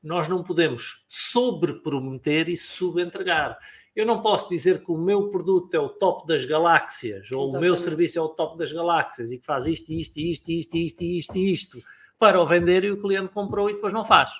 Nós 0.01 0.27
não 0.27 0.43
podemos 0.43 1.05
sobreprometer 1.07 2.47
e 2.47 2.55
subentregar. 2.55 3.57
Eu 3.95 4.05
não 4.05 4.21
posso 4.21 4.47
dizer 4.47 4.83
que 4.83 4.91
o 4.91 4.97
meu 4.97 5.29
produto 5.29 5.73
é 5.73 5.79
o 5.79 5.89
top 5.89 6.25
das 6.27 6.45
galáxias 6.45 7.31
ou 7.31 7.43
Exatamente. 7.43 7.57
o 7.57 7.59
meu 7.59 7.75
serviço 7.75 8.19
é 8.19 8.21
o 8.21 8.29
top 8.29 8.57
das 8.57 8.71
galáxias 8.71 9.31
e 9.31 9.39
que 9.39 9.45
faz 9.45 9.65
isto, 9.65 9.91
isto, 9.91 10.19
isto, 10.19 10.51
isto, 10.51 10.77
isto, 10.77 11.03
isto, 11.03 11.37
isto 11.37 11.83
para 12.17 12.39
o 12.41 12.45
vender 12.45 12.83
e 12.83 12.91
o 12.91 13.01
cliente 13.01 13.33
comprou 13.33 13.69
e 13.69 13.73
depois 13.73 13.91
não 13.91 14.05
faz. 14.05 14.31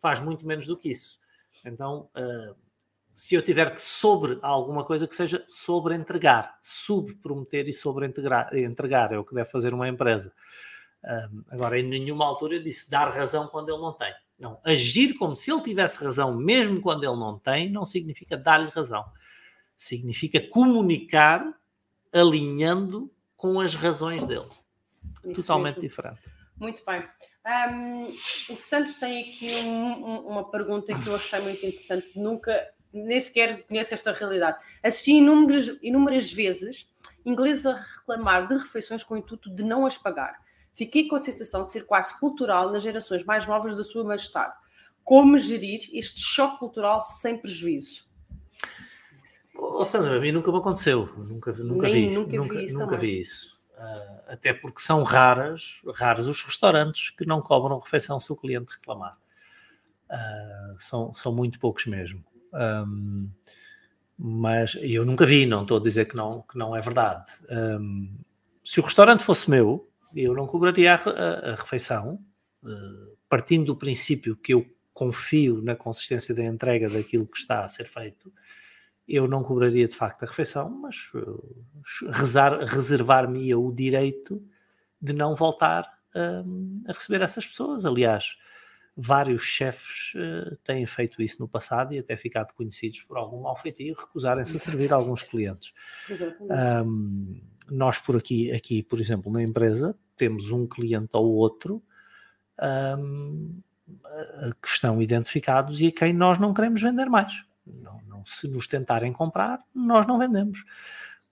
Faz 0.00 0.20
muito 0.20 0.46
menos 0.46 0.66
do 0.66 0.76
que 0.76 0.90
isso. 0.90 1.18
Então, 1.64 2.08
uh, 2.16 2.54
se 3.14 3.34
eu 3.34 3.42
tiver 3.42 3.72
que 3.72 3.80
sobre 3.80 4.38
alguma 4.42 4.84
coisa 4.84 5.06
que 5.06 5.14
seja 5.14 5.44
sobre 5.48 5.94
entregar, 5.94 6.56
subprometer 6.62 7.68
e 7.68 7.72
sobre 7.72 8.06
entregar, 8.06 9.12
é 9.12 9.18
o 9.18 9.24
que 9.24 9.34
deve 9.34 9.50
fazer 9.50 9.74
uma 9.74 9.88
empresa. 9.88 10.32
Um, 11.04 11.44
agora, 11.50 11.78
em 11.78 11.88
nenhuma 11.88 12.24
altura 12.24 12.56
eu 12.56 12.62
disse 12.62 12.90
dar 12.90 13.08
razão 13.08 13.46
quando 13.46 13.70
ele 13.70 13.80
não 13.80 13.92
tem. 13.92 14.12
Não, 14.38 14.60
agir 14.64 15.14
como 15.14 15.34
se 15.34 15.50
ele 15.50 15.62
tivesse 15.62 16.02
razão, 16.02 16.34
mesmo 16.34 16.80
quando 16.80 17.04
ele 17.04 17.16
não 17.16 17.38
tem, 17.38 17.70
não 17.70 17.84
significa 17.84 18.36
dar-lhe 18.36 18.70
razão. 18.70 19.04
Significa 19.76 20.40
comunicar 20.48 21.44
alinhando 22.12 23.10
com 23.36 23.60
as 23.60 23.74
razões 23.74 24.24
dele. 24.24 24.48
Isso 25.24 25.42
Totalmente 25.42 25.76
mesmo. 25.76 25.88
diferente. 25.88 26.20
Muito 26.56 26.82
bem. 26.84 27.04
Um, 27.72 28.52
o 28.52 28.56
Santos 28.56 28.96
tem 28.96 29.22
aqui 29.22 29.54
um, 29.64 30.04
um, 30.04 30.18
uma 30.28 30.50
pergunta 30.50 30.96
que 30.96 31.06
eu 31.06 31.14
achei 31.14 31.40
muito 31.40 31.64
interessante. 31.64 32.10
Nunca, 32.16 32.52
nem 32.92 33.20
sequer 33.20 33.66
conheço 33.66 33.94
esta 33.94 34.12
realidade. 34.12 34.58
Assisti 34.82 35.12
inúmeras, 35.12 35.78
inúmeras 35.82 36.32
vezes 36.32 36.88
ingleses 37.24 37.66
a 37.66 37.74
reclamar 37.74 38.48
de 38.48 38.54
refeições 38.54 39.04
com 39.04 39.14
o 39.14 39.16
intuito 39.16 39.50
de 39.50 39.62
não 39.62 39.86
as 39.86 39.98
pagar 39.98 40.38
Fiquei 40.78 41.08
com 41.08 41.16
a 41.16 41.18
sensação 41.18 41.64
de 41.64 41.72
ser 41.72 41.86
quase 41.86 42.16
cultural 42.20 42.70
nas 42.70 42.84
gerações 42.84 43.24
mais 43.24 43.44
novas 43.48 43.76
da 43.76 43.82
Sua 43.82 44.04
Majestade. 44.04 44.54
Como 45.02 45.36
gerir 45.36 45.80
este 45.92 46.20
choque 46.20 46.60
cultural 46.60 47.02
sem 47.02 47.36
prejuízo? 47.36 48.06
Oh, 49.56 49.84
Sandra, 49.84 50.16
a 50.16 50.20
mim 50.20 50.30
nunca 50.30 50.52
me 50.52 50.58
aconteceu. 50.58 51.12
Nunca, 51.16 51.52
nunca 51.52 51.88
Nem, 51.88 52.10
vi. 52.10 52.14
Nunca, 52.14 52.36
nunca, 52.36 52.54
vi 52.54 52.64
isso. 52.64 52.78
Nunca 52.78 52.96
vi 52.96 53.20
isso. 53.20 53.58
Uh, 53.76 54.22
até 54.28 54.54
porque 54.54 54.80
são 54.80 55.02
raras, 55.02 55.80
raros 55.94 56.28
os 56.28 56.44
restaurantes 56.44 57.10
que 57.10 57.26
não 57.26 57.42
cobram 57.42 57.76
refeição 57.80 58.20
se 58.20 58.32
o 58.32 58.36
cliente 58.36 58.70
reclamar. 58.70 59.16
Uh, 60.08 60.76
são, 60.78 61.12
são 61.12 61.32
muito 61.32 61.58
poucos 61.58 61.86
mesmo. 61.86 62.24
Um, 62.86 63.28
mas 64.16 64.76
eu 64.80 65.04
nunca 65.04 65.26
vi, 65.26 65.44
não 65.44 65.62
estou 65.62 65.78
a 65.78 65.82
dizer 65.82 66.04
que 66.04 66.14
não, 66.14 66.42
que 66.42 66.56
não 66.56 66.76
é 66.76 66.80
verdade. 66.80 67.32
Um, 67.50 68.16
se 68.62 68.78
o 68.78 68.84
restaurante 68.84 69.24
fosse 69.24 69.50
meu, 69.50 69.87
eu 70.14 70.34
não 70.34 70.46
cobraria 70.46 70.94
a, 70.94 70.96
a, 70.96 71.52
a 71.52 71.54
refeição, 71.54 72.20
uh, 72.62 73.16
partindo 73.28 73.66
do 73.66 73.76
princípio 73.76 74.36
que 74.36 74.54
eu 74.54 74.66
confio 74.92 75.62
na 75.62 75.76
consistência 75.76 76.34
da 76.34 76.44
entrega 76.44 76.88
daquilo 76.88 77.26
que 77.26 77.38
está 77.38 77.64
a 77.64 77.68
ser 77.68 77.86
feito, 77.86 78.32
eu 79.08 79.26
não 79.26 79.42
cobraria 79.42 79.86
de 79.88 79.94
facto 79.94 80.24
a 80.24 80.26
refeição, 80.26 80.68
mas 80.68 81.10
uh, 81.14 81.64
reservar-me 82.66 83.54
o 83.54 83.72
direito 83.72 84.42
de 85.00 85.12
não 85.12 85.34
voltar 85.34 85.84
uh, 86.14 86.82
a 86.86 86.92
receber 86.92 87.22
essas 87.22 87.46
pessoas. 87.46 87.86
Aliás, 87.86 88.36
vários 88.94 89.42
chefes 89.42 90.12
uh, 90.14 90.56
têm 90.64 90.84
feito 90.84 91.22
isso 91.22 91.36
no 91.38 91.48
passado 91.48 91.94
e 91.94 91.98
até 92.00 92.16
ficado 92.16 92.52
conhecidos 92.52 93.00
por 93.02 93.16
algum 93.16 93.42
mal 93.42 93.56
feitio, 93.56 93.94
recusarem-se 93.94 94.56
a 94.56 94.58
servir 94.58 94.92
alguns 94.92 95.22
clientes. 95.22 95.72
Um, 96.84 97.40
nós 97.70 97.98
por 97.98 98.16
aqui, 98.16 98.50
aqui, 98.52 98.82
por 98.82 99.00
exemplo, 99.00 99.30
na 99.32 99.42
empresa, 99.42 99.96
temos 100.16 100.50
um 100.50 100.66
cliente 100.66 101.16
ou 101.16 101.26
outro 101.34 101.82
um, 102.98 103.60
que 104.60 104.68
estão 104.68 105.00
identificados 105.00 105.80
e 105.80 105.88
a 105.88 105.92
quem 105.92 106.12
nós 106.12 106.38
não 106.38 106.52
queremos 106.52 106.82
vender 106.82 107.06
mais. 107.06 107.44
Não, 107.66 108.00
não, 108.06 108.26
se 108.26 108.48
nos 108.48 108.66
tentarem 108.66 109.12
comprar, 109.12 109.60
nós 109.74 110.06
não 110.06 110.18
vendemos. 110.18 110.64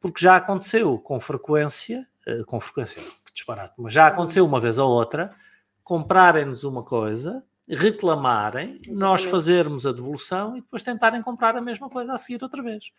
Porque 0.00 0.22
já 0.22 0.36
aconteceu 0.36 0.98
com 0.98 1.18
frequência, 1.18 2.06
uh, 2.26 2.44
com 2.44 2.60
frequência, 2.60 3.00
disparate, 3.32 3.74
mas 3.78 3.92
já 3.92 4.06
aconteceu 4.06 4.44
uma 4.44 4.60
vez 4.60 4.78
ou 4.78 4.90
outra, 4.90 5.34
comprarem-nos 5.82 6.64
uma 6.64 6.82
coisa, 6.82 7.42
reclamarem, 7.68 8.72
Exatamente. 8.72 8.98
nós 8.98 9.24
fazermos 9.24 9.86
a 9.86 9.92
devolução 9.92 10.56
e 10.56 10.60
depois 10.60 10.82
tentarem 10.82 11.22
comprar 11.22 11.56
a 11.56 11.60
mesma 11.60 11.88
coisa 11.88 12.12
a 12.12 12.18
seguir 12.18 12.42
outra 12.42 12.62
vez. 12.62 12.92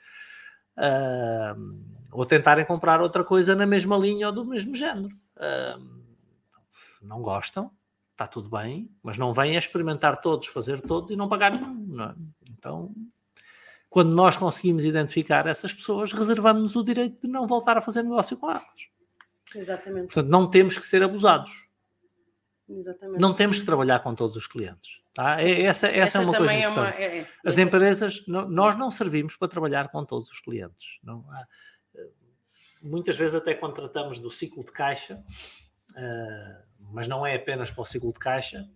Uh, 0.78 1.78
ou 2.12 2.26
tentarem 2.26 2.66
comprar 2.66 3.02
outra 3.02 3.24
coisa 3.24 3.56
na 3.56 3.66
mesma 3.66 3.98
linha 3.98 4.28
ou 4.28 4.34
do 4.34 4.46
mesmo 4.46 4.76
género. 4.76 5.16
Uh, 5.36 5.98
se 6.70 7.06
não 7.06 7.22
gostam, 7.22 7.72
está 8.12 8.26
tudo 8.28 8.50
bem, 8.50 8.90
mas 9.04 9.18
não 9.18 9.34
vêm 9.34 9.56
a 9.56 9.60
experimentar 9.60 10.22
todos, 10.22 10.48
fazer 10.48 10.82
todos 10.82 11.12
e 11.12 11.16
não 11.16 11.28
pagar 11.28 11.52
nenhum. 11.52 12.02
É? 12.02 12.16
Então, 12.52 12.94
quando 13.90 14.12
nós 14.12 14.38
conseguimos 14.38 14.86
identificar 14.86 15.46
essas 15.48 15.74
pessoas, 15.74 16.12
reservamos 16.12 16.76
o 16.76 16.84
direito 16.84 17.22
de 17.22 17.28
não 17.28 17.48
voltar 17.48 17.78
a 17.78 17.82
fazer 17.82 18.04
negócio 18.04 18.38
com 18.38 18.50
elas. 18.50 18.64
Exatamente. 19.56 20.08
Portanto, 20.08 20.30
não 20.30 20.50
temos 20.50 20.78
que 20.78 20.86
ser 20.86 21.04
abusados. 21.04 21.67
Exatamente. 22.70 23.22
Não 23.22 23.34
temos 23.34 23.60
que 23.60 23.66
trabalhar 23.66 24.00
com 24.00 24.14
todos 24.14 24.36
os 24.36 24.46
clientes. 24.46 25.02
Tá? 25.14 25.42
É, 25.42 25.64
essa, 25.64 25.88
essa, 25.88 25.98
essa, 25.98 26.18
é 26.20 26.22
uma 26.22 26.36
coisa 26.36 26.54
importante. 26.54 26.78
É 26.78 27.08
uma, 27.08 27.16
é, 27.16 27.18
é, 27.20 27.28
As 27.46 27.58
empresas, 27.58 28.24
não, 28.28 28.48
nós 28.50 28.76
não 28.76 28.92
servimos 28.92 29.36
para 29.36 29.48
trabalhar 29.48 29.90
com 29.90 30.04
todos 30.06 30.30
os 30.30 30.40
clientes. 30.40 31.00
Não 31.04 31.26
há, 31.32 31.48
eh, 31.96 32.08
muitas 32.82 33.16
vezes 33.16 33.36
até 33.36 33.54
quando 33.54 33.74
tratamos 33.74 34.20
do 34.20 34.30
ciclo 34.30 34.64
de 34.64 34.72
caixa, 34.72 35.16
uh, 35.16 36.64
mas 36.92 37.08
não 37.08 37.26
é 37.26 37.36
apenas 37.36 37.72
para 37.72 37.82
o 37.82 37.86
ciclo 37.86 38.14
de 38.14 38.20
caixa, 38.20 38.70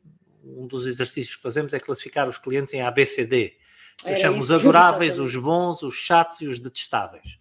um 0.43 0.65
dos 0.65 0.87
exercícios 0.87 1.35
que 1.35 1.41
fazemos 1.41 1.73
é 1.73 1.79
classificar 1.79 2.27
os 2.27 2.37
clientes 2.37 2.73
em 2.73 2.81
ABCD. 2.81 3.57
Eu 4.05 4.15
chamo 4.15 4.39
os 4.39 4.49
adoráveis, 4.53 5.19
os 5.19 5.35
bons, 5.35 5.83
os 5.83 5.95
chatos 5.95 6.41
e 6.41 6.47
os 6.47 6.59
detestáveis. 6.59 7.37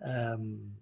Um, 0.00 0.72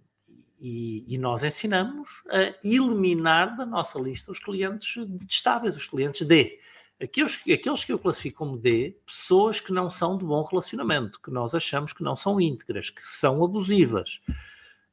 e, 0.67 1.05
e, 1.15 1.19
nós 1.19 1.45
ensinamos 1.45 2.23
a 2.31 2.55
eliminar 2.67 3.55
da 3.55 3.67
nossa 3.67 3.99
lista 3.99 4.33
os 4.33 4.39
clientes 4.39 4.97
detestáveis, 5.07 5.77
os 5.77 5.87
clientes 5.87 6.27
D. 6.27 6.59
Aqueles, 6.99 7.39
aqueles 7.53 7.85
que 7.85 7.93
eu 7.93 7.99
classifico 7.99 8.39
como 8.39 8.57
D, 8.57 8.97
pessoas 9.05 9.61
que 9.61 9.75
não 9.75 9.91
são 9.91 10.17
de 10.17 10.25
bom 10.25 10.43
relacionamento, 10.43 11.21
que 11.21 11.31
nós 11.31 11.55
achamos 11.55 11.93
que 11.93 12.03
não 12.03 12.17
são 12.17 12.41
íntegras, 12.41 12.89
que 12.89 13.05
são 13.05 13.45
abusivas, 13.45 14.23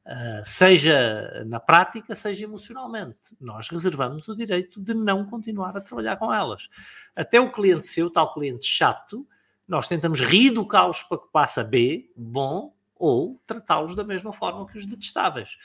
uh, 0.04 0.44
seja 0.44 1.42
na 1.46 1.58
prática, 1.58 2.14
seja 2.14 2.44
emocionalmente. 2.44 3.34
Nós 3.40 3.70
reservamos 3.70 4.28
o 4.28 4.36
direito 4.36 4.78
de 4.78 4.92
não 4.92 5.24
continuar 5.24 5.74
a 5.74 5.80
trabalhar 5.80 6.18
com 6.18 6.34
elas. 6.34 6.68
Até 7.16 7.40
o 7.40 7.50
cliente 7.50 7.86
seu, 7.86 8.10
tal 8.10 8.30
cliente 8.30 8.66
chato, 8.66 9.26
nós 9.66 9.88
tentamos 9.88 10.20
reeducá-los 10.20 11.02
para 11.04 11.16
que 11.16 11.32
passe 11.32 11.60
a 11.60 11.64
B, 11.64 12.12
bom, 12.14 12.74
ou 13.02 13.42
tratá-los 13.44 13.96
da 13.96 14.04
mesma 14.04 14.32
forma 14.32 14.64
que 14.64 14.78
os 14.78 14.86
detestáveis. 14.86 15.58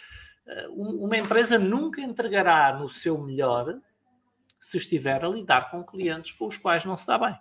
Eh, 0.47 0.67
uma 0.69 1.15
empresa 1.15 1.59
nunca 1.59 2.01
entregará 2.01 2.73
no 2.73 2.89
seu 2.89 3.15
melhor 3.15 3.79
se 4.59 4.77
estiver 4.77 5.23
a 5.23 5.29
lidar 5.29 5.69
com 5.69 5.83
clientes 5.83 6.31
com 6.31 6.47
os 6.47 6.57
quais 6.57 6.83
não 6.83 6.97
se 6.97 7.05
dá 7.05 7.19
bem. 7.19 7.39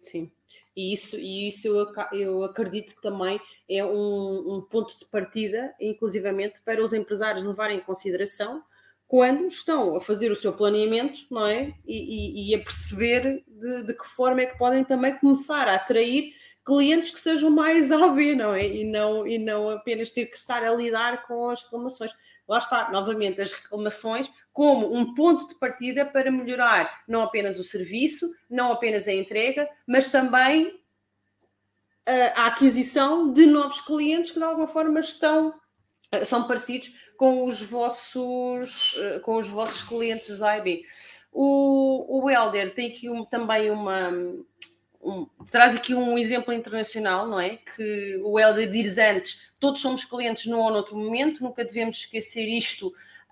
Sim, 0.00 0.32
e 0.74 0.94
isso, 0.94 1.18
e 1.18 1.48
isso 1.48 1.68
eu, 1.68 1.92
eu 2.12 2.42
acredito 2.42 2.94
que 2.94 3.02
também 3.02 3.38
é 3.68 3.84
um, 3.84 4.54
um 4.54 4.62
ponto 4.62 4.98
de 4.98 5.04
partida, 5.04 5.74
inclusivamente, 5.78 6.62
para 6.64 6.82
os 6.82 6.94
empresários 6.94 7.44
levarem 7.44 7.76
em 7.76 7.82
consideração 7.82 8.64
quando 9.06 9.46
estão 9.46 9.94
a 9.94 10.00
fazer 10.00 10.32
o 10.32 10.36
seu 10.36 10.54
planeamento, 10.54 11.20
não 11.30 11.46
é? 11.46 11.74
E, 11.86 12.48
e, 12.48 12.50
e 12.50 12.54
a 12.54 12.58
perceber 12.58 13.44
de, 13.46 13.82
de, 13.84 13.94
que 13.94 14.06
forma 14.06 14.40
é 14.40 14.46
que 14.46 14.56
podem 14.56 14.82
também 14.84 15.14
começar 15.18 15.68
a 15.68 15.74
atrair 15.74 16.32
clientes 16.64 17.10
que 17.10 17.20
sejam 17.20 17.50
mais 17.50 17.92
A 17.92 18.08
B, 18.08 18.34
não 18.34 18.54
é? 18.54 18.66
E 18.66 18.84
não, 18.84 19.26
e 19.26 19.38
não 19.38 19.70
apenas 19.70 20.10
ter 20.10 20.26
que 20.26 20.36
estar 20.36 20.62
a 20.62 20.74
lidar 20.74 21.26
com 21.26 21.50
as 21.50 21.62
reclamações. 21.62 22.12
Lá 22.48 22.58
está, 22.58 22.90
novamente, 22.90 23.40
as 23.40 23.52
reclamações 23.52 24.30
como 24.52 24.94
um 24.94 25.14
ponto 25.14 25.48
de 25.48 25.54
partida 25.56 26.06
para 26.06 26.30
melhorar 26.30 27.02
não 27.08 27.22
apenas 27.22 27.58
o 27.58 27.64
serviço, 27.64 28.32
não 28.48 28.72
apenas 28.72 29.08
a 29.08 29.12
entrega, 29.12 29.68
mas 29.86 30.08
também 30.08 30.80
a, 32.06 32.42
a 32.42 32.46
aquisição 32.46 33.32
de 33.32 33.46
novos 33.46 33.80
clientes 33.80 34.30
que 34.30 34.38
de 34.38 34.44
alguma 34.44 34.68
forma 34.68 35.00
estão 35.00 35.54
são 36.24 36.46
parecidos 36.46 36.92
com 37.16 37.46
os 37.46 37.60
vossos 37.60 38.96
com 39.22 39.36
os 39.36 39.48
vossos 39.48 39.82
clientes 39.82 40.38
da 40.38 40.58
IB. 40.58 40.84
O, 41.32 42.22
o 42.22 42.30
Helder 42.30 42.72
tem 42.74 42.90
aqui 42.90 43.10
um, 43.10 43.24
também 43.24 43.70
uma 43.70 44.12
um, 45.04 45.26
traz 45.50 45.74
aqui 45.74 45.94
um 45.94 46.16
exemplo 46.16 46.52
internacional, 46.52 47.26
não 47.26 47.38
é? 47.38 47.58
Que 47.58 48.20
o 48.24 48.38
Helder 48.38 48.70
diz 48.70 48.96
antes, 48.96 49.50
todos 49.60 49.80
somos 49.80 50.04
clientes 50.04 50.46
num 50.46 50.58
ou 50.58 50.70
noutro 50.70 50.96
momento, 50.96 51.42
nunca 51.42 51.64
devemos 51.64 51.98
esquecer 51.98 52.48
isto 52.48 52.88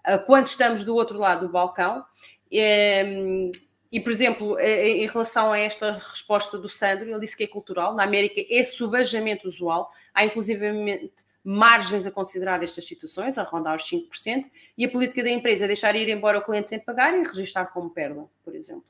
uh, 0.06 0.24
quando 0.26 0.46
estamos 0.46 0.84
do 0.84 0.94
outro 0.94 1.18
lado 1.18 1.46
do 1.46 1.52
balcão. 1.52 2.04
E, 2.50 3.50
e, 3.90 4.00
por 4.00 4.12
exemplo, 4.12 4.58
em 4.60 5.06
relação 5.06 5.52
a 5.52 5.58
esta 5.58 5.92
resposta 5.92 6.58
do 6.58 6.68
Sandro, 6.68 7.08
ele 7.08 7.20
disse 7.20 7.36
que 7.36 7.44
é 7.44 7.46
cultural, 7.46 7.94
na 7.94 8.04
América 8.04 8.42
é 8.48 8.62
subajamente 8.62 9.46
usual, 9.46 9.90
há 10.14 10.24
inclusivamente 10.24 11.12
margens 11.44 12.06
a 12.06 12.10
considerar 12.10 12.58
destas 12.58 12.84
situações, 12.84 13.36
a 13.36 13.42
rondar 13.42 13.76
os 13.76 13.82
5%, 13.82 14.50
e 14.78 14.84
a 14.84 14.88
política 14.88 15.22
da 15.22 15.30
empresa 15.30 15.64
é 15.64 15.66
deixar 15.66 15.96
ir 15.96 16.08
embora 16.08 16.38
o 16.38 16.42
cliente 16.42 16.68
sem 16.68 16.78
pagar 16.78 17.14
e 17.14 17.22
registrar 17.22 17.66
como 17.66 17.90
perda, 17.90 18.24
por 18.44 18.54
exemplo. 18.54 18.84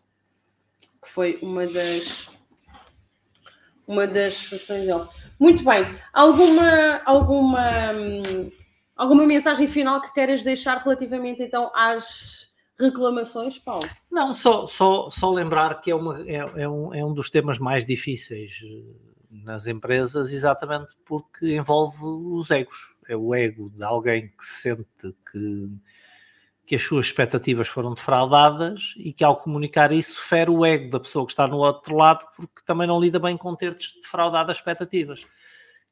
Que 1.01 1.09
foi 1.09 1.39
uma 1.43 1.67
das 1.67 2.31
uma 3.87 4.07
das 4.07 4.35
sugestões 4.35 4.87
dele. 4.87 5.07
Muito 5.39 5.65
bem. 5.65 5.91
Alguma, 6.13 7.01
alguma, 7.05 7.93
alguma 8.97 9.27
mensagem 9.27 9.67
final 9.67 10.01
que 10.01 10.13
queiras 10.13 10.45
deixar 10.45 10.79
relativamente 10.79 11.43
então 11.43 11.71
às 11.75 12.53
reclamações, 12.79 13.59
Paulo? 13.59 13.89
Não, 14.11 14.35
só, 14.35 14.67
só, 14.67 15.11
só 15.11 15.31
lembrar 15.31 15.81
que 15.81 15.91
é, 15.91 15.95
uma, 15.95 16.21
é, 16.29 16.37
é, 16.63 16.69
um, 16.69 16.95
é 16.95 17.05
um 17.05 17.13
dos 17.13 17.31
temas 17.31 17.59
mais 17.59 17.85
difíceis 17.85 18.61
eh, 18.65 18.95
nas 19.31 19.67
empresas, 19.67 20.33
exatamente 20.33 20.95
porque 21.05 21.57
envolve 21.57 21.99
os 22.03 22.51
egos. 22.51 22.97
É 23.09 23.17
o 23.17 23.35
ego 23.35 23.71
de 23.71 23.85
alguém 23.85 24.29
que 24.29 24.45
sente 24.45 25.15
que 25.31 25.69
que 26.73 26.77
as 26.77 26.85
suas 26.85 27.05
expectativas 27.05 27.69
foram 27.69 27.93
defraudadas 27.93 28.95
e 28.97 29.13
que 29.13 29.23
ao 29.23 29.37
comunicar 29.37 29.93
isso 29.93 30.19
fere 30.23 30.51
o 30.51 30.65
ego 30.65 30.89
da 30.89 30.99
pessoa 30.99 31.27
que 31.27 31.33
está 31.33 31.47
no 31.47 31.59
outro 31.59 31.95
lado 31.95 32.25
porque 32.35 32.63
também 32.65 32.87
não 32.87 32.99
lida 32.99 33.19
bem 33.19 33.37
com 33.37 33.55
ter 33.55 33.75
defraudado 33.75 34.51
as 34.51 34.57
expectativas. 34.57 35.27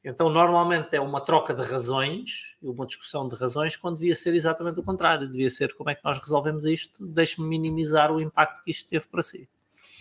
Então, 0.03 0.27
normalmente 0.27 0.95
é 0.95 0.99
uma 0.99 1.21
troca 1.21 1.53
de 1.53 1.61
razões 1.61 2.57
e 2.63 2.67
uma 2.67 2.87
discussão 2.87 3.27
de 3.27 3.35
razões, 3.35 3.77
quando 3.77 3.97
devia 3.97 4.15
ser 4.15 4.33
exatamente 4.33 4.79
o 4.79 4.83
contrário. 4.83 5.29
Devia 5.29 5.51
ser 5.51 5.71
como 5.75 5.91
é 5.91 5.93
que 5.93 6.03
nós 6.03 6.17
resolvemos 6.17 6.65
isto, 6.65 7.05
deixe-me 7.05 7.47
minimizar 7.47 8.11
o 8.11 8.19
impacto 8.19 8.63
que 8.63 8.71
isto 8.71 8.89
teve 8.89 9.05
para 9.05 9.21
si. 9.21 9.47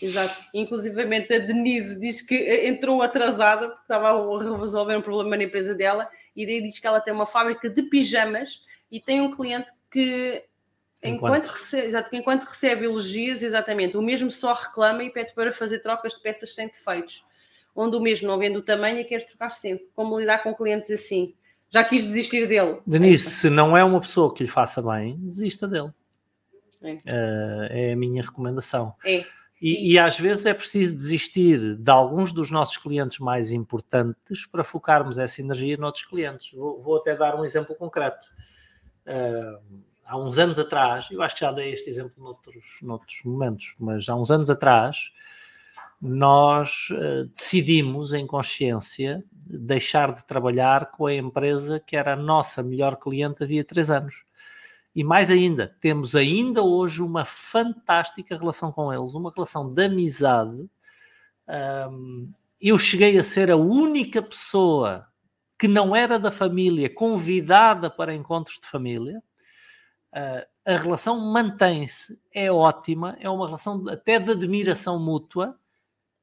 Exato. 0.00 0.42
Inclusivamente 0.54 1.34
a 1.34 1.40
Denise 1.40 2.00
diz 2.00 2.22
que 2.22 2.66
entrou 2.66 3.02
atrasada 3.02 3.68
porque 3.68 3.82
estava 3.82 4.12
a 4.12 4.58
resolver 4.58 4.96
um 4.96 5.02
problema 5.02 5.36
na 5.36 5.44
empresa 5.44 5.74
dela 5.74 6.08
e 6.34 6.46
daí 6.46 6.62
diz 6.62 6.78
que 6.78 6.86
ela 6.86 7.02
tem 7.02 7.12
uma 7.12 7.26
fábrica 7.26 7.68
de 7.68 7.82
pijamas 7.82 8.62
e 8.90 8.98
tem 8.98 9.20
um 9.20 9.30
cliente 9.30 9.70
que 9.90 10.48
Enquanto, 11.02 11.34
enquanto, 11.34 11.46
recebe, 11.46 11.86
exato, 11.86 12.10
enquanto 12.14 12.44
recebe 12.44 12.84
elogios, 12.84 13.42
exatamente, 13.42 13.96
o 13.96 14.02
mesmo 14.02 14.30
só 14.30 14.52
reclama 14.52 15.02
e 15.02 15.10
pede 15.10 15.32
para 15.34 15.50
fazer 15.50 15.78
trocas 15.78 16.14
de 16.14 16.20
peças 16.20 16.54
sem 16.54 16.66
defeitos, 16.66 17.24
onde 17.74 17.96
o 17.96 18.00
mesmo 18.00 18.28
não 18.28 18.38
vende 18.38 18.58
o 18.58 18.62
tamanho 18.62 18.98
e 18.98 19.04
quer 19.04 19.24
trocar 19.24 19.50
sempre. 19.50 19.88
Como 19.94 20.20
lidar 20.20 20.42
com 20.42 20.54
clientes 20.54 20.90
assim? 20.90 21.34
Já 21.70 21.84
quis 21.84 22.04
desistir 22.04 22.46
dele. 22.46 22.80
Denise, 22.86 23.30
se 23.30 23.48
não 23.48 23.76
é 23.76 23.82
uma 23.82 24.00
pessoa 24.00 24.34
que 24.34 24.42
lhe 24.42 24.48
faça 24.48 24.82
bem, 24.82 25.16
desista 25.20 25.66
dele. 25.66 25.90
É, 26.82 26.92
uh, 26.92 27.66
é 27.70 27.92
a 27.92 27.96
minha 27.96 28.22
recomendação. 28.22 28.94
É. 29.04 29.24
E, 29.60 29.92
e, 29.92 29.98
às 29.98 30.18
vezes 30.18 30.46
é 30.46 30.54
preciso 30.54 30.96
desistir 30.96 31.76
de 31.76 31.90
alguns 31.90 32.32
dos 32.32 32.50
nossos 32.50 32.78
clientes 32.78 33.18
mais 33.18 33.52
importantes 33.52 34.46
para 34.46 34.64
focarmos 34.64 35.18
essa 35.18 35.42
energia 35.42 35.76
noutros 35.76 36.06
clientes. 36.06 36.52
Vou, 36.52 36.82
vou 36.82 36.96
até 36.96 37.14
dar 37.14 37.38
um 37.38 37.44
exemplo 37.44 37.74
concreto. 37.74 38.26
Uh, 39.06 39.80
há 40.10 40.18
uns 40.18 40.38
anos 40.38 40.58
atrás, 40.58 41.06
eu 41.10 41.22
acho 41.22 41.36
que 41.36 41.42
já 41.42 41.52
dei 41.52 41.72
este 41.72 41.88
exemplo 41.88 42.12
noutros, 42.18 42.78
noutros 42.82 43.20
momentos, 43.24 43.74
mas 43.78 44.08
há 44.08 44.16
uns 44.16 44.30
anos 44.30 44.50
atrás, 44.50 45.12
nós 46.02 46.88
uh, 46.90 47.26
decidimos 47.26 48.12
em 48.12 48.26
consciência 48.26 49.22
deixar 49.32 50.12
de 50.12 50.26
trabalhar 50.26 50.90
com 50.90 51.06
a 51.06 51.14
empresa 51.14 51.78
que 51.78 51.96
era 51.96 52.14
a 52.14 52.16
nossa 52.16 52.60
melhor 52.60 52.96
cliente 52.96 53.44
havia 53.44 53.62
três 53.62 53.88
anos. 53.88 54.24
E 54.96 55.04
mais 55.04 55.30
ainda, 55.30 55.76
temos 55.80 56.16
ainda 56.16 56.60
hoje 56.60 57.00
uma 57.02 57.24
fantástica 57.24 58.36
relação 58.36 58.72
com 58.72 58.92
eles, 58.92 59.14
uma 59.14 59.30
relação 59.30 59.72
de 59.72 59.84
amizade. 59.84 60.68
Um, 61.88 62.32
eu 62.60 62.76
cheguei 62.76 63.16
a 63.16 63.22
ser 63.22 63.48
a 63.50 63.56
única 63.56 64.20
pessoa 64.20 65.06
que 65.56 65.68
não 65.68 65.94
era 65.94 66.18
da 66.18 66.32
família 66.32 66.92
convidada 66.92 67.88
para 67.88 68.14
encontros 68.14 68.58
de 68.58 68.66
família 68.66 69.22
Uh, 70.12 70.46
a 70.64 70.76
relação 70.76 71.18
mantém-se, 71.20 72.20
é 72.32 72.50
ótima, 72.50 73.16
é 73.20 73.28
uma 73.28 73.46
relação 73.46 73.84
até 73.88 74.18
de 74.18 74.32
admiração 74.32 74.98
mútua, 74.98 75.58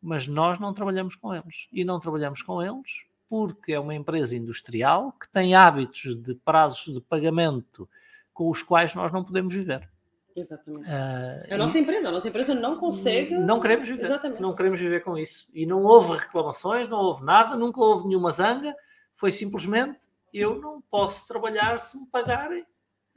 mas 0.02 0.28
nós 0.28 0.60
não 0.60 0.74
trabalhamos 0.74 1.16
com 1.16 1.34
eles. 1.34 1.68
E 1.72 1.84
não 1.84 2.00
trabalhamos 2.00 2.42
com 2.42 2.62
eles 2.62 3.06
porque 3.28 3.74
é 3.74 3.80
uma 3.80 3.94
empresa 3.94 4.36
industrial 4.36 5.12
que 5.12 5.30
tem 5.30 5.54
hábitos 5.54 6.16
de 6.16 6.34
prazos 6.34 6.94
de 6.94 7.02
pagamento 7.02 7.90
com 8.34 8.50
os 8.50 8.62
quais 8.62 8.94
nós 8.94 9.12
não 9.12 9.24
podemos 9.24 9.54
viver. 9.54 9.90
Exatamente. 10.36 10.88
Uh, 10.88 11.54
a 11.54 11.58
nossa 11.58 11.80
empresa, 11.80 12.10
a 12.10 12.12
nossa 12.12 12.28
empresa 12.28 12.54
não 12.54 12.78
consegue. 12.78 13.36
Não 13.38 13.60
queremos 13.60 13.88
viver. 13.90 14.04
Exatamente. 14.04 14.42
Não 14.42 14.54
queremos 14.54 14.80
viver 14.80 15.02
com 15.02 15.18
isso. 15.18 15.50
E 15.54 15.66
não 15.66 15.84
houve 15.84 16.18
reclamações, 16.18 16.88
não 16.88 17.00
houve 17.00 17.26
nada, 17.26 17.56
nunca 17.56 17.82
houve 17.82 18.08
nenhuma 18.08 18.32
zanga. 18.32 18.76
Foi 19.16 19.32
simplesmente 19.32 20.08
eu 20.34 20.60
não 20.62 20.82
posso 20.82 21.28
trabalhar 21.28 21.80
se 21.80 22.00
me 22.00 22.06
pagarem. 22.06 22.66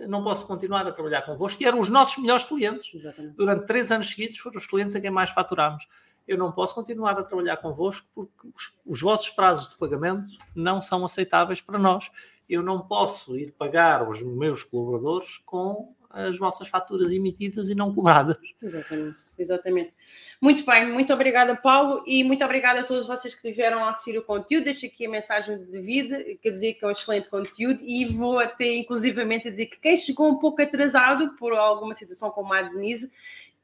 Não 0.09 0.23
posso 0.23 0.47
continuar 0.47 0.87
a 0.87 0.93
trabalhar 0.93 1.23
convosco. 1.23 1.63
E 1.63 1.67
eram 1.67 1.81
os 1.81 1.89
nossos 1.89 2.19
melhores 2.19 2.45
clientes. 2.45 2.95
Exatamente. 2.95 3.35
Durante 3.37 3.67
três 3.67 3.91
anos 3.91 4.11
seguidos 4.11 4.39
foram 4.39 4.59
os 4.59 4.67
clientes 4.67 4.97
a 4.97 5.01
quem 5.01 5.11
mais 5.11 5.31
faturámos. 5.31 5.87
Eu 6.27 6.39
não 6.39 6.53
posso 6.53 6.75
continuar 6.75 7.19
a 7.19 7.23
trabalhar 7.23 7.57
convosco 7.57 8.07
porque 8.15 8.49
os, 8.55 8.73
os 8.87 9.01
vossos 9.01 9.31
prazos 9.31 9.69
de 9.69 9.77
pagamento 9.77 10.33
não 10.55 10.81
são 10.81 11.05
aceitáveis 11.05 11.61
para 11.61 11.79
nós. 11.79 12.11
Eu 12.49 12.63
não 12.63 12.81
posso 12.81 13.37
ir 13.37 13.53
pagar 13.53 14.09
os 14.09 14.23
meus 14.23 14.63
colaboradores 14.63 15.39
com 15.39 15.95
as 16.11 16.37
vossas 16.37 16.67
faturas 16.67 17.13
emitidas 17.13 17.69
e 17.69 17.75
não 17.75 17.95
cobradas. 17.95 18.37
Exatamente, 18.61 19.17
exatamente. 19.39 19.95
Muito 20.41 20.67
bem, 20.67 20.91
muito 20.93 21.13
obrigada, 21.13 21.55
Paulo, 21.55 22.03
e 22.07 22.25
muito 22.25 22.45
obrigada 22.45 22.81
a 22.81 22.85
todos 22.85 23.07
vocês 23.07 23.35
que 23.35 23.49
tiveram 23.49 23.85
a 23.85 23.91
assistir 23.91 24.19
o 24.19 24.23
conteúdo. 24.23 24.65
Deixo 24.65 24.87
aqui 24.87 25.07
a 25.07 25.11
mensagem 25.11 25.65
de 25.65 25.81
vida, 25.81 26.23
quer 26.43 26.51
dizer 26.51 26.75
que 26.75 26.85
é 26.85 26.89
um 26.89 26.91
excelente 26.91 27.29
conteúdo, 27.29 27.81
e 27.83 28.05
vou 28.07 28.41
até 28.41 28.75
inclusivamente 28.75 29.49
dizer 29.49 29.67
que 29.67 29.79
quem 29.79 29.97
chegou 29.97 30.29
um 30.29 30.39
pouco 30.39 30.61
atrasado 30.61 31.37
por 31.37 31.53
alguma 31.53 31.95
situação 31.95 32.31
como 32.31 32.53
a 32.53 32.63
Denise, 32.63 33.11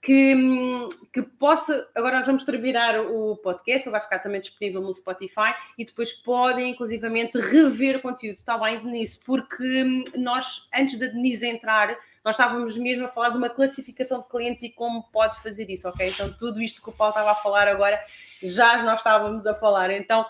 que, 0.00 0.88
que 1.12 1.22
possa. 1.22 1.88
Agora 1.94 2.18
nós 2.18 2.26
vamos 2.26 2.44
terminar 2.44 3.00
o 3.00 3.36
podcast, 3.36 3.88
ele 3.88 3.92
vai 3.92 4.00
ficar 4.00 4.20
também 4.20 4.40
disponível 4.40 4.80
no 4.80 4.92
Spotify 4.92 5.54
e 5.76 5.84
depois 5.84 6.12
podem, 6.12 6.70
inclusivamente, 6.70 7.38
rever 7.38 7.96
o 7.96 8.02
conteúdo. 8.02 8.36
Está 8.36 8.56
bem, 8.56 8.78
Denise? 8.78 9.18
Porque 9.24 10.04
nós, 10.16 10.68
antes 10.74 10.98
da 10.98 11.06
Denise 11.06 11.46
entrar, 11.46 11.96
nós 12.24 12.36
estávamos 12.36 12.76
mesmo 12.76 13.06
a 13.06 13.08
falar 13.08 13.30
de 13.30 13.38
uma 13.38 13.50
classificação 13.50 14.20
de 14.20 14.28
clientes 14.28 14.62
e 14.62 14.70
como 14.70 15.02
pode 15.12 15.40
fazer 15.42 15.68
isso, 15.70 15.88
ok? 15.88 16.08
Então, 16.08 16.32
tudo 16.32 16.62
isto 16.62 16.82
que 16.82 16.90
o 16.90 16.92
Paulo 16.92 17.10
estava 17.10 17.32
a 17.32 17.36
falar 17.36 17.68
agora, 17.68 18.00
já 18.42 18.82
nós 18.82 18.98
estávamos 18.98 19.46
a 19.46 19.54
falar. 19.54 19.90
Então, 19.90 20.24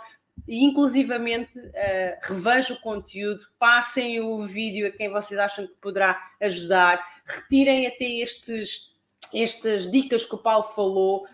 inclusivamente, 0.49 1.59
uh, 1.59 2.19
revejam 2.23 2.77
o 2.77 2.81
conteúdo, 2.81 3.47
passem 3.59 4.21
o 4.21 4.41
vídeo 4.41 4.87
a 4.87 4.91
quem 4.91 5.11
vocês 5.11 5.39
acham 5.39 5.67
que 5.67 5.75
poderá 5.75 6.31
ajudar, 6.41 7.03
retirem 7.27 7.87
até 7.87 8.05
estes 8.05 8.96
estas 9.35 9.91
dicas 9.91 10.25
que 10.25 10.35
o 10.35 10.39
Paulo 10.39 10.65
falou, 10.65 11.27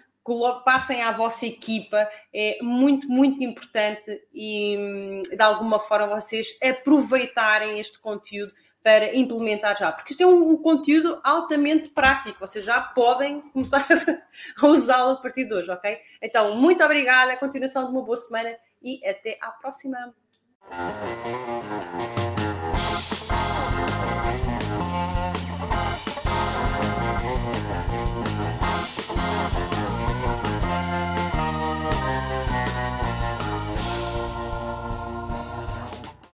passem 0.64 1.02
à 1.02 1.12
vossa 1.12 1.46
equipa, 1.46 2.08
é 2.32 2.58
muito, 2.62 3.08
muito 3.08 3.42
importante 3.42 4.22
e 4.32 4.76
hum, 4.78 5.22
de 5.22 5.42
alguma 5.42 5.78
forma 5.78 6.20
vocês 6.20 6.56
aproveitarem 6.62 7.80
este 7.80 7.98
conteúdo 8.00 8.52
para 8.82 9.16
implementar 9.16 9.78
já, 9.78 9.92
porque 9.92 10.12
isto 10.12 10.22
é 10.22 10.26
um, 10.26 10.50
um 10.50 10.56
conteúdo 10.56 11.20
altamente 11.22 11.88
prático, 11.90 12.40
vocês 12.40 12.64
já 12.64 12.80
podem 12.80 13.40
começar 13.40 13.86
a 14.60 14.66
usá-lo 14.66 15.12
a 15.12 15.16
partir 15.16 15.44
de 15.44 15.54
hoje, 15.54 15.70
ok? 15.70 15.98
Então, 16.20 16.56
muito 16.56 16.82
obrigada, 16.82 17.36
continuação 17.36 17.84
de 17.86 17.92
uma 17.92 18.04
boa 18.04 18.16
semana 18.16 18.56
e 18.82 19.00
até 19.06 19.38
à 19.40 19.50
próxima. 19.52 20.12